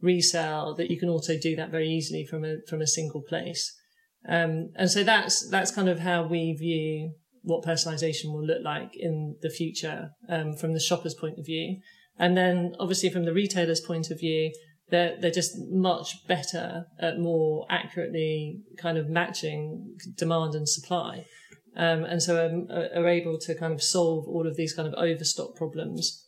resell, 0.00 0.74
that 0.74 0.90
you 0.90 0.98
can 0.98 1.08
also 1.08 1.38
do 1.38 1.56
that 1.56 1.70
very 1.70 1.88
easily 1.88 2.26
from 2.26 2.44
a 2.44 2.56
from 2.68 2.82
a 2.82 2.86
single 2.86 3.22
place. 3.22 3.74
Um, 4.28 4.70
and 4.76 4.90
so 4.90 5.04
that's 5.04 5.48
that's 5.48 5.70
kind 5.70 5.88
of 5.88 6.00
how 6.00 6.26
we 6.26 6.52
view 6.52 7.14
what 7.42 7.64
personalization 7.64 8.32
will 8.32 8.44
look 8.44 8.62
like 8.62 8.90
in 8.94 9.36
the 9.40 9.50
future 9.50 10.10
um, 10.28 10.54
from 10.54 10.74
the 10.74 10.80
shopper's 10.80 11.14
point 11.14 11.38
of 11.38 11.46
view. 11.46 11.78
And 12.18 12.36
then 12.36 12.74
obviously 12.78 13.10
from 13.10 13.24
the 13.24 13.32
retailer's 13.32 13.80
point 13.80 14.10
of 14.10 14.20
view, 14.20 14.52
they're, 14.90 15.16
they're 15.20 15.30
just 15.30 15.56
much 15.70 16.26
better 16.26 16.86
at 17.00 17.18
more 17.18 17.66
accurately 17.68 18.60
kind 18.78 18.98
of 18.98 19.08
matching 19.08 19.96
demand 20.16 20.54
and 20.54 20.68
supply. 20.68 21.26
Um, 21.76 22.04
and 22.04 22.22
so 22.22 22.46
um, 22.46 22.68
are 22.70 23.08
able 23.08 23.38
to 23.40 23.54
kind 23.54 23.72
of 23.74 23.82
solve 23.82 24.26
all 24.28 24.46
of 24.46 24.56
these 24.56 24.72
kind 24.72 24.88
of 24.88 24.94
overstock 24.94 25.56
problems. 25.56 26.24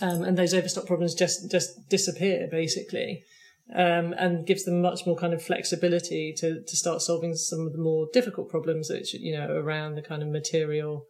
Um, 0.00 0.22
and 0.22 0.38
those 0.38 0.54
overstock 0.54 0.86
problems 0.86 1.14
just, 1.14 1.50
just 1.50 1.88
disappear 1.88 2.48
basically. 2.50 3.24
Um, 3.72 4.14
and 4.18 4.46
gives 4.46 4.64
them 4.64 4.82
much 4.82 5.06
more 5.06 5.16
kind 5.16 5.32
of 5.32 5.44
flexibility 5.44 6.34
to, 6.38 6.60
to 6.60 6.76
start 6.76 7.02
solving 7.02 7.36
some 7.36 7.66
of 7.68 7.72
the 7.72 7.78
more 7.78 8.08
difficult 8.12 8.48
problems 8.48 8.90
which, 8.90 9.14
you 9.14 9.32
know, 9.32 9.48
around 9.48 9.94
the 9.94 10.02
kind 10.02 10.24
of 10.24 10.28
material 10.28 11.06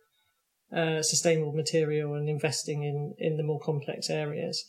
uh, 0.74 1.02
sustainable 1.02 1.52
material 1.52 2.14
and 2.14 2.28
investing 2.28 2.82
in 2.82 3.14
in 3.18 3.36
the 3.36 3.42
more 3.42 3.60
complex 3.60 4.10
areas. 4.10 4.64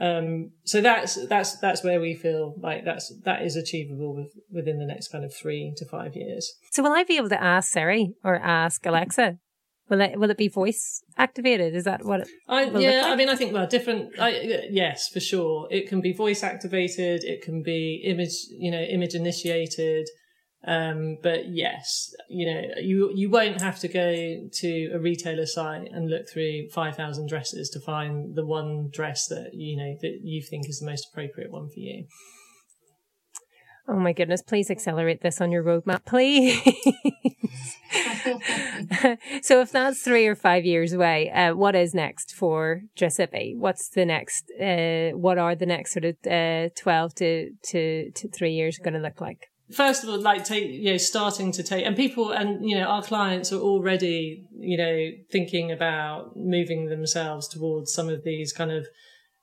Um, 0.00 0.52
so 0.64 0.80
that's 0.80 1.26
that's 1.26 1.58
that's 1.58 1.84
where 1.84 2.00
we 2.00 2.14
feel 2.14 2.54
like 2.58 2.84
that's 2.84 3.12
that 3.24 3.42
is 3.42 3.56
achievable 3.56 4.14
with, 4.14 4.32
within 4.50 4.78
the 4.78 4.86
next 4.86 5.08
kind 5.08 5.24
of 5.24 5.34
three 5.34 5.74
to 5.76 5.84
five 5.84 6.16
years. 6.16 6.50
So 6.70 6.82
will 6.82 6.92
I 6.92 7.04
be 7.04 7.18
able 7.18 7.28
to 7.28 7.42
ask 7.42 7.70
Siri 7.72 8.14
or 8.24 8.36
ask 8.36 8.84
Alexa? 8.86 9.38
Will 9.90 10.00
it 10.00 10.18
will 10.18 10.30
it 10.30 10.38
be 10.38 10.48
voice 10.48 11.02
activated? 11.18 11.74
Is 11.74 11.84
that 11.84 12.04
what? 12.06 12.20
It 12.20 12.28
I, 12.48 12.64
yeah, 12.64 13.02
like? 13.02 13.12
I 13.12 13.16
mean, 13.16 13.28
I 13.28 13.36
think 13.36 13.52
well, 13.52 13.66
different. 13.66 14.18
I, 14.18 14.66
yes, 14.70 15.10
for 15.10 15.20
sure. 15.20 15.68
It 15.70 15.88
can 15.88 16.00
be 16.00 16.14
voice 16.14 16.42
activated. 16.42 17.24
It 17.24 17.42
can 17.42 17.62
be 17.62 18.02
image, 18.06 18.46
you 18.58 18.70
know, 18.70 18.80
image 18.80 19.14
initiated. 19.14 20.08
Um, 20.64 21.18
but 21.22 21.48
yes, 21.48 22.14
you 22.28 22.46
know, 22.46 22.62
you 22.80 23.10
you 23.14 23.28
won't 23.28 23.60
have 23.60 23.80
to 23.80 23.88
go 23.88 24.48
to 24.52 24.90
a 24.94 24.98
retailer 24.98 25.46
site 25.46 25.90
and 25.90 26.08
look 26.08 26.28
through 26.28 26.68
five 26.70 26.96
thousand 26.96 27.28
dresses 27.28 27.68
to 27.70 27.80
find 27.80 28.36
the 28.36 28.46
one 28.46 28.88
dress 28.92 29.26
that 29.26 29.54
you 29.54 29.76
know 29.76 29.96
that 30.00 30.20
you 30.22 30.40
think 30.40 30.68
is 30.68 30.78
the 30.78 30.86
most 30.86 31.08
appropriate 31.12 31.50
one 31.50 31.68
for 31.68 31.80
you. 31.80 32.06
Oh 33.88 33.98
my 33.98 34.12
goodness! 34.12 34.40
Please 34.40 34.70
accelerate 34.70 35.22
this 35.22 35.40
on 35.40 35.50
your 35.50 35.64
roadmap, 35.64 36.04
please. 36.04 36.60
so, 39.42 39.60
if 39.60 39.72
that's 39.72 40.02
three 40.02 40.28
or 40.28 40.36
five 40.36 40.64
years 40.64 40.92
away, 40.92 41.28
uh, 41.30 41.56
what 41.56 41.74
is 41.74 41.92
next 41.92 42.32
for 42.32 42.82
Dressipi? 42.96 43.56
What's 43.56 43.88
the 43.88 44.06
next? 44.06 44.44
Uh, 44.60 45.10
what 45.16 45.38
are 45.38 45.56
the 45.56 45.66
next 45.66 45.92
sort 45.92 46.04
of 46.04 46.16
uh, 46.24 46.68
twelve 46.76 47.16
to, 47.16 47.50
to 47.64 48.12
to 48.12 48.28
three 48.28 48.52
years 48.52 48.78
going 48.78 48.94
to 48.94 49.00
look 49.00 49.20
like? 49.20 49.48
First 49.70 50.02
of 50.02 50.10
all, 50.10 50.20
like 50.20 50.44
take, 50.44 50.70
you 50.70 50.92
know, 50.92 50.96
starting 50.96 51.52
to 51.52 51.62
take, 51.62 51.86
and 51.86 51.96
people, 51.96 52.32
and, 52.32 52.68
you 52.68 52.76
know, 52.76 52.84
our 52.84 53.02
clients 53.02 53.52
are 53.52 53.60
already, 53.60 54.46
you 54.58 54.76
know, 54.76 55.10
thinking 55.30 55.70
about 55.70 56.36
moving 56.36 56.86
themselves 56.86 57.48
towards 57.48 57.92
some 57.92 58.08
of 58.08 58.24
these 58.24 58.52
kind 58.52 58.70
of 58.70 58.86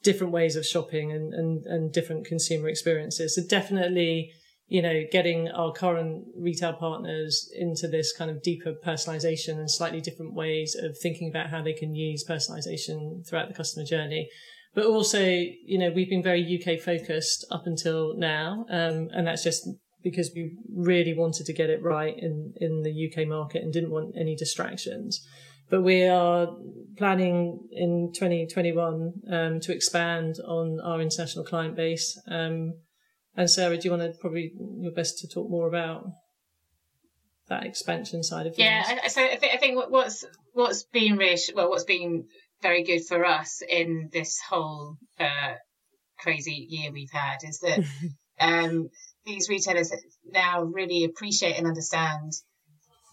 different 0.03 0.31
ways 0.31 0.55
of 0.55 0.65
shopping 0.65 1.11
and, 1.11 1.33
and, 1.33 1.65
and 1.65 1.93
different 1.93 2.25
consumer 2.25 2.69
experiences. 2.69 3.35
So 3.35 3.41
definitely, 3.47 4.31
you 4.67 4.81
know, 4.81 5.03
getting 5.11 5.49
our 5.49 5.71
current 5.71 6.25
retail 6.37 6.73
partners 6.73 7.51
into 7.55 7.87
this 7.87 8.15
kind 8.15 8.29
of 8.29 8.43
deeper 8.43 8.73
personalization 8.73 9.57
and 9.57 9.69
slightly 9.69 9.99
different 9.99 10.35
ways 10.35 10.75
of 10.75 10.97
thinking 10.97 11.27
about 11.27 11.49
how 11.49 11.61
they 11.61 11.73
can 11.73 11.95
use 11.95 12.23
personalization 12.23 13.27
throughout 13.27 13.47
the 13.47 13.53
customer 13.53 13.85
journey. 13.85 14.29
but 14.75 14.85
also, 14.85 15.19
you 15.19 15.77
know, 15.79 15.89
we've 15.89 16.09
been 16.09 16.23
very 16.23 16.43
UK 16.43 16.79
focused 16.79 17.45
up 17.51 17.65
until 17.65 18.15
now. 18.15 18.65
Um, 18.69 19.09
and 19.11 19.25
that's 19.27 19.43
just 19.43 19.67
because 20.03 20.31
we 20.33 20.55
really 20.73 21.13
wanted 21.13 21.45
to 21.45 21.53
get 21.53 21.69
it 21.69 21.81
right 21.83 22.15
in, 22.17 22.53
in 22.57 22.83
the 22.83 23.11
UK 23.11 23.27
market 23.27 23.63
and 23.63 23.73
didn't 23.73 23.91
want 23.91 24.15
any 24.17 24.35
distractions. 24.35 25.25
But 25.69 25.83
we 25.83 26.07
are 26.07 26.47
planning 26.97 27.59
in 27.71 28.11
2021 28.13 29.13
um, 29.31 29.59
to 29.59 29.73
expand 29.73 30.35
on 30.45 30.79
our 30.81 30.99
international 30.99 31.45
client 31.45 31.75
base. 31.75 32.19
Um, 32.27 32.73
and 33.35 33.49
Sarah, 33.49 33.77
do 33.77 33.87
you 33.87 33.91
want 33.95 34.11
to 34.11 34.19
probably 34.19 34.51
your 34.79 34.91
best 34.91 35.19
to 35.19 35.27
talk 35.27 35.49
more 35.49 35.67
about 35.67 36.05
that 37.49 37.65
expansion 37.65 38.23
side 38.23 38.47
of 38.47 38.55
things? 38.55 38.65
Yeah, 38.65 39.07
so 39.07 39.23
I 39.23 39.35
think, 39.35 39.53
I 39.53 39.57
think 39.57 39.91
what's 39.91 40.25
what's 40.53 40.83
been 40.83 41.17
reassured, 41.17 41.55
well, 41.55 41.69
what's 41.69 41.83
been 41.83 42.25
very 42.61 42.83
good 42.83 43.05
for 43.05 43.23
us 43.23 43.61
in 43.67 44.09
this 44.11 44.39
whole 44.49 44.97
uh, 45.19 45.53
crazy 46.19 46.67
year 46.69 46.91
we've 46.91 47.11
had 47.11 47.37
is 47.43 47.59
that 47.59 47.83
um, 48.39 48.89
these 49.25 49.49
retailers 49.49 49.91
now 50.31 50.63
really 50.63 51.03
appreciate 51.03 51.57
and 51.57 51.67
understand 51.67 52.33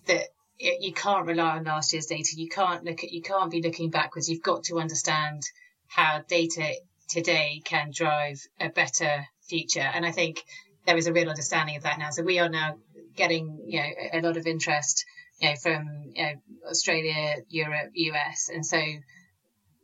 that 0.06 0.24
you 0.58 0.92
can't 0.92 1.26
rely 1.26 1.56
on 1.56 1.64
last 1.64 1.92
year's 1.92 2.06
data. 2.06 2.30
You 2.34 2.48
can't 2.48 2.84
look 2.84 3.04
at, 3.04 3.12
you 3.12 3.22
can't 3.22 3.50
be 3.50 3.62
looking 3.62 3.90
backwards. 3.90 4.28
You've 4.28 4.42
got 4.42 4.64
to 4.64 4.78
understand 4.78 5.42
how 5.88 6.22
data 6.28 6.72
today 7.08 7.60
can 7.64 7.90
drive 7.92 8.40
a 8.60 8.68
better 8.68 9.26
future. 9.48 9.80
And 9.80 10.04
I 10.06 10.12
think 10.12 10.42
there 10.86 10.96
is 10.96 11.06
a 11.06 11.12
real 11.12 11.28
understanding 11.28 11.76
of 11.76 11.82
that 11.82 11.98
now. 11.98 12.10
So 12.10 12.22
we 12.22 12.38
are 12.38 12.48
now 12.48 12.76
getting, 13.14 13.64
you 13.66 13.80
know, 13.80 13.90
a 14.14 14.20
lot 14.20 14.36
of 14.36 14.46
interest, 14.46 15.04
you 15.40 15.50
know, 15.50 15.56
from 15.56 16.12
you 16.14 16.22
know, 16.22 16.32
Australia, 16.70 17.36
Europe, 17.48 17.90
US. 17.94 18.48
And 18.52 18.64
so 18.64 18.80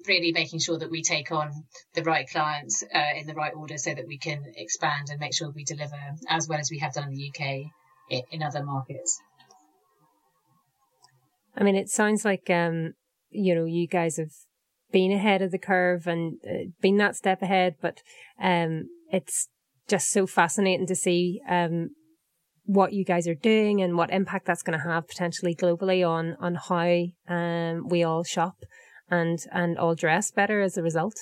really 0.06 0.32
making 0.32 0.60
sure 0.60 0.78
that 0.78 0.90
we 0.90 1.02
take 1.02 1.32
on 1.32 1.64
the 1.94 2.02
right 2.02 2.28
clients 2.28 2.82
uh, 2.94 3.18
in 3.18 3.26
the 3.26 3.34
right 3.34 3.52
order 3.54 3.78
so 3.78 3.94
that 3.94 4.06
we 4.06 4.18
can 4.18 4.44
expand 4.56 5.08
and 5.10 5.20
make 5.20 5.34
sure 5.34 5.50
we 5.50 5.64
deliver 5.64 5.98
as 6.28 6.48
well 6.48 6.58
as 6.58 6.70
we 6.70 6.78
have 6.78 6.94
done 6.94 7.08
in 7.08 7.14
the 7.14 7.30
UK 7.30 7.70
in, 8.30 8.42
other 8.42 8.62
markets. 8.62 9.20
I 11.56 11.64
mean, 11.64 11.76
it 11.76 11.88
sounds 11.88 12.24
like, 12.24 12.48
um, 12.50 12.92
you 13.30 13.54
know, 13.54 13.64
you 13.64 13.86
guys 13.86 14.16
have 14.16 14.32
been 14.90 15.12
ahead 15.12 15.42
of 15.42 15.50
the 15.50 15.58
curve 15.58 16.06
and 16.06 16.38
uh, 16.46 16.70
been 16.80 16.98
that 16.98 17.16
step 17.16 17.42
ahead, 17.42 17.76
but 17.80 18.02
um, 18.40 18.88
it's 19.10 19.48
just 19.88 20.10
so 20.10 20.26
fascinating 20.26 20.86
to 20.86 20.94
see 20.94 21.40
um, 21.48 21.90
what 22.64 22.92
you 22.92 23.04
guys 23.04 23.26
are 23.26 23.34
doing 23.34 23.82
and 23.82 23.96
what 23.96 24.10
impact 24.10 24.46
that's 24.46 24.62
going 24.62 24.78
to 24.78 24.84
have 24.84 25.08
potentially 25.08 25.54
globally 25.54 26.06
on 26.06 26.36
on 26.40 26.54
how 26.54 27.34
um, 27.34 27.88
we 27.88 28.02
all 28.02 28.22
shop 28.22 28.56
and 29.12 29.44
and 29.52 29.78
all 29.78 29.94
dress 29.94 30.30
better 30.30 30.62
as 30.62 30.76
a 30.76 30.82
result. 30.82 31.14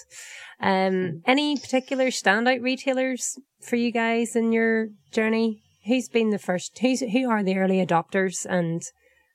Um, 0.61 0.93
hmm. 0.93 1.09
any 1.26 1.57
particular 1.57 2.07
standout 2.07 2.62
retailers 2.62 3.38
for 3.61 3.76
you 3.76 3.91
guys 3.91 4.36
in 4.36 4.53
your 4.53 4.88
journey? 5.12 5.62
Who's 5.86 6.09
been 6.09 6.30
the 6.30 6.38
first? 6.38 6.78
Who's 6.78 7.01
who 7.01 7.28
are 7.28 7.43
the 7.43 7.59
early 7.59 7.84
adopters, 7.84 8.47
and 8.49 8.82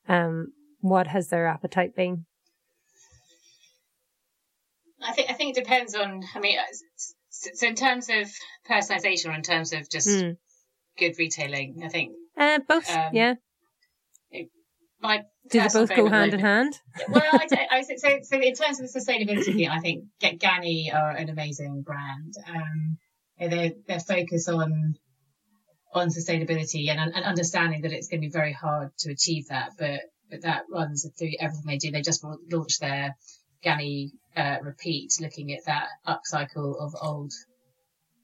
um, 0.08 0.54
what 0.80 1.08
has 1.08 1.28
their 1.28 1.48
appetite 1.48 1.96
been? 1.96 2.26
I 5.04 5.12
think 5.12 5.30
I 5.30 5.34
think 5.34 5.58
it 5.58 5.64
depends 5.64 5.94
on. 5.96 6.24
I 6.34 6.40
mean, 6.40 6.58
so 7.30 7.68
in 7.68 7.76
terms 7.76 8.10
of 8.10 8.32
personalization, 8.70 9.30
or 9.30 9.34
in 9.34 9.42
terms 9.42 9.74
of 9.74 9.90
just 9.90 10.08
mm. 10.08 10.38
good 10.98 11.16
retailing, 11.18 11.82
I 11.84 11.90
think 11.90 12.14
uh, 12.38 12.60
both. 12.68 12.90
Um, 12.90 13.10
yeah. 13.14 13.34
It, 14.30 14.50
my 15.02 15.24
do 15.50 15.62
they 15.62 15.68
both 15.68 15.96
go 15.96 16.10
hand 16.10 16.34
in 16.34 16.40
hand? 16.40 16.80
well, 17.10 17.22
I, 17.24 17.68
I, 17.72 17.82
so, 17.82 18.20
so 18.24 18.40
in 18.40 18.54
terms 18.56 18.80
of 18.80 18.92
the 18.92 19.00
sustainability, 19.00 19.70
I 19.70 19.80
think 19.80 20.06
Ganni 20.22 20.94
are 20.94 21.12
an 21.12 21.30
amazing 21.30 21.84
brand. 21.84 22.34
Um, 22.48 22.98
their 23.40 23.72
their 23.88 24.00
focus 24.00 24.48
on 24.48 24.96
on 25.94 26.10
sustainability 26.10 26.90
and, 26.90 27.00
and 27.00 27.26
understanding 27.26 27.82
that 27.82 27.94
it's 27.94 28.08
going 28.08 28.22
to 28.22 28.28
be 28.28 28.32
very 28.32 28.54
hard 28.54 28.90
to 29.00 29.12
achieve 29.12 29.48
that, 29.50 29.72
but 29.78 30.02
but 30.30 30.42
that 30.42 30.64
runs 30.72 31.08
through 31.18 31.32
everything 31.40 31.66
they 31.68 31.78
do. 31.78 31.92
They 31.92 32.02
just 32.02 32.24
launched 32.52 32.82
their 32.82 33.16
Ganni 33.64 34.12
uh, 34.36 34.58
repeat, 34.62 35.14
looking 35.22 35.54
at 35.54 35.66
that 35.66 35.88
upcycle 36.08 36.76
of 36.80 36.94
old 37.02 37.32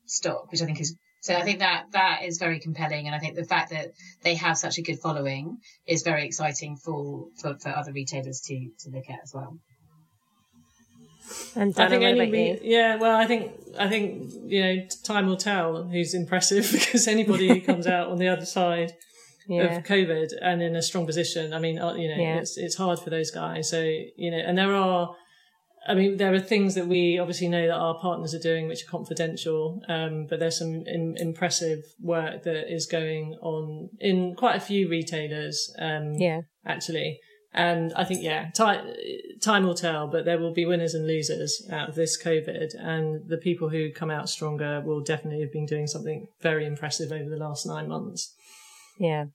stock, 0.06 0.52
which 0.52 0.62
I 0.62 0.66
think 0.66 0.82
is 0.82 0.96
so 1.22 1.36
I 1.36 1.44
think 1.44 1.60
that 1.60 1.86
that 1.92 2.24
is 2.24 2.40
very 2.40 2.60
compelling, 2.60 3.06
and 3.06 3.16
I 3.16 3.20
think 3.20 3.36
the 3.36 3.46
fact 3.46 3.70
that 3.70 3.92
they 4.24 4.36
have 4.36 4.58
such 4.58 4.80
a 4.80 4.82
good 4.82 5.00
following 5.00 5.60
is 5.86 6.02
very 6.02 6.26
exciting 6.26 6.78
for 6.78 7.28
for, 7.40 7.56
for 7.60 7.70
other 7.70 7.94
retailers 7.94 8.42
to 8.48 8.70
to 8.80 8.90
look 8.90 9.08
at 9.08 9.20
as 9.24 9.32
well. 9.34 9.58
And 11.56 11.78
I 11.80 11.88
think 11.90 12.04
any 12.04 12.60
yeah, 12.64 12.96
well, 12.96 13.16
I 13.16 13.28
think 13.28 13.52
I 13.78 13.88
think 13.88 14.32
you 14.46 14.64
know 14.64 14.88
time 15.04 15.28
will 15.28 15.38
tell 15.38 15.84
who's 15.84 16.16
impressive 16.16 16.68
because 16.72 17.08
anybody 17.08 17.48
who 17.48 17.62
comes 17.62 17.86
out 17.86 18.10
on 18.10 18.18
the 18.18 18.28
other 18.28 18.46
side 18.46 18.94
yeah. 19.48 19.78
of 19.78 19.84
COVID 19.84 20.34
and 20.42 20.64
in 20.64 20.76
a 20.76 20.82
strong 20.82 21.06
position, 21.06 21.54
I 21.54 21.60
mean, 21.60 21.78
uh, 21.78 21.94
you 21.94 22.08
know, 22.08 22.22
yeah. 22.22 22.38
it's 22.38 22.58
it's 22.58 22.76
hard 22.76 23.00
for 23.00 23.12
those 23.12 23.30
guys. 23.30 23.70
So 23.70 23.82
you 23.82 24.32
know, 24.32 24.40
and 24.40 24.58
there 24.58 24.74
are 24.74 25.16
I 25.88 25.96
mean, 25.96 26.18
there 26.18 26.34
are 26.34 26.40
things 26.40 26.76
that 26.76 26.88
we 26.88 27.18
obviously 27.18 27.48
know 27.48 27.66
that 27.66 27.74
our 27.74 27.98
partners 27.98 28.36
are 28.36 28.40
doing 28.40 28.68
which 28.68 28.84
are 28.84 28.92
confidential, 28.92 29.82
um, 29.88 30.28
but 30.30 30.40
there's 30.40 30.60
some 30.60 30.84
in, 30.86 31.16
impressive 31.18 31.80
work 32.00 32.44
that 32.44 32.72
is 32.72 32.86
going 32.86 33.36
on 33.42 33.90
in 34.00 34.36
quite 34.36 34.56
a 34.56 34.60
few 34.60 34.88
retailers. 34.88 35.74
Um, 35.80 36.14
yeah, 36.14 36.42
actually, 36.66 37.20
and 37.52 37.92
I 37.96 38.04
think 38.04 38.22
yeah, 38.22 38.52
time 38.52 38.94
time 39.42 39.64
will 39.64 39.74
tell, 39.74 40.08
but 40.08 40.24
there 40.24 40.38
will 40.38 40.54
be 40.54 40.68
winners 40.68 40.94
and 40.94 41.08
losers 41.08 41.68
out 41.72 41.90
of 41.90 41.96
this 41.96 42.22
COVID, 42.22 42.76
and 42.80 43.28
the 43.28 43.38
people 43.38 43.70
who 43.70 43.92
come 43.92 44.12
out 44.12 44.30
stronger 44.30 44.82
will 44.82 45.02
definitely 45.02 45.42
have 45.42 45.52
been 45.52 45.66
doing 45.66 45.88
something 45.88 46.28
very 46.42 46.68
impressive 46.68 47.12
over 47.12 47.30
the 47.30 47.38
last 47.38 47.66
nine 47.66 47.88
months. 47.88 48.36
Yeah. 49.00 49.26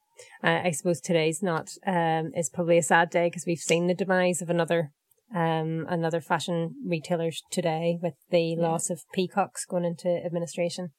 Uh, 0.43 0.61
I 0.65 0.71
suppose 0.71 1.01
today's 1.01 1.43
not 1.43 1.71
um, 1.87 2.33
is 2.35 2.49
probably 2.49 2.79
a 2.79 2.83
sad 2.83 3.11
day 3.11 3.27
because 3.27 3.45
we've 3.47 3.59
seen 3.59 3.87
the 3.87 3.95
demise 3.95 4.41
of 4.41 4.49
another 4.49 4.93
um, 5.35 5.87
another 5.89 6.21
fashion 6.21 6.75
retailer 6.87 7.31
today 7.51 7.99
with 8.01 8.15
the 8.31 8.57
yeah. 8.57 8.63
loss 8.63 8.91
of 8.91 9.03
Peacocks 9.13 9.65
going 9.65 9.85
into 9.85 10.09
administration. 10.09 10.91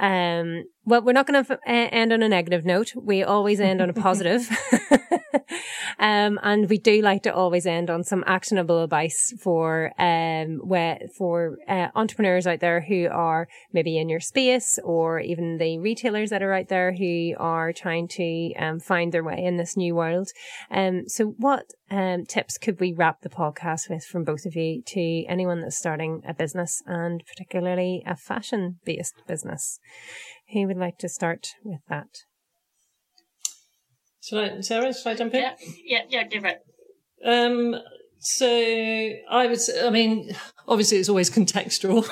Um, 0.00 0.64
well, 0.84 1.02
we're 1.02 1.12
not 1.12 1.26
going 1.26 1.44
to 1.44 1.52
f- 1.52 1.60
end 1.66 2.12
on 2.12 2.22
a 2.22 2.28
negative 2.28 2.64
note. 2.64 2.92
We 2.94 3.22
always 3.24 3.60
end 3.60 3.80
on 3.82 3.90
a 3.90 3.92
positive. 4.08 4.48
um, 5.98 6.38
and 6.42 6.68
we 6.68 6.78
do 6.78 7.02
like 7.02 7.22
to 7.24 7.34
always 7.34 7.66
end 7.66 7.90
on 7.90 8.04
some 8.04 8.24
actionable 8.26 8.82
advice 8.82 9.34
for, 9.40 9.92
um, 9.98 10.58
where, 10.58 10.98
for, 11.16 11.58
uh, 11.68 11.88
entrepreneurs 11.94 12.46
out 12.46 12.60
there 12.60 12.80
who 12.82 13.08
are 13.10 13.48
maybe 13.72 13.98
in 13.98 14.08
your 14.08 14.20
space 14.20 14.78
or 14.84 15.20
even 15.20 15.58
the 15.58 15.78
retailers 15.78 16.30
that 16.30 16.42
are 16.42 16.52
out 16.52 16.68
there 16.68 16.92
who 16.92 17.34
are 17.38 17.72
trying 17.72 18.08
to, 18.08 18.52
um, 18.54 18.78
find 18.78 19.12
their 19.12 19.24
way 19.24 19.44
in 19.44 19.56
this 19.56 19.76
new 19.76 19.94
world. 19.94 20.28
Um, 20.70 21.08
so 21.08 21.34
what, 21.38 21.66
um, 21.90 22.24
tips 22.26 22.58
could 22.58 22.80
we 22.80 22.92
wrap 22.92 23.22
the 23.22 23.28
podcast 23.28 23.88
with 23.88 24.04
from 24.04 24.24
both 24.24 24.44
of 24.46 24.54
you 24.54 24.82
to 24.86 25.24
anyone 25.26 25.60
that's 25.60 25.78
starting 25.78 26.22
a 26.26 26.34
business 26.34 26.82
and 26.86 27.24
particularly 27.26 28.02
a 28.06 28.16
fashion 28.16 28.78
based 28.84 29.22
business? 29.26 29.80
Who 30.52 30.66
would 30.66 30.76
like 30.76 30.98
to 30.98 31.08
start 31.08 31.48
with 31.64 31.80
that? 31.88 32.08
Should 34.22 34.38
I, 34.38 34.60
Sarah, 34.60 34.92
should 34.92 35.06
I 35.06 35.14
jump 35.14 35.34
in? 35.34 35.42
Yeah, 35.42 35.54
yeah, 35.84 36.02
yeah 36.08 36.24
give 36.24 36.44
it. 36.44 36.64
Um, 37.24 37.76
so 38.20 38.46
I 38.48 39.46
would 39.46 39.60
say, 39.60 39.86
I 39.86 39.90
mean, 39.90 40.34
obviously 40.66 40.98
it's 40.98 41.08
always 41.08 41.30
contextual, 41.30 42.04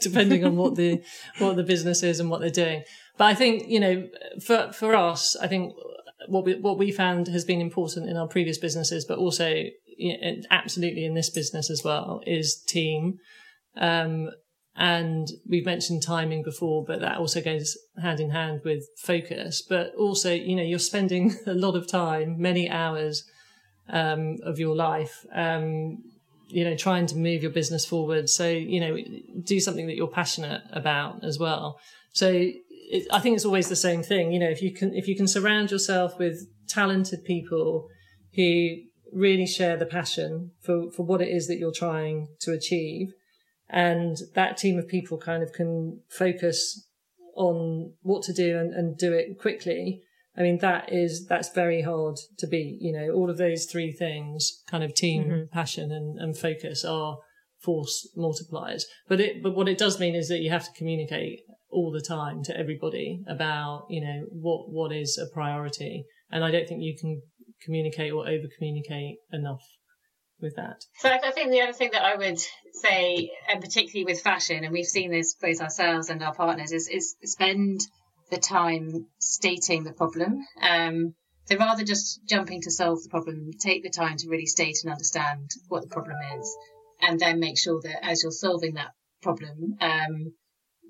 depending 0.00 0.44
on 0.44 0.56
what 0.56 0.74
the 0.74 1.02
what 1.38 1.56
the 1.56 1.62
business 1.62 2.02
is 2.02 2.20
and 2.20 2.30
what 2.30 2.40
they're 2.40 2.50
doing. 2.50 2.82
But 3.16 3.24
I 3.24 3.34
think 3.34 3.64
you 3.68 3.80
know, 3.80 4.08
for 4.44 4.72
for 4.72 4.94
us, 4.94 5.36
I 5.36 5.46
think 5.46 5.74
what 6.28 6.44
we 6.44 6.54
what 6.56 6.78
we 6.78 6.92
found 6.92 7.28
has 7.28 7.44
been 7.44 7.60
important 7.60 8.08
in 8.08 8.16
our 8.16 8.28
previous 8.28 8.58
businesses, 8.58 9.04
but 9.04 9.18
also 9.18 9.64
you 9.96 10.20
know, 10.20 10.42
absolutely 10.50 11.04
in 11.04 11.14
this 11.14 11.30
business 11.30 11.70
as 11.70 11.82
well, 11.82 12.20
is 12.26 12.62
team. 12.66 13.18
Um, 13.78 14.30
and 14.76 15.28
we've 15.48 15.64
mentioned 15.64 16.02
timing 16.02 16.42
before, 16.42 16.84
but 16.84 17.00
that 17.00 17.16
also 17.16 17.40
goes 17.40 17.78
hand 18.00 18.20
in 18.20 18.30
hand 18.30 18.60
with 18.62 18.86
focus. 18.98 19.62
But 19.66 19.94
also, 19.94 20.32
you 20.32 20.54
know, 20.54 20.62
you're 20.62 20.78
spending 20.78 21.34
a 21.46 21.54
lot 21.54 21.76
of 21.76 21.88
time, 21.88 22.38
many 22.38 22.68
hours 22.68 23.24
um, 23.88 24.36
of 24.42 24.58
your 24.58 24.76
life, 24.76 25.24
um, 25.34 26.02
you 26.48 26.62
know, 26.62 26.76
trying 26.76 27.06
to 27.06 27.16
move 27.16 27.42
your 27.42 27.52
business 27.52 27.86
forward. 27.86 28.28
So, 28.28 28.48
you 28.48 28.80
know, 28.80 28.98
do 29.44 29.60
something 29.60 29.86
that 29.86 29.96
you're 29.96 30.08
passionate 30.08 30.62
about 30.72 31.24
as 31.24 31.38
well. 31.38 31.80
So 32.12 32.30
it, 32.30 33.06
I 33.10 33.18
think 33.20 33.36
it's 33.36 33.46
always 33.46 33.70
the 33.70 33.76
same 33.76 34.02
thing. 34.02 34.30
You 34.30 34.40
know, 34.40 34.50
if 34.50 34.60
you 34.60 34.74
can, 34.74 34.94
if 34.94 35.08
you 35.08 35.16
can 35.16 35.26
surround 35.26 35.70
yourself 35.70 36.18
with 36.18 36.46
talented 36.68 37.24
people 37.24 37.88
who 38.34 38.76
really 39.10 39.46
share 39.46 39.78
the 39.78 39.86
passion 39.86 40.50
for, 40.60 40.90
for 40.90 41.04
what 41.04 41.22
it 41.22 41.28
is 41.28 41.46
that 41.46 41.56
you're 41.56 41.72
trying 41.72 42.28
to 42.40 42.52
achieve, 42.52 43.14
and 43.68 44.16
that 44.34 44.56
team 44.56 44.78
of 44.78 44.88
people 44.88 45.18
kind 45.18 45.42
of 45.42 45.52
can 45.52 46.00
focus 46.08 46.86
on 47.34 47.92
what 48.02 48.22
to 48.24 48.32
do 48.32 48.58
and, 48.58 48.72
and 48.72 48.96
do 48.96 49.12
it 49.12 49.38
quickly. 49.38 50.02
I 50.36 50.42
mean, 50.42 50.58
that 50.58 50.92
is, 50.92 51.26
that's 51.26 51.50
very 51.50 51.82
hard 51.82 52.16
to 52.38 52.46
beat. 52.46 52.78
You 52.80 52.92
know, 52.92 53.10
all 53.14 53.30
of 53.30 53.38
those 53.38 53.64
three 53.64 53.92
things, 53.92 54.62
kind 54.70 54.84
of 54.84 54.94
team, 54.94 55.24
mm-hmm. 55.24 55.52
passion 55.52 55.90
and, 55.90 56.18
and 56.18 56.36
focus 56.36 56.84
are 56.84 57.18
force 57.60 58.08
multipliers. 58.16 58.82
But 59.08 59.20
it, 59.20 59.42
but 59.42 59.54
what 59.54 59.68
it 59.68 59.78
does 59.78 59.98
mean 59.98 60.14
is 60.14 60.28
that 60.28 60.40
you 60.40 60.50
have 60.50 60.64
to 60.64 60.78
communicate 60.78 61.40
all 61.70 61.90
the 61.90 62.00
time 62.00 62.42
to 62.44 62.56
everybody 62.56 63.22
about, 63.26 63.86
you 63.88 64.00
know, 64.00 64.26
what, 64.30 64.70
what 64.70 64.92
is 64.92 65.18
a 65.18 65.32
priority. 65.32 66.04
And 66.30 66.44
I 66.44 66.50
don't 66.50 66.68
think 66.68 66.82
you 66.82 66.96
can 66.98 67.22
communicate 67.62 68.12
or 68.12 68.28
over 68.28 68.44
communicate 68.56 69.16
enough 69.32 69.62
with 70.40 70.56
that. 70.56 70.84
So 70.98 71.08
I 71.08 71.30
think 71.32 71.50
the 71.50 71.62
other 71.62 71.72
thing 71.72 71.90
that 71.92 72.04
I 72.04 72.16
would 72.16 72.38
say, 72.72 73.30
and 73.48 73.60
particularly 73.60 74.04
with 74.04 74.22
fashion, 74.22 74.64
and 74.64 74.72
we've 74.72 74.84
seen 74.84 75.10
this 75.10 75.34
both 75.34 75.60
ourselves 75.60 76.10
and 76.10 76.22
our 76.22 76.34
partners, 76.34 76.72
is, 76.72 76.88
is 76.88 77.16
spend 77.24 77.80
the 78.30 78.38
time 78.38 79.06
stating 79.18 79.84
the 79.84 79.92
problem. 79.92 80.44
Um, 80.60 81.14
so 81.46 81.56
rather 81.56 81.84
just 81.84 82.20
jumping 82.28 82.62
to 82.62 82.70
solve 82.70 83.02
the 83.02 83.08
problem, 83.08 83.50
take 83.58 83.82
the 83.82 83.90
time 83.90 84.16
to 84.18 84.28
really 84.28 84.46
state 84.46 84.78
and 84.82 84.92
understand 84.92 85.50
what 85.68 85.82
the 85.82 85.88
problem 85.88 86.16
is, 86.38 86.56
and 87.00 87.20
then 87.20 87.40
make 87.40 87.58
sure 87.58 87.80
that 87.82 88.04
as 88.04 88.22
you're 88.22 88.32
solving 88.32 88.74
that 88.74 88.92
problem, 89.22 89.76
um, 89.80 90.32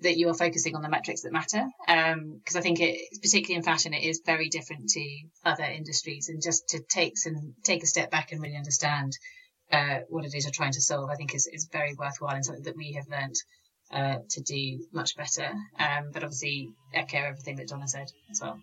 that 0.03 0.17
you 0.17 0.29
are 0.29 0.35
focusing 0.35 0.75
on 0.75 0.83
the 0.83 0.89
metrics 0.89 1.23
that 1.23 1.33
matter. 1.33 1.67
Because 1.87 2.57
um, 2.57 2.59
I 2.59 2.61
think 2.61 2.81
it, 2.81 2.99
particularly 3.23 3.57
in 3.57 3.63
fashion, 3.63 3.95
it 3.95 4.03
is 4.03 4.23
very 4.25 4.49
different 4.49 4.91
to 4.91 5.21
other 5.45 5.65
industries, 5.65 6.29
and 6.29 6.43
just 6.43 6.69
to 6.71 6.81
take 6.81 7.17
some 7.17 7.55
take 7.65 7.83
a 7.83 7.87
step 7.87 8.11
back 8.11 8.33
and 8.33 8.41
really 8.41 8.57
understand 8.57 9.13
uh, 9.73 10.01
what 10.09 10.25
it 10.25 10.35
is 10.35 10.45
you're 10.45 10.53
trying 10.53 10.73
to 10.73 10.81
solve, 10.81 11.11
I 11.11 11.17
think 11.17 11.35
is 11.35 11.49
is 11.53 11.69
very 11.73 11.95
worthwhile 11.95 12.35
and 12.35 12.45
something 12.45 12.65
that 12.65 12.77
we 12.77 12.93
have 12.93 13.09
learned 13.09 13.37
uh, 13.91 14.19
to 14.31 14.41
do 14.43 14.87
much 14.93 15.17
better. 15.17 15.53
Um, 15.79 16.11
but 16.13 16.23
obviously, 16.23 16.69
echo 16.95 17.19
everything 17.19 17.57
that 17.57 17.69
Donna 17.69 17.89
said 17.89 18.09
as 18.31 18.41
well. 18.41 18.59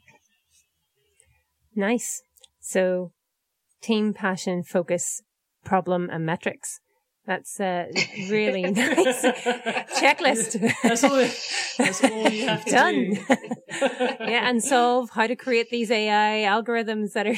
Nice. 1.75 2.21
So, 2.59 3.11
team 3.81 4.13
passion, 4.13 4.63
focus, 4.63 5.21
problem, 5.65 6.09
and 6.11 6.25
metrics. 6.25 6.79
That's 7.25 7.59
a 7.59 7.89
really 8.29 8.63
nice 8.63 9.21
checklist. 9.97 10.59
That's 10.83 11.03
all, 11.03 11.15
that's 11.77 12.03
all 12.03 12.29
you 12.29 12.47
have 12.47 12.65
to 12.65 12.71
Done. 12.71 13.13
do. 13.13 13.19
yeah, 14.19 14.49
and 14.49 14.61
solve 14.61 15.09
how 15.11 15.27
to 15.27 15.35
create 15.35 15.69
these 15.69 15.89
AI 15.89 16.45
algorithms 16.45 17.13
that 17.13 17.27
are, 17.27 17.35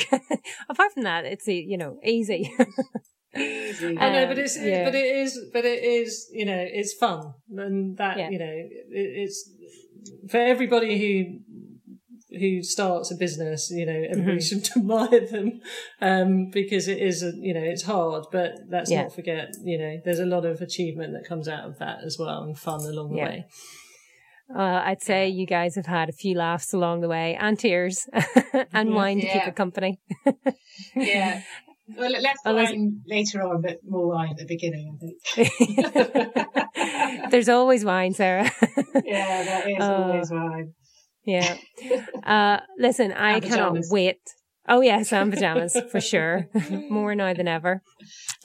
apart 0.69 0.93
from 0.93 1.03
that, 1.03 1.25
it's, 1.25 1.47
you 1.47 1.77
know, 1.77 1.99
easy. 2.03 2.51
easy. 3.36 3.97
I 3.97 4.09
know, 4.09 4.27
but 4.27 4.39
it's, 4.39 4.57
um, 4.57 4.65
yeah. 4.65 4.86
but 4.86 4.95
it 4.95 5.05
is, 5.17 5.39
but 5.53 5.65
it 5.65 5.83
is, 5.83 6.29
you 6.31 6.45
know, 6.45 6.65
it's 6.67 6.93
fun. 6.93 7.33
And 7.55 7.95
that, 7.97 8.17
yeah. 8.17 8.29
you 8.29 8.39
know, 8.39 8.45
it, 8.45 8.88
it's 8.89 9.51
for 10.29 10.38
everybody 10.38 10.97
who 10.97 11.39
who 12.39 12.63
starts 12.63 13.11
a 13.11 13.15
business, 13.15 13.71
you 13.71 13.86
know, 13.86 14.03
everybody 14.09 14.38
mm-hmm. 14.38 14.59
should 14.59 14.69
admire 14.77 15.27
them 15.27 15.61
um, 16.01 16.49
because 16.51 16.88
it 16.88 16.99
is, 16.99 17.23
a, 17.23 17.31
you 17.36 17.53
know, 17.53 17.63
it's 17.63 17.83
hard, 17.83 18.25
but 18.31 18.55
let's 18.69 18.91
yeah. 18.91 19.03
not 19.03 19.13
forget, 19.13 19.55
you 19.63 19.77
know, 19.77 19.99
there's 20.03 20.19
a 20.19 20.25
lot 20.25 20.45
of 20.45 20.61
achievement 20.61 21.13
that 21.13 21.27
comes 21.27 21.47
out 21.47 21.67
of 21.67 21.79
that 21.79 21.99
as 22.05 22.17
well 22.19 22.43
and 22.43 22.57
fun 22.57 22.81
along 22.81 23.11
the 23.11 23.17
yeah. 23.17 23.25
way. 23.25 23.45
Uh, 24.53 24.81
I'd 24.86 25.01
say 25.01 25.27
you 25.27 25.47
guys 25.47 25.75
have 25.75 25.88
had 25.88 26.07
a 26.07 26.11
few 26.11 26.38
laughs 26.38 26.71
along 26.71 27.01
the 27.01 27.07
way 27.07 27.36
and 27.39 27.57
tears 27.57 28.07
and 28.73 28.93
wine 28.93 29.19
to 29.19 29.27
keep 29.27 29.47
it 29.47 29.55
company. 29.55 29.99
yeah. 30.95 31.41
Well, 31.88 32.09
less 32.09 32.38
well, 32.43 32.55
wine 32.55 33.01
later 33.05 33.43
on, 33.43 33.61
but 33.61 33.77
more 33.88 34.07
wine 34.07 34.31
at 34.31 34.38
the 34.38 34.45
beginning, 34.45 34.97
I 35.38 35.45
think. 35.45 37.31
There's 37.31 37.47
always 37.47 37.86
wine, 37.86 38.15
Sarah. 38.15 38.49
yeah, 39.03 39.43
there 39.43 39.69
is 39.69 39.79
uh, 39.79 39.93
always 39.93 40.31
wine. 40.31 40.73
Yeah. 41.26 41.57
Uh, 42.26 42.59
listen, 42.80 43.11
I 43.11 43.39
cannot 43.39 43.78
wait. 43.91 44.17
Oh 44.67 44.82
yes, 44.82 45.13
and 45.13 45.32
pajamas 45.32 45.78
for 45.91 46.01
sure. 46.01 46.47
More 46.89 47.13
now 47.13 47.36
than 47.36 47.47
ever. 47.47 47.84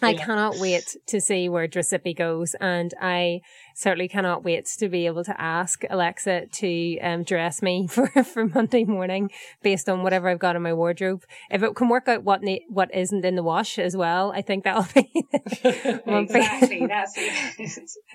I 0.02 0.12
cannot 0.12 0.58
wait 0.58 0.84
to 1.06 1.18
see 1.18 1.48
where 1.48 1.66
Dressipi 1.66 2.14
goes, 2.14 2.54
and 2.60 2.92
I 3.00 3.40
certainly 3.80 4.08
cannot 4.08 4.44
wait 4.44 4.66
to 4.66 4.88
be 4.90 5.06
able 5.06 5.24
to 5.24 5.40
ask 5.40 5.84
Alexa 5.88 6.46
to 6.46 6.98
um, 6.98 7.22
dress 7.22 7.62
me 7.62 7.86
for, 7.90 8.06
for 8.22 8.46
Monday 8.46 8.84
morning 8.84 9.30
based 9.62 9.88
on 9.88 10.02
whatever 10.02 10.28
I've 10.28 10.38
got 10.38 10.54
in 10.54 10.62
my 10.62 10.74
wardrobe. 10.74 11.24
If 11.50 11.62
it 11.62 11.74
can 11.74 11.88
work 11.88 12.06
out 12.06 12.22
what 12.22 12.42
na- 12.42 12.58
what 12.68 12.94
isn't 12.94 13.24
in 13.24 13.36
the 13.36 13.42
wash 13.42 13.78
as 13.78 13.96
well, 13.96 14.32
I 14.32 14.42
think 14.42 14.64
that'll 14.64 14.86
be 14.94 15.10
exactly 15.32 16.86
that's 16.88 17.18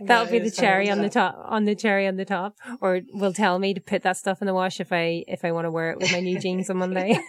that'll 0.02 0.32
be 0.32 0.40
the 0.40 0.52
cherry 0.52 0.90
on 0.92 1.02
the 1.02 1.10
top 1.10 1.36
on 1.48 1.66
the 1.66 1.76
cherry 1.76 2.08
on 2.08 2.16
the 2.18 2.26
top, 2.26 2.56
or 2.80 3.02
will 3.14 3.34
tell 3.34 3.58
me 3.58 3.74
to 3.74 3.82
put 3.82 4.04
that 4.04 4.18
stuff 4.18 4.42
in 4.42 4.46
the 4.48 4.54
wash 4.54 4.80
if 4.80 4.94
I 4.94 5.24
if 5.28 5.44
I 5.44 5.52
want 5.52 5.66
to 5.66 5.72
wear 5.72 5.92
it 5.92 6.00
with 6.00 6.12
my 6.12 6.20
new 6.20 6.40
jeans 6.40 6.70
on 6.70 6.78
Monday. 6.78 7.20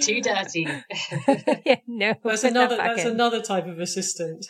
Too 0.00 0.20
dirty. 0.20 0.68
yeah, 1.66 1.76
no, 1.88 2.14
that's 2.22 2.44
another 2.44 2.76
that 2.76 2.96
that's 2.96 3.04
in. 3.04 3.12
another 3.12 3.42
type 3.42 3.66
of 3.66 3.80
assistant. 3.80 4.46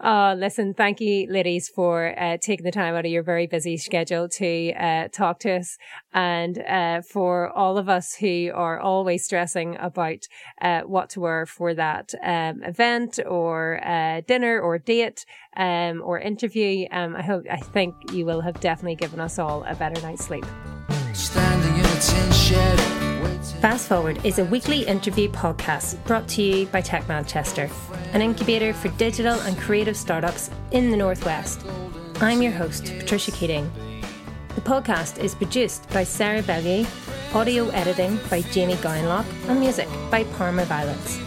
Oh, 0.00 0.34
listen, 0.36 0.74
thank 0.74 1.00
you, 1.00 1.26
ladies, 1.30 1.68
for 1.68 2.18
uh, 2.18 2.36
taking 2.40 2.64
the 2.64 2.70
time 2.70 2.94
out 2.94 3.04
of 3.04 3.10
your 3.10 3.22
very 3.22 3.46
busy 3.46 3.76
schedule 3.76 4.28
to 4.28 4.72
uh, 4.72 5.08
talk 5.08 5.38
to 5.40 5.52
us. 5.52 5.78
And 6.12 6.58
uh, 6.58 7.02
for 7.02 7.48
all 7.50 7.78
of 7.78 7.88
us 7.88 8.14
who 8.14 8.50
are 8.54 8.80
always 8.80 9.24
stressing 9.24 9.76
about 9.78 10.26
uh, 10.60 10.82
what 10.82 11.10
to 11.10 11.20
wear 11.20 11.46
for 11.46 11.74
that 11.74 12.14
um, 12.22 12.62
event 12.62 13.18
or 13.26 13.80
uh, 13.84 14.22
dinner 14.26 14.60
or 14.60 14.78
date 14.78 15.24
um, 15.56 16.02
or 16.04 16.18
interview, 16.18 16.86
um, 16.90 17.16
I 17.16 17.22
hope, 17.22 17.44
I 17.50 17.58
think 17.58 17.94
you 18.12 18.26
will 18.26 18.40
have 18.40 18.60
definitely 18.60 18.96
given 18.96 19.20
us 19.20 19.38
all 19.38 19.64
a 19.64 19.74
better 19.74 20.00
night's 20.02 20.24
sleep. 20.24 20.44
Standing 21.12 21.74
in 21.74 21.86
a 21.86 22.00
tin 22.00 22.32
shed. 22.32 22.91
Fast 23.62 23.86
Forward 23.86 24.26
is 24.26 24.40
a 24.40 24.44
weekly 24.44 24.84
interview 24.88 25.28
podcast 25.28 26.04
brought 26.04 26.26
to 26.30 26.42
you 26.42 26.66
by 26.66 26.80
Tech 26.80 27.06
Manchester, 27.06 27.70
an 28.12 28.20
incubator 28.20 28.72
for 28.72 28.88
digital 28.98 29.38
and 29.42 29.56
creative 29.56 29.96
startups 29.96 30.50
in 30.72 30.90
the 30.90 30.96
Northwest. 30.96 31.64
I'm 32.20 32.42
your 32.42 32.50
host, 32.50 32.86
Patricia 32.98 33.30
Keating. 33.30 33.70
The 34.56 34.62
podcast 34.62 35.22
is 35.22 35.36
produced 35.36 35.88
by 35.90 36.02
Sarah 36.02 36.42
Bellier, 36.42 36.88
audio 37.36 37.68
editing 37.68 38.18
by 38.28 38.42
Jamie 38.50 38.74
Gowanlock, 38.74 39.26
and 39.48 39.60
music 39.60 39.88
by 40.10 40.24
Parma 40.24 40.64
Violets. 40.64 41.20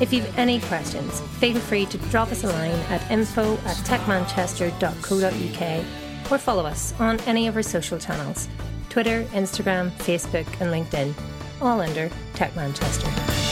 If 0.00 0.12
you've 0.12 0.36
any 0.36 0.58
questions, 0.62 1.20
feel 1.38 1.60
free 1.60 1.86
to 1.86 1.98
drop 2.10 2.32
us 2.32 2.42
a 2.42 2.48
line 2.48 2.72
at 2.90 3.08
info 3.08 3.54
at 3.54 3.76
techmanchester.co.uk 3.86 6.32
or 6.32 6.38
follow 6.38 6.66
us 6.66 6.92
on 6.98 7.20
any 7.20 7.46
of 7.46 7.54
our 7.54 7.62
social 7.62 8.00
channels 8.00 8.48
Twitter, 8.88 9.22
Instagram, 9.30 9.92
Facebook, 9.92 10.48
and 10.60 10.72
LinkedIn 10.72 11.14
all 11.60 11.80
under 11.80 12.10
Tech 12.34 12.54
Manchester. 12.56 13.47